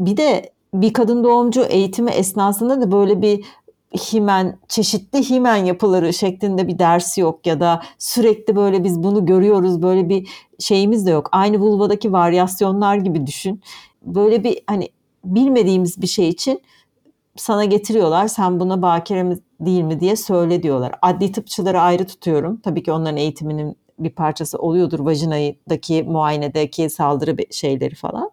Bir 0.00 0.16
de 0.16 0.52
bir 0.74 0.92
kadın 0.92 1.24
doğumcu 1.24 1.62
eğitimi 1.62 2.10
esnasında 2.10 2.80
da 2.80 2.92
böyle 2.92 3.22
bir 3.22 3.44
himen, 3.96 4.58
çeşitli 4.68 5.30
himen 5.30 5.56
yapıları 5.64 6.12
şeklinde 6.12 6.68
bir 6.68 6.78
dersi 6.78 7.20
yok 7.20 7.46
ya 7.46 7.60
da 7.60 7.82
sürekli 7.98 8.56
böyle 8.56 8.84
biz 8.84 9.02
bunu 9.02 9.26
görüyoruz 9.26 9.82
böyle 9.82 10.08
bir 10.08 10.28
şeyimiz 10.58 11.06
de 11.06 11.10
yok. 11.10 11.28
Aynı 11.32 11.58
vulvadaki 11.58 12.12
varyasyonlar 12.12 12.96
gibi 12.96 13.26
düşün. 13.26 13.60
Böyle 14.02 14.44
bir 14.44 14.58
hani 14.66 14.88
bilmediğimiz 15.24 16.02
bir 16.02 16.06
şey 16.06 16.28
için 16.28 16.60
sana 17.36 17.64
getiriyorlar 17.64 18.28
sen 18.28 18.60
buna 18.60 18.82
bakire 18.82 19.22
mi 19.22 19.38
değil 19.60 19.82
mi 19.82 20.00
diye 20.00 20.16
söyle 20.16 20.62
diyorlar. 20.62 20.92
Adli 21.02 21.32
tıpçıları 21.32 21.80
ayrı 21.80 22.06
tutuyorum. 22.06 22.60
Tabii 22.60 22.82
ki 22.82 22.92
onların 22.92 23.16
eğitiminin 23.16 23.76
bir 23.98 24.10
parçası 24.10 24.58
oluyordur 24.58 25.00
vajinadaki 25.00 26.02
muayenedeki 26.02 26.90
saldırı 26.90 27.36
şeyleri 27.50 27.94
falan. 27.94 28.30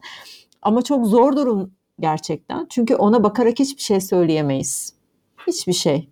Ama 0.62 0.82
çok 0.82 1.06
zor 1.06 1.36
durum 1.36 1.72
gerçekten. 2.00 2.66
Çünkü 2.70 2.96
ona 2.96 3.24
bakarak 3.24 3.60
hiçbir 3.60 3.82
şey 3.82 4.02
söyleyemeyiz. 4.02 4.94
Hiçbir 5.48 5.74
şey 5.74 6.10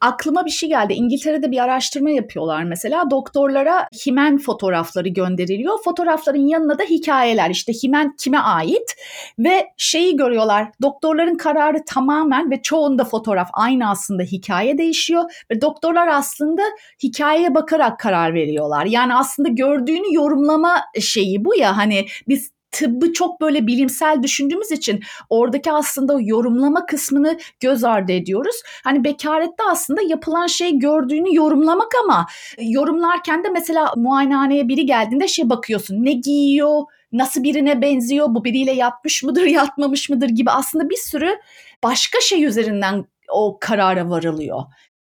aklıma 0.00 0.44
bir 0.44 0.50
şey 0.50 0.68
geldi. 0.68 0.92
İngiltere'de 0.92 1.50
bir 1.50 1.58
araştırma 1.58 2.10
yapıyorlar 2.10 2.62
mesela. 2.62 3.10
Doktorlara 3.10 3.88
himen 4.06 4.38
fotoğrafları 4.38 5.08
gönderiliyor. 5.08 5.78
Fotoğrafların 5.84 6.46
yanına 6.46 6.78
da 6.78 6.82
hikayeler. 6.82 7.50
İşte 7.50 7.72
himen 7.72 8.16
kime 8.16 8.38
ait 8.38 8.96
ve 9.38 9.66
şeyi 9.76 10.16
görüyorlar. 10.16 10.68
Doktorların 10.82 11.36
kararı 11.36 11.84
tamamen 11.86 12.50
ve 12.50 12.62
çoğunda 12.62 13.04
fotoğraf 13.04 13.48
aynı 13.52 13.90
aslında 13.90 14.22
hikaye 14.22 14.78
değişiyor 14.78 15.24
ve 15.50 15.60
doktorlar 15.60 16.08
aslında 16.08 16.62
hikayeye 17.02 17.54
bakarak 17.54 17.98
karar 17.98 18.34
veriyorlar. 18.34 18.86
Yani 18.86 19.14
aslında 19.14 19.48
gördüğünü 19.48 20.14
yorumlama 20.14 20.80
şeyi 21.00 21.44
bu 21.44 21.56
ya 21.56 21.76
hani 21.76 22.06
biz 22.28 22.55
tıbbı 22.70 23.12
çok 23.12 23.40
böyle 23.40 23.66
bilimsel 23.66 24.22
düşündüğümüz 24.22 24.70
için 24.70 25.00
oradaki 25.30 25.72
aslında 25.72 26.16
yorumlama 26.20 26.86
kısmını 26.86 27.38
göz 27.60 27.84
ardı 27.84 28.12
ediyoruz. 28.12 28.56
Hani 28.84 29.04
bekarette 29.04 29.62
aslında 29.70 30.02
yapılan 30.02 30.46
şey 30.46 30.78
gördüğünü 30.78 31.36
yorumlamak 31.36 31.92
ama 32.04 32.26
yorumlarken 32.60 33.44
de 33.44 33.48
mesela 33.48 33.92
muayenehaneye 33.96 34.68
biri 34.68 34.86
geldiğinde 34.86 35.28
şey 35.28 35.50
bakıyorsun 35.50 36.04
ne 36.04 36.12
giyiyor, 36.12 36.82
nasıl 37.12 37.42
birine 37.42 37.82
benziyor, 37.82 38.26
bu 38.30 38.44
biriyle 38.44 38.72
yatmış 38.72 39.22
mıdır, 39.22 39.42
yatmamış 39.46 40.10
mıdır 40.10 40.28
gibi 40.28 40.50
aslında 40.50 40.90
bir 40.90 40.96
sürü 40.96 41.36
başka 41.84 42.20
şey 42.20 42.44
üzerinden 42.44 43.04
o 43.32 43.58
karara 43.60 44.10
varılıyor. 44.10 44.62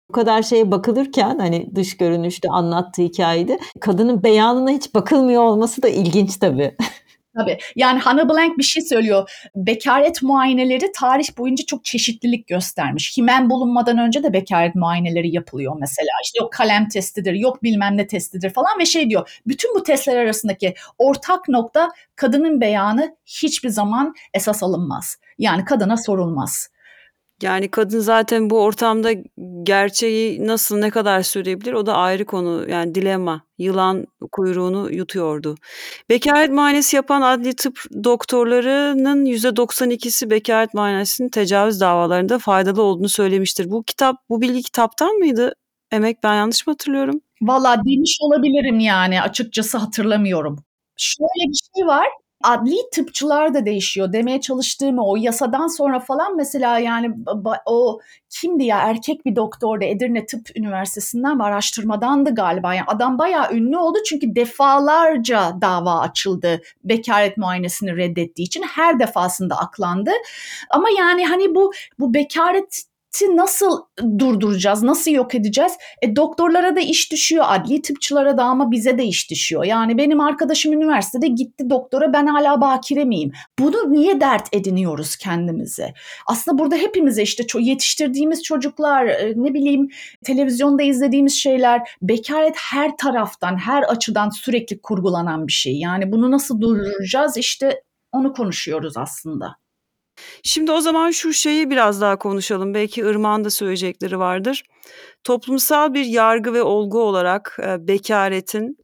Bu 0.09 0.13
kadar 0.13 0.43
şeye 0.43 0.71
bakılırken 0.71 1.39
hani 1.39 1.75
dış 1.75 1.97
görünüşte 1.97 2.49
anlattığı 2.49 3.03
hikayede 3.03 3.59
kadının 3.81 4.23
beyanına 4.23 4.71
hiç 4.71 4.95
bakılmıyor 4.95 5.43
olması 5.43 5.83
da 5.83 5.89
ilginç 5.89 6.37
tabii. 6.37 6.77
Tabii. 7.39 7.59
Yani 7.77 7.99
Hannah 7.99 8.29
Blank 8.29 8.59
bir 8.59 8.63
şey 8.63 8.83
söylüyor. 8.83 9.31
Bekaret 9.57 10.23
muayeneleri 10.23 10.93
tarih 10.93 11.39
boyunca 11.39 11.65
çok 11.67 11.85
çeşitlilik 11.85 12.47
göstermiş. 12.47 13.17
Himen 13.17 13.51
bulunmadan 13.51 13.99
önce 13.99 14.23
de 14.23 14.33
bekaret 14.33 14.75
muayeneleri 14.75 15.35
yapılıyor 15.35 15.77
mesela. 15.81 16.09
İşte 16.25 16.39
yok 16.41 16.53
kalem 16.53 16.89
testidir, 16.89 17.35
yok 17.35 17.63
bilmem 17.63 17.97
ne 17.97 18.07
testidir 18.07 18.51
falan 18.51 18.79
ve 18.79 18.87
şey 18.87 19.11
diyor. 19.11 19.41
Bütün 19.47 19.75
bu 19.75 19.83
testler 19.83 20.17
arasındaki 20.17 20.75
ortak 20.99 21.49
nokta 21.49 21.89
kadının 22.17 22.61
beyanı 22.61 23.17
hiçbir 23.27 23.69
zaman 23.69 24.15
esas 24.35 24.63
alınmaz. 24.63 25.17
Yani 25.39 25.65
kadına 25.65 25.97
sorulmaz. 25.97 26.69
Yani 27.43 27.71
kadın 27.71 28.01
zaten 28.01 28.51
bu 28.51 28.61
ortamda 28.61 29.13
gerçeği 29.63 30.47
nasıl 30.47 30.79
ne 30.79 30.91
kadar 30.91 31.23
söyleyebilir 31.23 31.73
o 31.73 31.87
da 31.87 31.95
ayrı 31.95 32.25
konu. 32.25 32.71
Yani 32.71 32.95
dilema. 32.95 33.43
Yılan 33.59 34.07
kuyruğunu 34.33 34.93
yutuyordu. 34.93 35.55
Bekaret 36.09 36.51
muayenesi 36.51 36.97
yapan 36.97 37.23
adli 37.23 37.57
tıp 37.57 37.79
doktorlarının 38.05 39.27
%92'si 39.27 40.31
bekaret 40.31 40.75
muayenesinin 40.75 41.29
tecavüz 41.29 41.81
davalarında 41.81 42.39
faydalı 42.39 42.83
olduğunu 42.83 43.09
söylemiştir. 43.09 43.71
Bu 43.71 43.83
kitap, 43.83 44.17
bu 44.29 44.41
bilgi 44.41 44.63
kitaptan 44.63 45.15
mıydı? 45.15 45.55
Emek 45.93 46.23
ben 46.23 46.35
yanlış 46.35 46.67
mı 46.67 46.73
hatırlıyorum? 46.73 47.21
Valla 47.43 47.77
demiş 47.85 48.19
olabilirim 48.21 48.81
yani 48.81 49.23
açıkçası 49.23 49.79
hatırlamıyorum. 49.79 50.65
Şöyle 50.97 51.51
bir 51.51 51.61
şey 51.77 51.87
var 51.87 52.07
adli 52.43 52.77
tıpçılar 52.93 53.55
da 53.55 53.67
değişiyor. 53.67 54.13
Demeye 54.13 54.41
çalıştığımı 54.41 55.07
o 55.07 55.17
yasadan 55.17 55.67
sonra 55.67 56.01
falan 56.01 56.37
mesela 56.37 56.79
yani 56.79 57.11
o 57.67 58.01
kimdi 58.31 58.65
ya 58.65 58.79
erkek 58.79 59.25
bir 59.27 59.37
doktordu 59.37 59.85
Edirne 59.85 60.27
Tıp 60.27 60.57
Üniversitesi'nden 60.57 61.39
ve 61.39 61.43
araştırmadandı 61.43 62.35
galiba. 62.35 62.75
Yani 62.75 62.87
adam 62.87 63.19
bayağı 63.19 63.53
ünlü 63.53 63.77
oldu 63.77 63.99
çünkü 64.09 64.35
defalarca 64.35 65.57
dava 65.61 66.01
açıldı 66.01 66.61
bekaret 66.85 67.37
muayenesini 67.37 67.97
reddettiği 67.97 68.47
için 68.47 68.63
her 68.63 68.99
defasında 68.99 69.57
aklandı. 69.57 70.11
Ama 70.71 70.89
yani 70.99 71.27
hani 71.27 71.55
bu 71.55 71.73
bu 71.99 72.15
bekaret 72.15 72.92
nasıl 73.21 73.79
durduracağız, 74.19 74.83
nasıl 74.83 75.11
yok 75.11 75.35
edeceğiz? 75.35 75.73
E, 76.03 76.17
doktorlara 76.17 76.77
da 76.77 76.81
iş 76.81 77.13
düşüyor, 77.13 77.45
adli 77.49 77.83
tıpçılara 77.83 78.37
da 78.37 78.45
ama 78.45 78.71
bize 78.71 78.99
de 78.99 79.05
iş 79.05 79.31
düşüyor. 79.31 79.65
Yani 79.65 79.99
benim 79.99 80.21
arkadaşım 80.21 80.73
üniversitede 80.73 81.29
gitti 81.29 81.71
doktora 81.71 82.13
ben 82.13 82.27
hala 82.27 82.61
bakire 82.61 83.05
miyim? 83.05 83.33
Bunu 83.59 83.93
niye 83.93 84.21
dert 84.21 84.49
ediniyoruz 84.53 85.17
kendimize? 85.17 85.95
Aslında 86.27 86.59
burada 86.59 86.77
hepimize 86.77 87.23
işte 87.23 87.45
yetiştirdiğimiz 87.61 88.43
çocuklar, 88.43 89.07
e, 89.07 89.33
ne 89.37 89.55
bileyim 89.55 89.89
televizyonda 90.25 90.83
izlediğimiz 90.83 91.35
şeyler, 91.35 91.97
bekaret 92.03 92.55
her 92.57 92.97
taraftan, 92.97 93.57
her 93.57 93.83
açıdan 93.83 94.31
sürekli 94.31 94.81
kurgulanan 94.81 95.47
bir 95.47 95.53
şey. 95.53 95.79
Yani 95.79 96.13
bunu 96.13 96.31
nasıl 96.31 96.61
durduracağız? 96.61 97.37
İşte 97.37 97.83
onu 98.13 98.33
konuşuyoruz 98.33 98.97
aslında. 98.97 99.62
Şimdi 100.43 100.73
o 100.73 100.81
zaman 100.81 101.11
şu 101.11 101.33
şeyi 101.33 101.71
biraz 101.71 102.01
daha 102.01 102.19
konuşalım. 102.19 102.75
Belki 102.75 103.01
Irmak'ın 103.01 103.45
da 103.45 103.51
söyleyecekleri 103.51 104.19
vardır. 104.19 104.63
Toplumsal 105.25 105.95
bir 105.95 106.05
yargı 106.05 106.55
ve 106.55 106.63
olgu 106.63 107.03
olarak 107.03 107.59
e, 107.63 107.89
bekaretin 107.89 108.77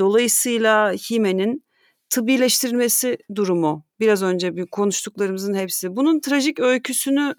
dolayısıyla 0.00 0.92
himenin 0.92 1.64
tıbbileştirilmesi 2.10 3.18
durumu. 3.34 3.84
Biraz 4.00 4.22
önce 4.22 4.56
bir 4.56 4.66
konuştuklarımızın 4.66 5.54
hepsi. 5.54 5.96
Bunun 5.96 6.20
trajik 6.20 6.60
öyküsünü 6.60 7.34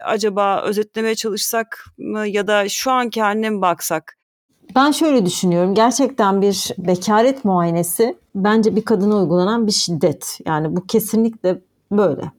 acaba 0.00 0.62
özetlemeye 0.62 1.14
çalışsak 1.14 1.84
mı 1.98 2.26
ya 2.26 2.46
da 2.46 2.68
şu 2.68 2.90
anki 2.90 3.22
haline 3.22 3.50
mi 3.50 3.60
baksak? 3.60 4.18
Ben 4.76 4.90
şöyle 4.90 5.26
düşünüyorum. 5.26 5.74
Gerçekten 5.74 6.42
bir 6.42 6.70
bekaret 6.78 7.44
muayenesi 7.44 8.16
bence 8.34 8.76
bir 8.76 8.84
kadına 8.84 9.16
uygulanan 9.16 9.66
bir 9.66 9.72
şiddet. 9.72 10.38
Yani 10.46 10.76
bu 10.76 10.86
kesinlikle 10.86 11.60
böyle 11.92 12.32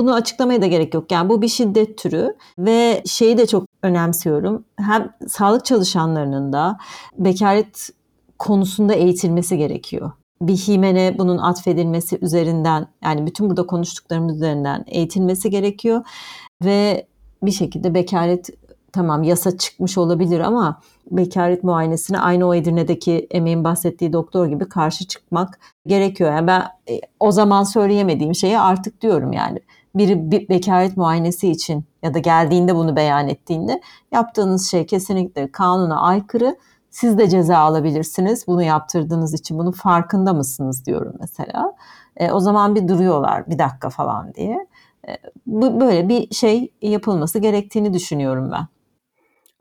bunu 0.00 0.14
açıklamaya 0.14 0.62
da 0.62 0.66
gerek 0.66 0.94
yok. 0.94 1.12
Yani 1.12 1.28
bu 1.28 1.42
bir 1.42 1.48
şiddet 1.48 1.98
türü 1.98 2.36
ve 2.58 3.02
şeyi 3.06 3.38
de 3.38 3.46
çok 3.46 3.64
önemsiyorum. 3.82 4.64
Hem 4.76 5.12
sağlık 5.28 5.64
çalışanlarının 5.64 6.52
da 6.52 6.78
bekaret 7.18 7.90
konusunda 8.38 8.94
eğitilmesi 8.94 9.58
gerekiyor. 9.58 10.12
Bir 10.42 10.56
himene 10.56 11.18
bunun 11.18 11.38
atfedilmesi 11.38 12.18
üzerinden 12.22 12.86
yani 13.04 13.26
bütün 13.26 13.48
burada 13.48 13.66
konuştuklarımız 13.66 14.36
üzerinden 14.36 14.84
eğitilmesi 14.86 15.50
gerekiyor 15.50 16.04
ve 16.64 17.06
bir 17.42 17.52
şekilde 17.52 17.94
bekaret 17.94 18.50
tamam 18.92 19.22
yasa 19.22 19.58
çıkmış 19.58 19.98
olabilir 19.98 20.40
ama 20.40 20.80
bekaret 21.10 21.64
muayenesine 21.64 22.18
aynı 22.20 22.46
o 22.46 22.54
Edirne'deki 22.54 23.26
emeğin 23.30 23.64
bahsettiği 23.64 24.12
doktor 24.12 24.46
gibi 24.46 24.68
karşı 24.68 25.06
çıkmak 25.06 25.60
gerekiyor. 25.86 26.32
Yani 26.32 26.46
ben 26.46 26.62
e, 26.90 27.00
o 27.20 27.32
zaman 27.32 27.62
söyleyemediğim 27.62 28.34
şeyi 28.34 28.58
artık 28.58 29.00
diyorum 29.00 29.32
yani 29.32 29.60
biri 29.94 30.30
bir 30.30 30.48
bekaret 30.48 30.96
muayenesi 30.96 31.50
için 31.50 31.84
ya 32.02 32.14
da 32.14 32.18
geldiğinde 32.18 32.76
bunu 32.76 32.96
beyan 32.96 33.28
ettiğinde 33.28 33.80
yaptığınız 34.12 34.70
şey 34.70 34.86
kesinlikle 34.86 35.52
kanuna 35.52 36.00
aykırı. 36.00 36.56
Siz 36.90 37.18
de 37.18 37.28
ceza 37.28 37.58
alabilirsiniz 37.58 38.46
bunu 38.46 38.62
yaptırdığınız 38.62 39.34
için. 39.34 39.58
Bunun 39.58 39.72
farkında 39.72 40.32
mısınız 40.32 40.86
diyorum 40.86 41.14
mesela. 41.20 41.76
E, 42.16 42.32
o 42.32 42.40
zaman 42.40 42.74
bir 42.74 42.88
duruyorlar 42.88 43.46
bir 43.46 43.58
dakika 43.58 43.90
falan 43.90 44.34
diye. 44.34 44.66
E, 45.08 45.16
bu 45.46 45.80
böyle 45.80 46.08
bir 46.08 46.34
şey 46.34 46.72
yapılması 46.82 47.38
gerektiğini 47.38 47.94
düşünüyorum 47.94 48.50
ben. 48.52 48.66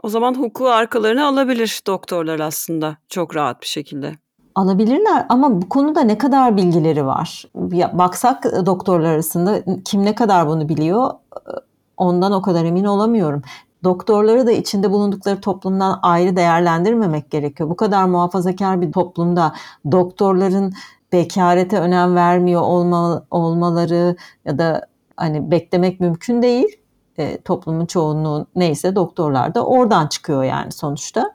O 0.04 0.10
zaman 0.10 0.34
hukuku 0.34 0.68
arkalarını 0.68 1.26
alabilir 1.26 1.82
doktorlar 1.88 2.40
aslında 2.40 2.98
çok 3.10 3.36
rahat 3.36 3.62
bir 3.62 3.68
şekilde 3.68 4.14
alabilirler 4.56 5.26
ama 5.30 5.62
bu 5.62 5.70
konuda 5.70 6.02
ne 6.02 6.18
kadar 6.18 6.58
bilgileri 6.58 7.06
var? 7.06 7.46
Ya, 7.72 7.98
baksak 7.98 8.44
doktorlar 8.66 9.14
arasında 9.14 9.64
kim 9.86 10.06
ne 10.06 10.16
kadar 10.16 10.48
bunu 10.48 10.70
biliyor 10.70 11.12
ondan 11.98 12.32
o 12.32 12.42
kadar 12.42 12.66
emin 12.66 12.84
olamıyorum. 12.84 13.42
Doktorları 13.84 14.48
da 14.48 14.52
içinde 14.52 14.92
bulundukları 14.92 15.42
toplumdan 15.42 16.00
ayrı 16.02 16.36
değerlendirmemek 16.36 17.32
gerekiyor. 17.32 17.70
Bu 17.70 17.76
kadar 17.76 18.06
muhafazakar 18.06 18.82
bir 18.82 18.92
toplumda 18.92 19.54
doktorların 19.92 20.74
bekarete 21.12 21.80
önem 21.80 22.16
vermiyor 22.16 22.62
olma, 22.62 23.24
olmaları 23.32 24.16
ya 24.46 24.58
da 24.58 24.88
hani 25.18 25.52
beklemek 25.52 26.00
mümkün 26.00 26.42
değil. 26.42 26.78
E, 27.18 27.42
toplumun 27.42 27.86
çoğunluğu 27.86 28.48
neyse 28.56 28.96
doktorlar 28.96 29.56
da 29.56 29.66
oradan 29.66 30.08
çıkıyor 30.08 30.44
yani 30.44 30.72
sonuçta. 30.72 31.34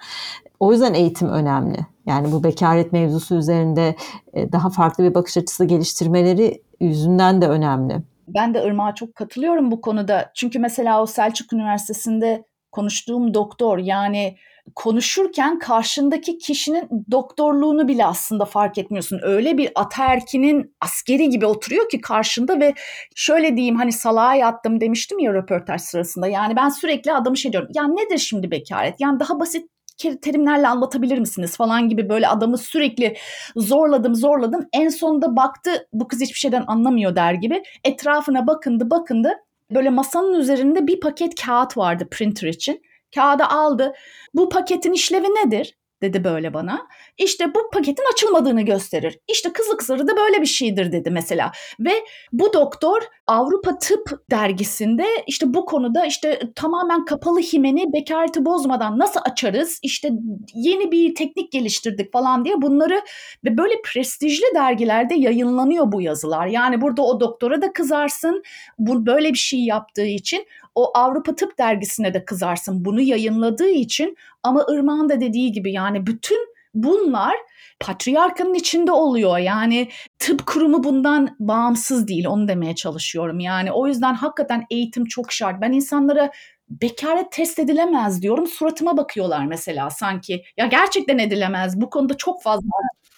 O 0.60 0.72
yüzden 0.72 0.94
eğitim 0.94 1.28
önemli. 1.28 1.86
Yani 2.06 2.32
bu 2.32 2.44
bekaret 2.44 2.92
mevzusu 2.92 3.34
üzerinde 3.34 3.96
e, 4.32 4.52
daha 4.52 4.70
farklı 4.70 5.04
bir 5.04 5.14
bakış 5.14 5.36
açısı 5.36 5.64
geliştirmeleri 5.64 6.62
yüzünden 6.80 7.42
de 7.42 7.48
önemli. 7.48 7.96
Ben 8.28 8.54
de 8.54 8.64
Irmak'a 8.66 8.94
çok 8.94 9.14
katılıyorum 9.14 9.70
bu 9.70 9.80
konuda. 9.80 10.30
Çünkü 10.34 10.58
mesela 10.58 11.02
o 11.02 11.06
Selçuk 11.06 11.52
Üniversitesi'nde 11.52 12.44
konuştuğum 12.72 13.34
doktor 13.34 13.78
yani 13.78 14.36
konuşurken 14.74 15.58
karşındaki 15.58 16.38
kişinin 16.38 16.88
doktorluğunu 17.10 17.88
bile 17.88 18.06
aslında 18.06 18.44
fark 18.44 18.78
etmiyorsun. 18.78 19.20
Öyle 19.22 19.58
bir 19.58 19.72
ataerkinin 19.74 20.74
askeri 20.80 21.28
gibi 21.28 21.46
oturuyor 21.46 21.88
ki 21.88 22.00
karşında 22.00 22.60
ve 22.60 22.74
şöyle 23.14 23.56
diyeyim 23.56 23.76
hani 23.76 23.92
salağa 23.92 24.34
yattım 24.34 24.80
demiştim 24.80 25.18
ya 25.18 25.34
röportaj 25.34 25.80
sırasında. 25.80 26.26
Yani 26.26 26.56
ben 26.56 26.68
sürekli 26.68 27.12
adamı 27.12 27.36
şey 27.36 27.52
diyorum. 27.52 27.68
Ya 27.74 27.88
nedir 27.88 28.18
şimdi 28.18 28.50
bekaret? 28.50 29.00
Yani 29.00 29.20
daha 29.20 29.40
basit 29.40 29.73
terimlerle 29.96 30.68
anlatabilir 30.68 31.18
misiniz 31.18 31.56
falan 31.56 31.88
gibi 31.88 32.08
böyle 32.08 32.28
adamı 32.28 32.58
sürekli 32.58 33.16
zorladım 33.56 34.14
zorladım. 34.14 34.66
En 34.72 34.88
sonunda 34.88 35.36
baktı 35.36 35.88
bu 35.92 36.08
kız 36.08 36.20
hiçbir 36.20 36.38
şeyden 36.38 36.64
anlamıyor 36.66 37.16
der 37.16 37.34
gibi. 37.34 37.62
Etrafına 37.84 38.46
bakındı 38.46 38.90
bakındı. 38.90 39.32
Böyle 39.70 39.90
masanın 39.90 40.34
üzerinde 40.34 40.86
bir 40.86 41.00
paket 41.00 41.34
kağıt 41.34 41.76
vardı 41.76 42.08
printer 42.10 42.48
için. 42.48 42.82
Kağıdı 43.14 43.44
aldı. 43.44 43.92
Bu 44.34 44.48
paketin 44.48 44.92
işlevi 44.92 45.26
nedir? 45.26 45.74
Dedi 46.02 46.24
böyle 46.24 46.54
bana. 46.54 46.86
İşte 47.18 47.54
bu 47.54 47.70
paketin 47.72 48.04
açılmadığını 48.12 48.62
gösterir. 48.62 49.18
İşte 49.28 49.52
kızlık 49.52 49.82
zarı 49.82 50.08
da 50.08 50.16
böyle 50.16 50.40
bir 50.40 50.46
şeydir 50.46 50.92
dedi 50.92 51.10
mesela. 51.10 51.52
Ve 51.80 51.92
bu 52.32 52.52
doktor 52.52 53.02
Avrupa 53.26 53.78
Tıp 53.78 54.30
dergisinde 54.30 55.06
işte 55.26 55.54
bu 55.54 55.66
konuda 55.66 56.06
işte 56.06 56.40
tamamen 56.54 57.04
kapalı 57.04 57.40
himeni 57.40 57.92
bekareti 57.92 58.44
bozmadan 58.44 58.98
nasıl 58.98 59.20
açarız? 59.24 59.80
İşte 59.82 60.10
yeni 60.54 60.92
bir 60.92 61.14
teknik 61.14 61.52
geliştirdik 61.52 62.12
falan 62.12 62.44
diye 62.44 62.62
bunları 62.62 63.00
ve 63.44 63.58
böyle 63.58 63.74
prestijli 63.84 64.54
dergilerde 64.54 65.14
yayınlanıyor 65.14 65.92
bu 65.92 66.02
yazılar. 66.02 66.46
Yani 66.46 66.80
burada 66.80 67.02
o 67.02 67.20
doktora 67.20 67.62
da 67.62 67.72
kızarsın 67.72 68.42
bu 68.78 69.06
böyle 69.06 69.28
bir 69.28 69.38
şey 69.38 69.60
yaptığı 69.60 70.06
için 70.06 70.46
o 70.74 70.90
Avrupa 70.98 71.34
Tıp 71.34 71.58
dergisine 71.58 72.14
de 72.14 72.24
kızarsın 72.24 72.84
bunu 72.84 73.00
yayınladığı 73.00 73.70
için 73.70 74.16
ama 74.42 74.66
Irmak'ın 74.70 75.08
da 75.08 75.20
dediği 75.20 75.52
gibi 75.52 75.72
yani 75.72 76.06
bütün 76.06 76.54
bunlar 76.74 77.34
patriarkanın 77.80 78.54
içinde 78.54 78.92
oluyor. 78.92 79.38
Yani 79.38 79.88
tıp 80.18 80.46
kurumu 80.46 80.84
bundan 80.84 81.36
bağımsız 81.40 82.08
değil 82.08 82.26
onu 82.26 82.48
demeye 82.48 82.74
çalışıyorum. 82.74 83.40
Yani 83.40 83.72
o 83.72 83.86
yüzden 83.86 84.14
hakikaten 84.14 84.66
eğitim 84.70 85.04
çok 85.04 85.32
şart. 85.32 85.60
Ben 85.60 85.72
insanlara 85.72 86.30
bekaret 86.68 87.32
test 87.32 87.58
edilemez 87.58 88.22
diyorum. 88.22 88.46
Suratıma 88.46 88.96
bakıyorlar 88.96 89.46
mesela 89.46 89.90
sanki. 89.90 90.44
Ya 90.56 90.66
gerçekten 90.66 91.18
edilemez. 91.18 91.80
Bu 91.80 91.90
konuda 91.90 92.16
çok 92.16 92.42
fazla 92.42 92.68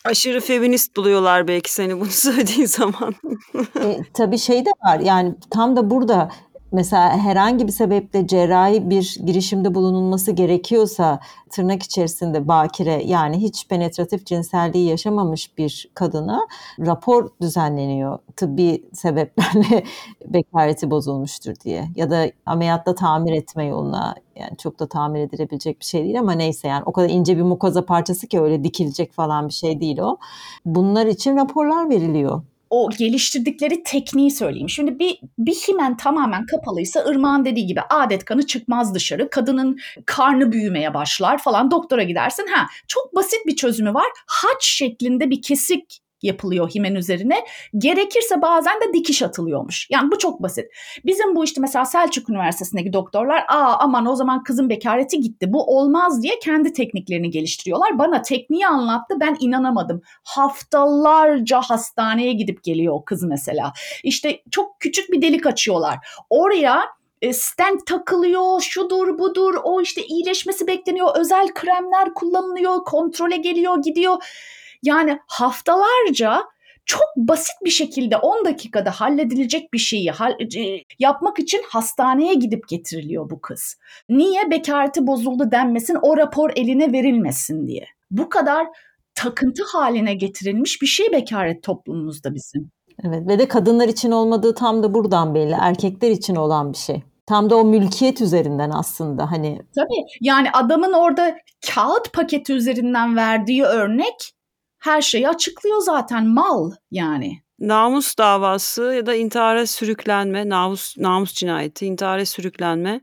Aşırı 0.05 0.41
feminist 0.41 0.97
buluyorlar 0.97 1.49
belki 1.49 1.73
seni 1.73 2.01
bunu 2.01 2.07
söylediğin 2.11 2.67
zaman. 2.67 3.15
E, 3.81 3.99
tabii 4.15 4.39
şey 4.39 4.65
de 4.65 4.71
var 4.85 5.01
yani 5.01 5.35
tam 5.51 5.77
da 5.77 5.91
burada 5.91 6.31
mesela 6.77 7.19
herhangi 7.19 7.67
bir 7.67 7.73
sebeple 7.73 8.27
cerrahi 8.27 8.91
bir 8.91 9.19
girişimde 9.27 9.75
bulunulması 9.75 10.33
gerekiyorsa 10.33 11.21
tırnak 11.51 11.83
içerisinde 11.83 12.49
bakire 12.49 13.03
yani 13.05 13.37
hiç 13.37 13.69
penetratif 13.69 14.27
cinselliği 14.27 14.89
yaşamamış 14.89 15.59
bir 15.59 15.91
kadına 15.95 16.47
rapor 16.81 17.29
düzenleniyor. 17.41 18.19
Tıbbi 18.37 18.85
sebeplerle 18.93 19.85
bekareti 20.27 20.91
bozulmuştur 20.91 21.55
diye. 21.65 21.89
Ya 21.97 22.11
da 22.11 22.31
ameliyatta 22.47 22.95
tamir 22.95 23.33
etme 23.33 23.65
yoluna 23.65 24.15
yani 24.37 24.57
çok 24.57 24.79
da 24.79 24.89
tamir 24.89 25.21
edilebilecek 25.21 25.81
bir 25.81 25.85
şey 25.85 26.05
değil 26.05 26.19
ama 26.19 26.33
neyse 26.33 26.69
yani 26.69 26.83
o 26.87 26.93
kadar 26.93 27.09
ince 27.09 27.37
bir 27.37 27.43
mukoza 27.43 27.87
parçası 27.87 28.27
ki 28.27 28.41
öyle 28.41 28.65
dikilecek 28.65 29.13
falan 29.13 29.49
bir 29.49 29.53
şey 29.53 29.81
değil 29.81 29.99
o. 29.99 30.17
Bunlar 30.67 31.07
için 31.07 31.37
raporlar 31.37 31.91
veriliyor 31.91 32.43
o 32.71 32.91
geliştirdikleri 32.99 33.83
tekniği 33.83 34.31
söyleyeyim. 34.31 34.69
Şimdi 34.69 34.99
bir, 34.99 35.19
bir 35.39 35.55
himen 35.55 35.97
tamamen 35.97 36.47
kapalıysa 36.47 37.01
ırmağın 37.01 37.45
dediği 37.45 37.67
gibi 37.67 37.81
adet 37.81 38.25
kanı 38.25 38.47
çıkmaz 38.47 38.95
dışarı. 38.95 39.31
Kadının 39.31 39.79
karnı 40.07 40.53
büyümeye 40.53 40.95
başlar 40.95 41.39
falan 41.39 41.71
doktora 41.71 42.03
gidersin. 42.03 42.47
Ha 42.47 42.67
çok 42.89 43.15
basit 43.15 43.47
bir 43.47 43.57
çözümü 43.57 43.95
var. 43.95 44.07
Haç 44.27 44.65
şeklinde 44.67 45.31
bir 45.31 45.43
kesik 45.43 46.06
yapılıyor 46.27 46.71
himen 46.71 46.95
üzerine. 46.95 47.37
Gerekirse 47.79 48.43
bazen 48.43 48.81
de 48.81 48.93
dikiş 48.93 49.23
atılıyormuş. 49.23 49.87
Yani 49.91 50.11
bu 50.11 50.19
çok 50.19 50.43
basit. 50.43 50.65
Bizim 51.05 51.37
bu 51.37 51.45
işte 51.45 51.61
mesela 51.61 51.85
Selçuk 51.85 52.31
Üniversitesi'ndeki 52.31 52.93
doktorlar 52.93 53.45
aa 53.49 53.77
aman 53.79 54.07
o 54.07 54.15
zaman 54.15 54.43
kızın 54.43 54.69
bekareti 54.69 55.21
gitti 55.21 55.53
bu 55.53 55.79
olmaz 55.79 56.23
diye 56.23 56.39
kendi 56.39 56.73
tekniklerini 56.73 57.31
geliştiriyorlar. 57.31 57.99
Bana 57.99 58.23
tekniği 58.23 58.67
anlattı 58.67 59.15
ben 59.21 59.37
inanamadım. 59.41 60.03
Haftalarca 60.25 61.61
hastaneye 61.61 62.33
gidip 62.33 62.65
geliyor 62.65 62.95
o 62.95 63.05
kız 63.05 63.23
mesela. 63.23 63.73
İşte 64.03 64.43
çok 64.51 64.81
küçük 64.81 65.13
bir 65.13 65.23
delik 65.23 65.47
açıyorlar. 65.47 65.99
Oraya 66.31 66.97
e, 67.23 67.33
stent 67.33 67.87
takılıyor, 67.87 68.61
şudur 68.61 69.19
budur, 69.19 69.55
o 69.65 69.81
işte 69.81 70.07
iyileşmesi 70.07 70.67
bekleniyor, 70.67 71.17
özel 71.17 71.55
kremler 71.55 72.15
kullanılıyor, 72.15 72.85
kontrole 72.85 73.37
geliyor, 73.37 73.83
gidiyor 73.83 74.17
yani 74.87 75.19
haftalarca 75.27 76.45
çok 76.87 77.07
basit 77.17 77.55
bir 77.65 77.71
şekilde 77.71 78.17
10 78.17 78.45
dakikada 78.45 78.91
halledilecek 78.91 79.73
bir 79.73 79.79
şeyi 79.79 80.11
e, 80.57 80.83
yapmak 80.99 81.39
için 81.39 81.63
hastaneye 81.69 82.35
gidip 82.35 82.69
getiriliyor 82.69 83.31
bu 83.31 83.41
kız. 83.41 83.77
Niye 84.09 84.51
bekareti 84.51 85.07
bozuldu 85.07 85.51
denmesin, 85.51 85.99
o 86.03 86.17
rapor 86.17 86.51
eline 86.57 86.93
verilmesin 86.93 87.67
diye. 87.67 87.87
Bu 88.11 88.29
kadar 88.29 88.67
takıntı 89.15 89.63
haline 89.73 90.15
getirilmiş 90.15 90.83
bir 90.83 90.87
şey 90.87 91.13
bekaret 91.13 91.63
toplumumuzda 91.63 92.35
bizim. 92.35 92.71
Evet 93.05 93.29
ve 93.29 93.39
de 93.39 93.49
kadınlar 93.49 93.89
için 93.89 94.11
olmadığı 94.11 94.55
tam 94.55 94.83
da 94.83 94.95
buradan 94.95 95.35
belli. 95.35 95.57
Erkekler 95.61 96.11
için 96.11 96.37
olan 96.37 96.73
bir 96.73 96.79
şey. 96.79 97.03
Tam 97.27 97.51
da 97.51 97.57
o 97.57 97.65
mülkiyet 97.65 98.21
üzerinden 98.21 98.71
aslında 98.71 99.31
hani. 99.31 99.63
Tabii 99.75 100.05
yani 100.21 100.51
adamın 100.53 100.93
orada 100.93 101.37
kağıt 101.75 102.13
paketi 102.13 102.53
üzerinden 102.53 103.17
verdiği 103.17 103.63
örnek 103.63 104.36
her 104.79 105.03
şeyi 105.03 105.29
açıklıyor 105.29 105.81
zaten 105.81 106.27
mal 106.27 106.73
yani. 106.91 107.33
Namus 107.59 108.19
davası 108.19 108.83
ya 108.83 109.07
da 109.07 109.15
intihara 109.15 109.67
sürüklenme, 109.67 110.49
namus, 110.49 110.99
namus 110.99 111.35
cinayeti, 111.35 111.87
intihara 111.87 112.27
sürüklenme 112.27 113.01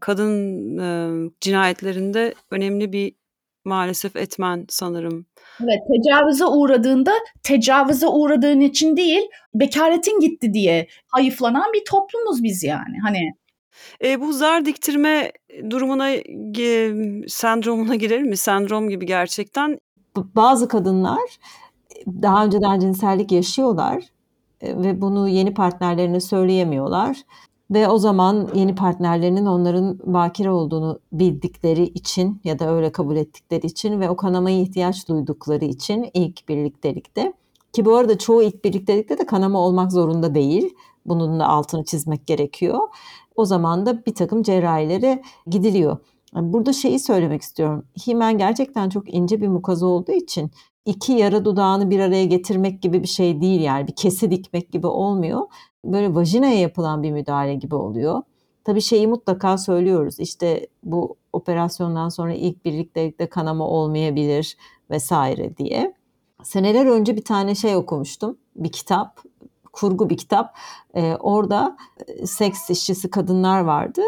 kadın 0.00 0.78
e, 0.78 1.30
cinayetlerinde 1.40 2.34
önemli 2.50 2.92
bir 2.92 3.14
maalesef 3.64 4.16
etmen 4.16 4.66
sanırım. 4.68 5.26
Evet 5.60 5.78
tecavüze 5.92 6.46
uğradığında 6.46 7.12
tecavüze 7.42 8.06
uğradığın 8.06 8.60
için 8.60 8.96
değil 8.96 9.22
bekaretin 9.54 10.20
gitti 10.20 10.54
diye 10.54 10.86
hayıflanan 11.08 11.72
bir 11.74 11.84
toplumuz 11.84 12.42
biz 12.42 12.64
yani. 12.64 12.96
Hani 13.02 13.32
e, 14.04 14.20
bu 14.20 14.32
zar 14.32 14.64
diktirme 14.64 15.32
durumuna 15.70 16.10
e, 16.10 16.92
sendromuna 17.28 17.94
girer 17.94 18.22
mi? 18.22 18.36
Sendrom 18.36 18.88
gibi 18.88 19.06
gerçekten 19.06 19.78
bazı 20.36 20.68
kadınlar 20.68 21.38
daha 22.06 22.44
önceden 22.44 22.80
cinsellik 22.80 23.32
yaşıyorlar 23.32 24.04
e, 24.60 24.82
ve 24.82 25.00
bunu 25.00 25.28
yeni 25.28 25.54
partnerlerine 25.54 26.20
söyleyemiyorlar. 26.20 27.16
Ve 27.70 27.88
o 27.88 27.98
zaman 27.98 28.48
yeni 28.54 28.74
partnerlerinin 28.74 29.46
onların 29.46 29.98
bakire 30.04 30.50
olduğunu 30.50 30.98
bildikleri 31.12 31.82
için 31.82 32.40
ya 32.44 32.58
da 32.58 32.74
öyle 32.74 32.92
kabul 32.92 33.16
ettikleri 33.16 33.66
için 33.66 34.00
ve 34.00 34.10
o 34.10 34.16
kanamaya 34.16 34.60
ihtiyaç 34.60 35.08
duydukları 35.08 35.64
için 35.64 36.10
ilk 36.14 36.48
birliktelikte 36.48 37.32
ki 37.72 37.84
bu 37.84 37.96
arada 37.96 38.18
çoğu 38.18 38.42
ilk 38.42 38.64
birliktelikte 38.64 39.18
de 39.18 39.26
kanama 39.26 39.58
olmak 39.58 39.92
zorunda 39.92 40.34
değil. 40.34 40.74
Bunun 41.06 41.40
da 41.40 41.48
altını 41.48 41.84
çizmek 41.84 42.26
gerekiyor. 42.26 42.78
O 43.36 43.44
zaman 43.44 43.86
da 43.86 44.06
bir 44.06 44.14
takım 44.14 44.42
cerrahilere 44.42 45.22
gidiliyor. 45.46 45.96
Burada 46.34 46.72
şeyi 46.72 46.98
söylemek 46.98 47.42
istiyorum. 47.42 47.86
Himen 48.06 48.38
gerçekten 48.38 48.88
çok 48.88 49.14
ince 49.14 49.40
bir 49.40 49.48
mukaza 49.48 49.86
olduğu 49.86 50.12
için 50.12 50.50
iki 50.84 51.12
yara 51.12 51.44
dudağını 51.44 51.90
bir 51.90 52.00
araya 52.00 52.24
getirmek 52.24 52.82
gibi 52.82 53.02
bir 53.02 53.08
şey 53.08 53.40
değil 53.40 53.60
yani 53.60 53.86
bir 53.86 53.94
kesi 53.94 54.30
dikmek 54.30 54.72
gibi 54.72 54.86
olmuyor. 54.86 55.40
Böyle 55.84 56.14
vajinaya 56.14 56.60
yapılan 56.60 57.02
bir 57.02 57.12
müdahale 57.12 57.54
gibi 57.54 57.74
oluyor. 57.74 58.22
Tabii 58.64 58.80
şeyi 58.80 59.06
mutlaka 59.06 59.58
söylüyoruz. 59.58 60.20
İşte 60.20 60.66
bu 60.82 61.16
operasyondan 61.32 62.08
sonra 62.08 62.34
ilk 62.34 62.64
birliktelikte 62.64 63.28
kanama 63.28 63.68
olmayabilir 63.68 64.56
vesaire 64.90 65.56
diye. 65.56 65.94
Seneler 66.42 66.86
önce 66.86 67.16
bir 67.16 67.24
tane 67.24 67.54
şey 67.54 67.76
okumuştum. 67.76 68.38
Bir 68.56 68.72
kitap, 68.72 69.20
kurgu 69.72 70.10
bir 70.10 70.16
kitap. 70.16 70.56
Ee, 70.94 71.16
orada 71.20 71.76
seks 72.24 72.70
işçisi 72.70 73.10
kadınlar 73.10 73.60
vardı 73.60 74.02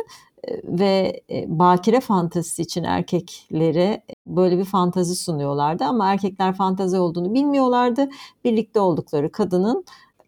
ve 0.64 1.20
e, 1.30 1.58
bakire 1.58 2.00
fantazisi 2.00 2.62
için 2.62 2.84
erkeklere 2.84 4.02
böyle 4.26 4.58
bir 4.58 4.64
fantazi 4.64 5.16
sunuyorlardı 5.16 5.84
ama 5.84 6.12
erkekler 6.12 6.54
fantazi 6.54 6.98
olduğunu 6.98 7.34
bilmiyorlardı. 7.34 8.08
Birlikte 8.44 8.80
oldukları 8.80 9.32
kadının 9.32 9.84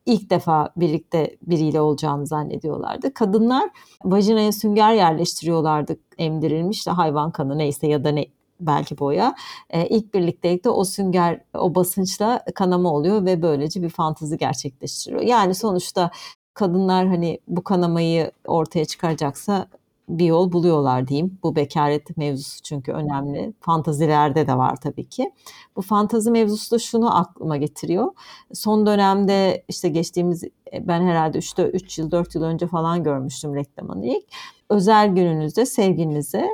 ilk 0.07 0.31
defa 0.31 0.73
birlikte 0.77 1.37
biriyle 1.43 1.81
olacağını 1.81 2.27
zannediyorlardı. 2.27 3.15
Kadınlar 3.15 3.71
vajinaya 4.05 4.53
sünger 4.53 4.93
yerleştiriyorlardı 4.95 5.97
emdirilmiş 6.19 6.87
de 6.87 6.91
hayvan 6.91 7.31
kanı 7.31 7.59
neyse 7.59 7.87
ya 7.87 8.05
da 8.05 8.11
ne 8.11 8.27
belki 8.61 8.99
boya. 8.99 9.35
E, 9.71 9.87
ilk 9.87 10.15
birliktelikte 10.15 10.71
o 10.71 10.85
sünger 10.85 11.41
o 11.55 11.75
basınçla 11.75 12.45
kanama 12.55 12.93
oluyor 12.93 13.25
ve 13.25 13.43
böylece 13.43 13.83
bir 13.83 13.89
fantazi 13.89 14.39
gerçekleştiriyor. 14.39 15.23
Yani 15.23 15.55
sonuçta 15.55 16.11
kadınlar 16.55 17.09
hani 17.09 17.39
bu 17.49 17.65
kanamayı 17.65 18.31
ortaya 18.47 18.85
çıkaracaksa 18.85 19.67
bir 20.19 20.25
yol 20.25 20.53
buluyorlar 20.53 21.09
diyeyim. 21.09 21.39
Bu 21.43 21.57
bekaret 21.57 22.17
mevzusu 22.17 22.63
çünkü 22.63 22.93
önemli. 22.93 23.53
Fantazilerde 23.61 24.47
de 24.47 24.57
var 24.57 24.77
tabii 24.77 25.09
ki. 25.09 25.33
Bu 25.77 25.83
fantazi 25.83 26.31
mevzusu 26.31 26.75
da 26.75 26.79
şunu 26.79 27.19
aklıma 27.19 27.57
getiriyor. 27.57 28.13
Son 28.53 28.87
dönemde 28.87 29.65
işte 29.69 29.89
geçtiğimiz 29.89 30.45
ben 30.81 31.03
herhalde 31.03 31.39
3, 31.39 31.55
3 31.59 31.99
yıl 31.99 32.11
4 32.11 32.35
yıl 32.35 32.43
önce 32.43 32.67
falan 32.67 33.03
görmüştüm 33.03 33.55
reklamını 33.55 34.07
ilk. 34.07 34.25
Özel 34.71 35.09
gününüzde 35.09 35.67
sevgilinize 35.67 36.49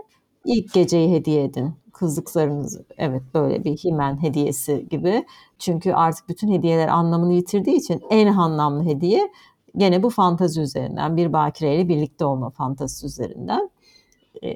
ilk 0.44 0.72
geceyi 0.72 1.14
hediye 1.14 1.44
edin. 1.44 1.74
Kızlıklarınız 1.92 2.80
evet 2.98 3.22
böyle 3.34 3.64
bir 3.64 3.76
himen 3.76 4.22
hediyesi 4.22 4.86
gibi. 4.90 5.26
Çünkü 5.58 5.92
artık 5.92 6.28
bütün 6.28 6.52
hediyeler 6.52 6.88
anlamını 6.88 7.32
yitirdiği 7.32 7.76
için 7.76 8.02
en 8.10 8.26
anlamlı 8.26 8.84
hediye 8.84 9.30
Gene 9.76 10.02
bu 10.02 10.10
fantazi 10.10 10.60
üzerinden 10.60 11.16
bir 11.16 11.32
bakireyle 11.32 11.88
birlikte 11.88 12.24
olma 12.24 12.50
fantazisi 12.50 13.06
üzerinden. 13.06 13.70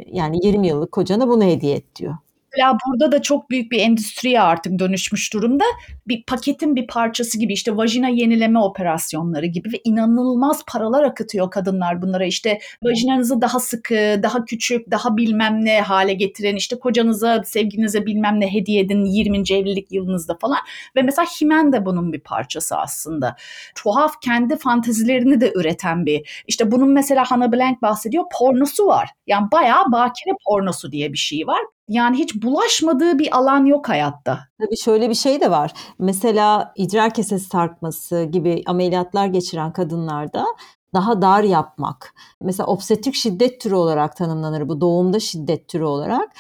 Yani 0.07 0.47
20 0.47 0.69
yıllık 0.69 0.93
kocana 0.93 1.29
bunu 1.29 1.45
hediye 1.45 1.77
et 1.77 1.97
diyor. 1.97 2.17
Mesela 2.53 2.79
burada 2.87 3.13
da 3.13 3.23
çok 3.23 3.51
büyük 3.51 3.73
bir 3.73 3.81
endüstriye 3.81 4.41
artık 4.41 4.79
dönüşmüş 4.79 5.33
durumda. 5.33 5.65
Bir 6.09 6.25
paketin 6.27 6.77
bir 6.77 6.87
parçası 6.87 7.39
gibi 7.39 7.53
işte 7.53 7.77
vajina 7.77 8.09
yenileme 8.09 8.59
operasyonları 8.59 9.47
gibi 9.47 9.73
ve 9.73 9.81
inanılmaz 9.85 10.65
paralar 10.67 11.03
akıtıyor 11.03 11.51
kadınlar 11.51 12.03
bunlara. 12.03 12.25
İşte 12.25 12.59
vajinanızı 12.83 13.41
daha 13.41 13.61
sıkı, 13.61 14.21
daha 14.23 14.45
küçük, 14.45 14.91
daha 14.91 15.17
bilmem 15.17 15.65
ne 15.65 15.81
hale 15.81 16.15
getirin. 16.15 16.57
İşte 16.57 16.79
kocanıza, 16.79 17.43
sevginize 17.45 18.07
bilmem 18.07 18.41
ne 18.41 18.53
hediye 18.53 18.81
edin 18.81 19.05
20. 19.05 19.39
evlilik 19.39 19.93
yılınızda 19.93 20.37
falan. 20.41 20.59
Ve 20.97 21.03
mesela 21.03 21.27
Himen 21.27 21.73
de 21.73 21.87
bunun 21.87 22.13
bir 22.13 22.21
parçası 22.21 22.77
aslında. 22.77 23.37
Tuhaf 23.75 24.21
kendi 24.23 24.57
fantezilerini 24.57 25.41
de 25.41 25.53
üreten 25.55 26.07
bir. 26.07 26.45
İşte 26.49 26.71
bunun 26.71 26.91
mesela 26.91 27.25
Hannah 27.31 27.53
Blank 27.53 27.83
bahsediyor 27.83 28.25
pornosu 28.39 28.87
var. 28.87 29.09
Yani 29.27 29.49
bayağı 29.53 29.93
bakire 29.93 30.35
pornosu 30.47 30.93
diye 30.93 31.13
bir 31.13 31.19
şey 31.19 31.47
var. 31.47 31.61
Yani 31.91 32.19
hiç 32.19 32.43
bulaşmadığı 32.43 33.19
bir 33.19 33.37
alan 33.37 33.65
yok 33.65 33.89
hayatta. 33.89 34.39
Tabii 34.61 34.77
şöyle 34.77 35.09
bir 35.11 35.15
şey 35.15 35.41
de 35.41 35.51
var. 35.51 35.73
Mesela 35.99 36.73
idrar 36.77 37.15
kesesi 37.15 37.49
sarkması 37.49 38.25
gibi 38.25 38.63
ameliyatlar 38.67 39.27
geçiren 39.27 39.73
kadınlarda 39.73 40.47
daha 40.95 41.23
dar 41.23 41.43
yapmak. 41.43 42.15
Mesela 42.43 42.67
obstetrik 42.67 43.15
şiddet 43.15 43.61
türü 43.61 43.75
olarak 43.75 44.17
tanımlanır 44.17 44.69
bu 44.69 44.81
doğumda 44.81 45.21
şiddet 45.21 45.69
türü 45.69 45.85
olarak. 45.85 46.33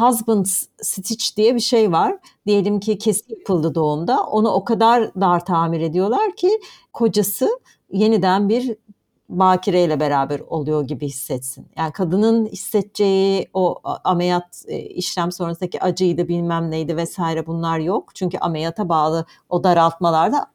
Husband 0.00 0.46
stitch 0.82 1.36
diye 1.36 1.54
bir 1.54 1.60
şey 1.60 1.92
var. 1.92 2.18
Diyelim 2.46 2.80
ki 2.80 2.98
kesi 2.98 3.32
yapıldı 3.32 3.74
doğumda. 3.74 4.22
Onu 4.22 4.48
o 4.48 4.64
kadar 4.64 5.14
dar 5.14 5.44
tamir 5.44 5.80
ediyorlar 5.80 6.36
ki 6.36 6.60
kocası 6.92 7.48
yeniden 7.92 8.48
bir 8.48 8.76
bakireyle 9.28 10.00
beraber 10.00 10.40
oluyor 10.40 10.84
gibi 10.84 11.06
hissetsin. 11.06 11.66
Yani 11.76 11.92
kadının 11.92 12.46
hissedeceği 12.46 13.48
o 13.54 13.80
ameliyat 14.04 14.64
e, 14.68 14.78
işlem 14.78 15.32
sonrasındaki 15.32 15.82
acıydı 15.82 16.28
bilmem 16.28 16.70
neydi 16.70 16.96
vesaire 16.96 17.46
bunlar 17.46 17.78
yok. 17.78 18.14
Çünkü 18.14 18.38
ameliyata 18.38 18.88
bağlı 18.88 19.26
o 19.48 19.64
daraltmalarda 19.64 20.46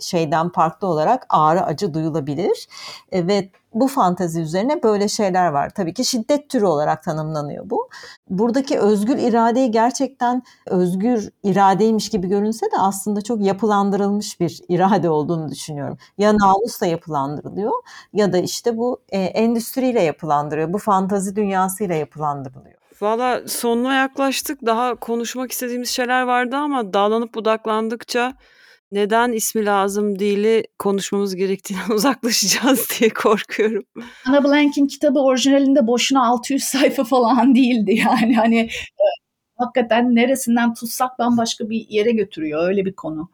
şeyden 0.00 0.48
farklı 0.48 0.88
olarak 0.88 1.26
ağrı 1.28 1.64
acı 1.64 1.94
duyulabilir. 1.94 2.68
E, 3.12 3.26
ve 3.26 3.48
bu 3.74 3.88
fantezi 3.88 4.40
üzerine 4.40 4.82
böyle 4.82 5.08
şeyler 5.08 5.48
var. 5.48 5.70
Tabii 5.70 5.94
ki 5.94 6.04
şiddet 6.04 6.50
türü 6.50 6.64
olarak 6.64 7.02
tanımlanıyor 7.02 7.70
bu. 7.70 7.88
Buradaki 8.30 8.78
özgür 8.78 9.18
iradeyi 9.18 9.70
gerçekten 9.70 10.42
özgür 10.66 11.30
iradeymiş 11.42 12.08
gibi 12.08 12.28
görünse 12.28 12.66
de 12.66 12.78
aslında 12.78 13.20
çok 13.20 13.40
yapılandırılmış 13.40 14.40
bir 14.40 14.60
irade 14.68 15.10
olduğunu 15.10 15.50
düşünüyorum. 15.50 15.98
Ya 16.18 16.38
namusla 16.38 16.86
yapılandırılıyor 16.86 17.72
ya 18.12 18.32
da 18.32 18.38
işte 18.38 18.76
bu 18.76 19.00
e, 19.08 19.18
endüstriyle 19.18 20.02
yapılandırıyor. 20.02 20.72
Bu 20.72 20.78
fantazi 20.78 21.36
dünyasıyla 21.36 21.94
yapılandırılıyor. 21.94 22.74
Valla 23.00 23.40
sonuna 23.48 23.94
yaklaştık. 23.94 24.66
Daha 24.66 24.94
konuşmak 24.94 25.52
istediğimiz 25.52 25.88
şeyler 25.88 26.22
vardı 26.22 26.56
ama 26.56 26.92
dağlanıp 26.92 27.34
budaklandıkça 27.34 28.34
neden 28.94 29.32
ismi 29.32 29.64
lazım 29.64 30.18
değili 30.18 30.64
konuşmamız 30.78 31.36
gerektiğinden 31.36 31.90
uzaklaşacağız 31.94 32.88
diye 33.00 33.10
korkuyorum. 33.10 33.84
Anna 34.26 34.44
Blank'in 34.44 34.86
kitabı 34.86 35.18
orijinalinde 35.18 35.86
boşuna 35.86 36.26
600 36.26 36.64
sayfa 36.64 37.04
falan 37.04 37.54
değildi 37.54 37.94
yani. 38.06 38.36
Hani 38.36 38.58
e, 38.60 39.06
hakikaten 39.56 40.14
neresinden 40.14 40.74
tutsak 40.74 41.18
bambaşka 41.18 41.70
bir 41.70 41.86
yere 41.88 42.10
götürüyor 42.10 42.68
öyle 42.68 42.84
bir 42.84 42.92
konu. 42.92 43.30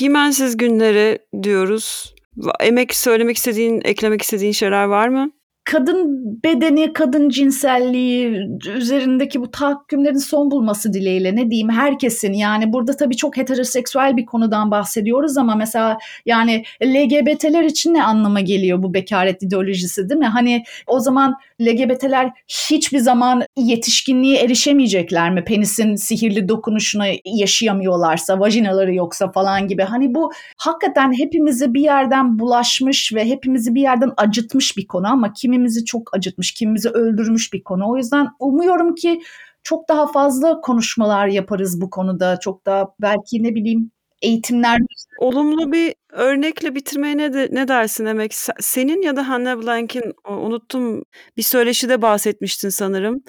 Himensiz 0.00 0.56
günleri 0.56 1.18
diyoruz. 1.42 2.14
Emek 2.60 2.94
söylemek 2.94 3.36
istediğin, 3.36 3.80
eklemek 3.84 4.22
istediğin 4.22 4.52
şeyler 4.52 4.84
var 4.84 5.08
mı? 5.08 5.30
Kadın 5.64 6.22
bedeni, 6.44 6.92
kadın 6.92 7.28
cinselliği 7.28 8.48
üzerindeki 8.76 9.40
bu 9.40 9.50
tahakkümlerin 9.50 10.18
son 10.18 10.50
bulması 10.50 10.92
dileğiyle 10.92 11.36
ne 11.36 11.50
diyeyim 11.50 11.70
herkesin 11.70 12.32
yani 12.32 12.72
burada 12.72 12.96
tabii 12.96 13.16
çok 13.16 13.36
heteroseksüel 13.36 14.16
bir 14.16 14.26
konudan 14.26 14.70
bahsediyoruz 14.70 15.38
ama 15.38 15.54
mesela 15.54 15.98
yani 16.26 16.64
LGBT'ler 16.84 17.64
için 17.64 17.94
ne 17.94 18.04
anlama 18.04 18.40
geliyor 18.40 18.82
bu 18.82 18.94
bekaret 18.94 19.42
ideolojisi 19.42 20.08
değil 20.08 20.18
mi? 20.18 20.26
Hani 20.26 20.64
o 20.86 21.00
zaman 21.00 21.34
LGBT'ler 21.60 22.30
hiçbir 22.48 22.98
zaman 22.98 23.42
yetişkinliğe 23.56 24.38
erişemeyecekler 24.38 25.30
mi? 25.30 25.44
Penisin 25.44 25.94
sihirli 25.94 26.48
dokunuşunu 26.48 27.04
yaşayamıyorlarsa, 27.24 28.40
vajinaları 28.40 28.94
yoksa 28.94 29.32
falan 29.32 29.68
gibi. 29.68 29.82
Hani 29.82 30.14
bu 30.14 30.32
hakikaten 30.56 31.12
hepimizi 31.18 31.74
bir 31.74 31.80
yerden 31.80 32.38
bulaşmış 32.38 33.14
ve 33.14 33.24
hepimizi 33.24 33.74
bir 33.74 33.82
yerden 33.82 34.10
acıtmış 34.16 34.76
bir 34.76 34.86
konu 34.86 35.06
ama 35.06 35.32
kimimizi 35.52 35.84
çok 35.84 36.16
acıtmış, 36.16 36.52
kimimizi 36.52 36.88
öldürmüş 36.88 37.52
bir 37.52 37.64
konu. 37.64 37.90
O 37.90 37.96
yüzden 37.96 38.28
umuyorum 38.38 38.94
ki 38.94 39.22
çok 39.62 39.88
daha 39.88 40.12
fazla 40.12 40.60
konuşmalar 40.60 41.26
yaparız 41.26 41.80
bu 41.80 41.90
konuda. 41.90 42.40
Çok 42.40 42.66
daha 42.66 42.94
belki 43.00 43.42
ne 43.42 43.54
bileyim 43.54 43.90
eğitimler. 44.22 44.78
Olumlu 45.18 45.72
bir 45.72 45.94
örnekle 46.12 46.74
bitirmeye 46.74 47.16
ne, 47.16 47.32
de, 47.32 47.48
ne 47.52 47.68
dersin 47.68 48.06
Emek? 48.06 48.34
Senin 48.60 49.02
ya 49.02 49.16
da 49.16 49.28
Hannah 49.28 49.62
Blank'in 49.62 50.12
unuttum 50.28 51.02
bir 51.36 51.42
söyleşide 51.42 52.02
bahsetmiştin 52.02 52.68
sanırım. 52.68 53.22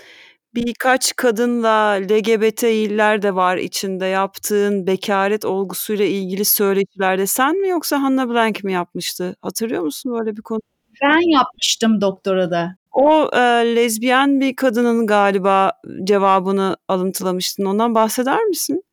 Birkaç 0.55 1.15
kadınla 1.15 1.91
LGBT'liler 1.91 3.21
de 3.21 3.35
var 3.35 3.57
içinde 3.57 4.05
yaptığın 4.05 4.87
bekaret 4.87 5.45
olgusuyla 5.45 6.05
ilgili 6.05 6.45
söyleşilerde 6.45 7.27
sen 7.27 7.61
mi 7.61 7.67
yoksa 7.67 8.01
Hannah 8.01 8.27
Blank 8.29 8.63
mi 8.63 8.73
yapmıştı? 8.73 9.35
Hatırlıyor 9.41 9.83
musun 9.83 10.13
böyle 10.19 10.37
bir 10.37 10.41
konu? 10.41 10.72
Ben 11.03 11.31
yapmıştım 11.31 12.01
doktorada. 12.01 12.75
O 12.91 13.29
e, 13.33 13.39
lezbiyen 13.75 14.39
bir 14.39 14.55
kadının 14.55 15.07
galiba 15.07 15.71
cevabını 16.03 16.77
alıntılamıştın. 16.87 17.65
Ondan 17.65 17.95
bahseder 17.95 18.43
misin? 18.43 18.83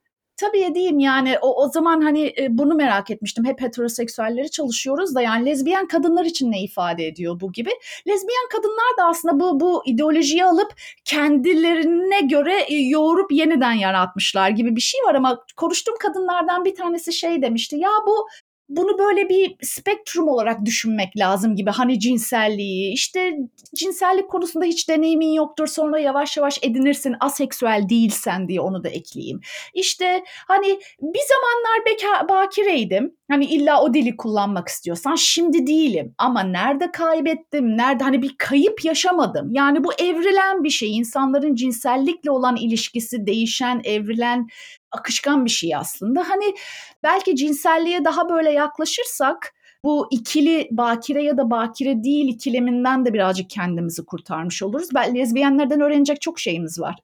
Tabii 0.40 0.64
edeyim 0.64 0.98
yani 0.98 1.38
o, 1.42 1.64
o 1.64 1.68
zaman 1.68 2.00
hani 2.00 2.34
e, 2.38 2.46
bunu 2.50 2.74
merak 2.74 3.10
etmiştim. 3.10 3.44
Hep 3.44 3.60
heteroseksüelleri 3.60 4.50
çalışıyoruz 4.50 5.14
da 5.14 5.20
yani 5.22 5.46
lezbiyen 5.46 5.88
kadınlar 5.88 6.24
için 6.24 6.52
ne 6.52 6.62
ifade 6.62 7.06
ediyor 7.06 7.40
bu 7.40 7.52
gibi. 7.52 7.70
Lezbiyen 8.08 8.48
kadınlar 8.52 8.96
da 8.98 9.04
aslında 9.04 9.40
bu 9.40 9.60
bu 9.60 9.82
ideolojiyi 9.86 10.44
alıp 10.44 10.72
kendilerine 11.04 12.20
göre 12.20 12.60
e, 12.68 12.74
yoğurup 12.74 13.32
yeniden 13.32 13.72
yaratmışlar 13.72 14.50
gibi 14.50 14.76
bir 14.76 14.80
şey 14.80 15.00
var 15.00 15.14
ama 15.14 15.44
konuştuğum 15.56 15.96
kadınlardan 16.00 16.64
bir 16.64 16.74
tanesi 16.74 17.12
şey 17.12 17.42
demişti. 17.42 17.76
Ya 17.76 17.90
bu 18.06 18.26
bunu 18.70 18.98
böyle 18.98 19.28
bir 19.28 19.56
spektrum 19.62 20.28
olarak 20.28 20.64
düşünmek 20.64 21.16
lazım 21.16 21.56
gibi. 21.56 21.70
Hani 21.70 22.00
cinselliği, 22.00 22.92
işte 22.92 23.32
cinsellik 23.74 24.28
konusunda 24.30 24.64
hiç 24.64 24.88
deneyimin 24.88 25.32
yoktur 25.32 25.66
sonra 25.66 25.98
yavaş 25.98 26.36
yavaş 26.36 26.58
edinirsin 26.62 27.14
aseksüel 27.20 27.88
değilsen 27.88 28.48
diye 28.48 28.60
onu 28.60 28.84
da 28.84 28.88
ekleyeyim. 28.88 29.40
İşte 29.74 30.24
hani 30.48 30.80
bir 31.02 31.20
zamanlar 31.28 31.86
beka, 31.86 32.28
bakireydim. 32.28 33.16
Hani 33.30 33.44
illa 33.44 33.82
o 33.82 33.94
dili 33.94 34.16
kullanmak 34.16 34.68
istiyorsan 34.68 35.14
şimdi 35.14 35.66
değilim 35.66 36.14
ama 36.18 36.42
nerede 36.42 36.92
kaybettim? 36.92 37.76
Nerede 37.76 38.04
hani 38.04 38.22
bir 38.22 38.34
kayıp 38.38 38.84
yaşamadım. 38.84 39.52
Yani 39.52 39.84
bu 39.84 39.92
evrilen 39.92 40.64
bir 40.64 40.70
şey. 40.70 40.96
İnsanların 40.96 41.54
cinsellikle 41.54 42.30
olan 42.30 42.56
ilişkisi 42.56 43.26
değişen, 43.26 43.80
evrilen 43.84 44.48
akışkan 44.92 45.44
bir 45.44 45.50
şey 45.50 45.76
aslında. 45.76 46.28
Hani 46.28 46.54
belki 47.02 47.36
cinselliğe 47.36 48.04
daha 48.04 48.28
böyle 48.28 48.50
yaklaşırsak 48.50 49.54
bu 49.84 50.08
ikili 50.10 50.68
bakire 50.70 51.22
ya 51.22 51.36
da 51.36 51.50
bakire 51.50 52.04
değil 52.04 52.28
ikileminden 52.28 53.04
de 53.04 53.12
birazcık 53.12 53.50
kendimizi 53.50 54.04
kurtarmış 54.04 54.62
oluruz. 54.62 54.88
Ben 54.94 55.14
lezbiyenlerden 55.14 55.80
öğrenecek 55.80 56.20
çok 56.20 56.38
şeyimiz 56.38 56.80
var. 56.80 56.96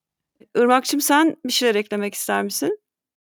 Irmak'cığım 0.56 1.00
sen 1.00 1.36
bir 1.46 1.52
şeyler 1.52 1.74
eklemek 1.74 2.14
ister 2.14 2.42
misin? 2.42 2.78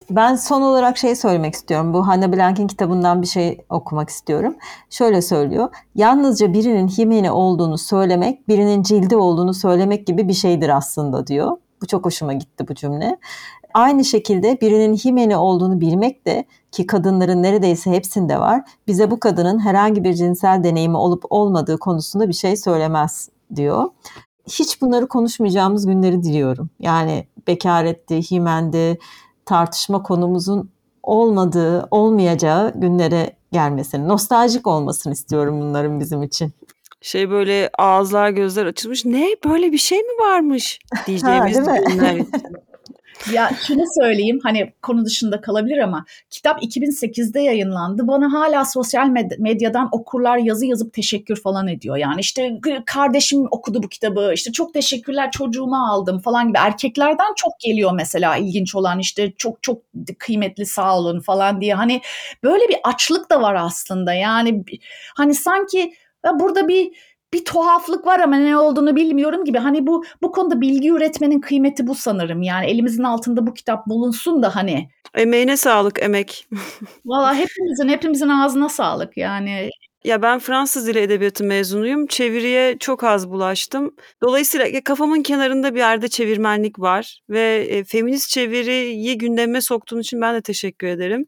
Ben 0.10 0.36
son 0.36 0.62
olarak 0.62 0.98
şey 0.98 1.16
söylemek 1.16 1.54
istiyorum. 1.54 1.94
Bu 1.94 2.08
Hannah 2.08 2.32
Blank'in 2.32 2.68
kitabından 2.68 3.22
bir 3.22 3.28
şey 3.28 3.62
okumak 3.70 4.10
istiyorum. 4.10 4.56
Şöyle 4.90 5.22
söylüyor. 5.22 5.70
Yalnızca 5.96 6.54
birinin 6.54 6.88
himeni 6.88 7.32
olduğunu 7.32 7.78
söylemek, 7.78 8.48
birinin 8.48 8.84
cildi 8.84 9.16
olduğunu 9.16 9.54
söylemek 9.54 10.08
gibi 10.08 10.28
bir 10.28 10.34
şeydir 10.34 10.70
aslında 10.70 11.28
diyor. 11.28 11.58
Bu 11.82 11.88
çok 11.88 12.06
hoşuma 12.06 12.34
gitti 12.34 12.68
bu 12.68 12.76
cümle. 12.76 13.18
Aynı 13.74 14.06
şekilde 14.06 14.62
birinin 14.62 14.96
himeni 14.96 15.38
olduğunu 15.38 15.82
bilmek 15.82 16.28
de 16.28 16.46
ki 16.72 16.88
kadınların 16.88 17.44
neredeyse 17.44 17.92
hepsinde 17.92 18.40
var. 18.40 18.62
Bize 18.88 19.12
bu 19.12 19.20
kadının 19.20 19.60
herhangi 19.60 20.04
bir 20.04 20.14
cinsel 20.14 20.64
deneyimi 20.64 20.98
olup 20.98 21.24
olmadığı 21.30 21.78
konusunda 21.78 22.28
bir 22.28 22.34
şey 22.34 22.58
söylemez 22.58 23.30
diyor. 23.56 23.90
Hiç 24.50 24.82
bunları 24.82 25.08
konuşmayacağımız 25.08 25.86
günleri 25.86 26.24
diliyorum. 26.24 26.70
Yani 26.80 27.28
bekaretti, 27.48 28.32
himendi, 28.32 29.00
tartışma 29.46 30.04
konumuzun 30.04 30.70
olmadığı, 31.04 31.88
olmayacağı 31.92 32.74
günlere 32.76 33.36
gelmesini, 33.52 34.08
nostaljik 34.08 34.68
olmasını 34.68 35.14
istiyorum 35.14 35.62
bunların 35.62 36.00
bizim 36.00 36.24
için. 36.24 36.54
Şey 37.02 37.30
böyle 37.30 37.70
ağızlar 37.78 38.30
gözler 38.30 38.66
açılmış. 38.66 39.06
Ne 39.06 39.28
böyle 39.46 39.72
bir 39.72 39.78
şey 39.78 40.00
mi 40.00 40.20
varmış 40.22 40.80
diyeceğimiz 41.08 41.68
ha, 41.68 41.78
günler. 41.78 42.22
Ya 43.34 43.52
şunu 43.68 43.84
söyleyeyim 44.02 44.40
hani 44.44 44.74
konu 44.82 45.06
dışında 45.06 45.42
kalabilir 45.42 45.78
ama 45.78 46.06
kitap 46.30 46.64
2008'de 46.64 47.40
yayınlandı. 47.42 48.08
Bana 48.08 48.34
hala 48.34 48.66
sosyal 48.66 49.08
med- 49.08 49.42
medyadan 49.42 49.90
okurlar 49.92 50.38
yazı 50.38 50.66
yazıp 50.66 50.94
teşekkür 50.94 51.42
falan 51.42 51.68
ediyor. 51.68 51.98
Yani 51.98 52.20
işte 52.22 52.60
kardeşim 52.86 53.48
okudu 53.52 53.84
bu 53.84 53.90
kitabı 53.90 54.32
işte 54.34 54.52
çok 54.52 54.74
teşekkürler 54.74 55.32
çocuğuma 55.32 55.92
aldım 55.92 56.20
falan 56.20 56.48
gibi 56.48 56.58
erkeklerden 56.58 57.34
çok 57.36 57.60
geliyor 57.60 57.92
mesela 57.96 58.38
ilginç 58.38 58.76
olan 58.76 59.00
işte 59.00 59.32
çok 59.38 59.64
çok 59.64 59.82
kıymetli 60.20 60.66
sağ 60.66 60.98
olun 60.98 61.20
falan 61.20 61.62
diye. 61.62 61.74
Hani 61.74 62.02
böyle 62.44 62.70
bir 62.70 62.78
açlık 62.84 63.30
da 63.30 63.42
var 63.42 63.56
aslında 63.56 64.14
yani 64.14 64.64
hani 65.16 65.36
sanki 65.36 65.94
burada 66.40 66.68
bir 66.68 66.92
bir 67.34 67.46
tuhaflık 67.46 68.06
var 68.06 68.20
ama 68.20 68.36
ne 68.36 68.58
olduğunu 68.58 68.96
bilmiyorum 68.96 69.46
gibi. 69.46 69.58
Hani 69.58 69.88
bu 69.88 70.04
bu 70.22 70.32
konuda 70.32 70.62
bilgi 70.62 70.90
üretmenin 70.90 71.40
kıymeti 71.40 71.88
bu 71.88 71.96
sanırım. 71.96 72.42
Yani 72.42 72.66
elimizin 72.66 73.04
altında 73.04 73.48
bu 73.48 73.54
kitap 73.54 73.88
bulunsun 73.88 74.44
da 74.44 74.56
hani. 74.56 74.90
Emeğine 75.16 75.58
sağlık 75.58 76.04
emek. 76.04 76.48
Valla 77.06 77.36
hepimizin 77.36 77.90
hepimizin 77.90 78.30
ağzına 78.30 78.70
sağlık 78.70 79.18
yani. 79.18 79.70
Ya 80.04 80.22
ben 80.22 80.40
Fransız 80.40 80.88
dili 80.88 81.00
edebiyatı 81.00 81.44
mezunuyum. 81.44 82.08
Çeviriye 82.08 82.78
çok 82.78 83.04
az 83.04 83.30
bulaştım. 83.30 83.96
Dolayısıyla 84.22 84.84
kafamın 84.84 85.24
kenarında 85.24 85.76
bir 85.76 85.80
yerde 85.80 86.08
çevirmenlik 86.08 86.80
var 86.80 87.22
ve 87.30 87.68
e, 87.70 87.84
feminist 87.84 88.30
çeviriyi 88.30 89.18
gündeme 89.18 89.62
soktuğun 89.62 90.00
için 90.00 90.22
ben 90.22 90.36
de 90.36 90.42
teşekkür 90.42 90.88
ederim. 90.88 91.26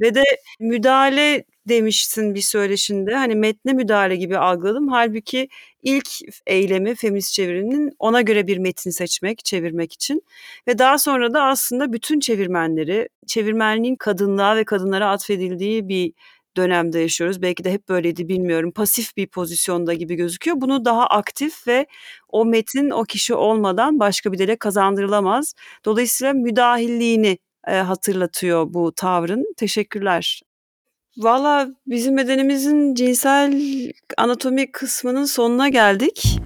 Ve 0.00 0.14
de 0.14 0.22
müdahale 0.60 1.44
demişsin 1.68 2.34
bir 2.34 2.40
söyleşinde. 2.40 3.14
Hani 3.14 3.34
metne 3.34 3.72
müdahale 3.72 4.16
gibi 4.16 4.38
algıladım. 4.38 4.88
Halbuki 4.88 5.48
ilk 5.82 6.08
eylemi 6.46 6.94
feminist 6.94 7.32
çevirinin 7.32 7.92
ona 7.98 8.20
göre 8.20 8.46
bir 8.46 8.58
metin 8.58 8.90
seçmek, 8.90 9.44
çevirmek 9.44 9.92
için. 9.92 10.22
Ve 10.68 10.78
daha 10.78 10.98
sonra 10.98 11.34
da 11.34 11.42
aslında 11.44 11.92
bütün 11.92 12.20
çevirmenleri, 12.20 13.08
çevirmenliğin 13.26 13.96
kadınlığa 13.96 14.56
ve 14.56 14.64
kadınlara 14.64 15.10
atfedildiği 15.10 15.88
bir 15.88 16.12
dönemde 16.56 17.00
yaşıyoruz. 17.00 17.42
Belki 17.42 17.64
de 17.64 17.72
hep 17.72 17.88
böyleydi 17.88 18.28
bilmiyorum. 18.28 18.72
Pasif 18.72 19.16
bir 19.16 19.26
pozisyonda 19.26 19.94
gibi 19.94 20.14
gözüküyor. 20.14 20.60
Bunu 20.60 20.84
daha 20.84 21.06
aktif 21.06 21.66
ve 21.66 21.86
o 22.28 22.44
metin 22.44 22.90
o 22.90 23.04
kişi 23.04 23.34
olmadan 23.34 24.00
başka 24.00 24.32
bir 24.32 24.38
dile 24.38 24.56
kazandırılamaz. 24.56 25.54
Dolayısıyla 25.84 26.32
müdahilliğini 26.32 27.38
e, 27.68 27.72
hatırlatıyor 27.76 28.74
bu 28.74 28.92
tavrın. 28.92 29.54
Teşekkürler. 29.56 30.42
Valla 31.18 31.68
bizim 31.86 32.16
bedenimizin 32.16 32.94
cinsel 32.94 33.54
anatomi 34.18 34.72
kısmının 34.72 35.24
sonuna 35.24 35.68
geldik. 35.68 36.40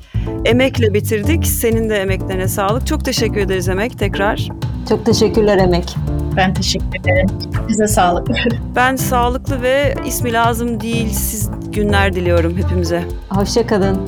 Emekle 0.45 0.95
bitirdik. 0.95 1.47
Senin 1.47 1.91
de 1.91 1.97
emeklerine 1.97 2.49
sağlık. 2.49 2.87
Çok 2.87 3.05
teşekkür 3.05 3.41
ederiz 3.41 3.69
Emek 3.69 3.99
tekrar. 3.99 4.49
Çok 4.89 5.07
teşekkürler 5.07 5.59
Emek. 5.59 5.97
Ben 6.37 6.55
teşekkür 6.55 7.01
ederim. 7.01 7.27
Bize 7.69 7.87
sağlık. 7.87 8.29
Ben 8.77 8.97
sağlıklı 8.97 9.63
ve 9.63 9.95
ismi 10.07 10.33
lazım 10.33 10.81
değil 10.81 11.09
siz 11.09 11.51
günler 11.73 12.13
diliyorum 12.13 12.57
hepimize. 12.57 13.05
Hoşçakalın. 13.29 13.99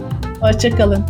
Hoşçakalın. 0.40 1.04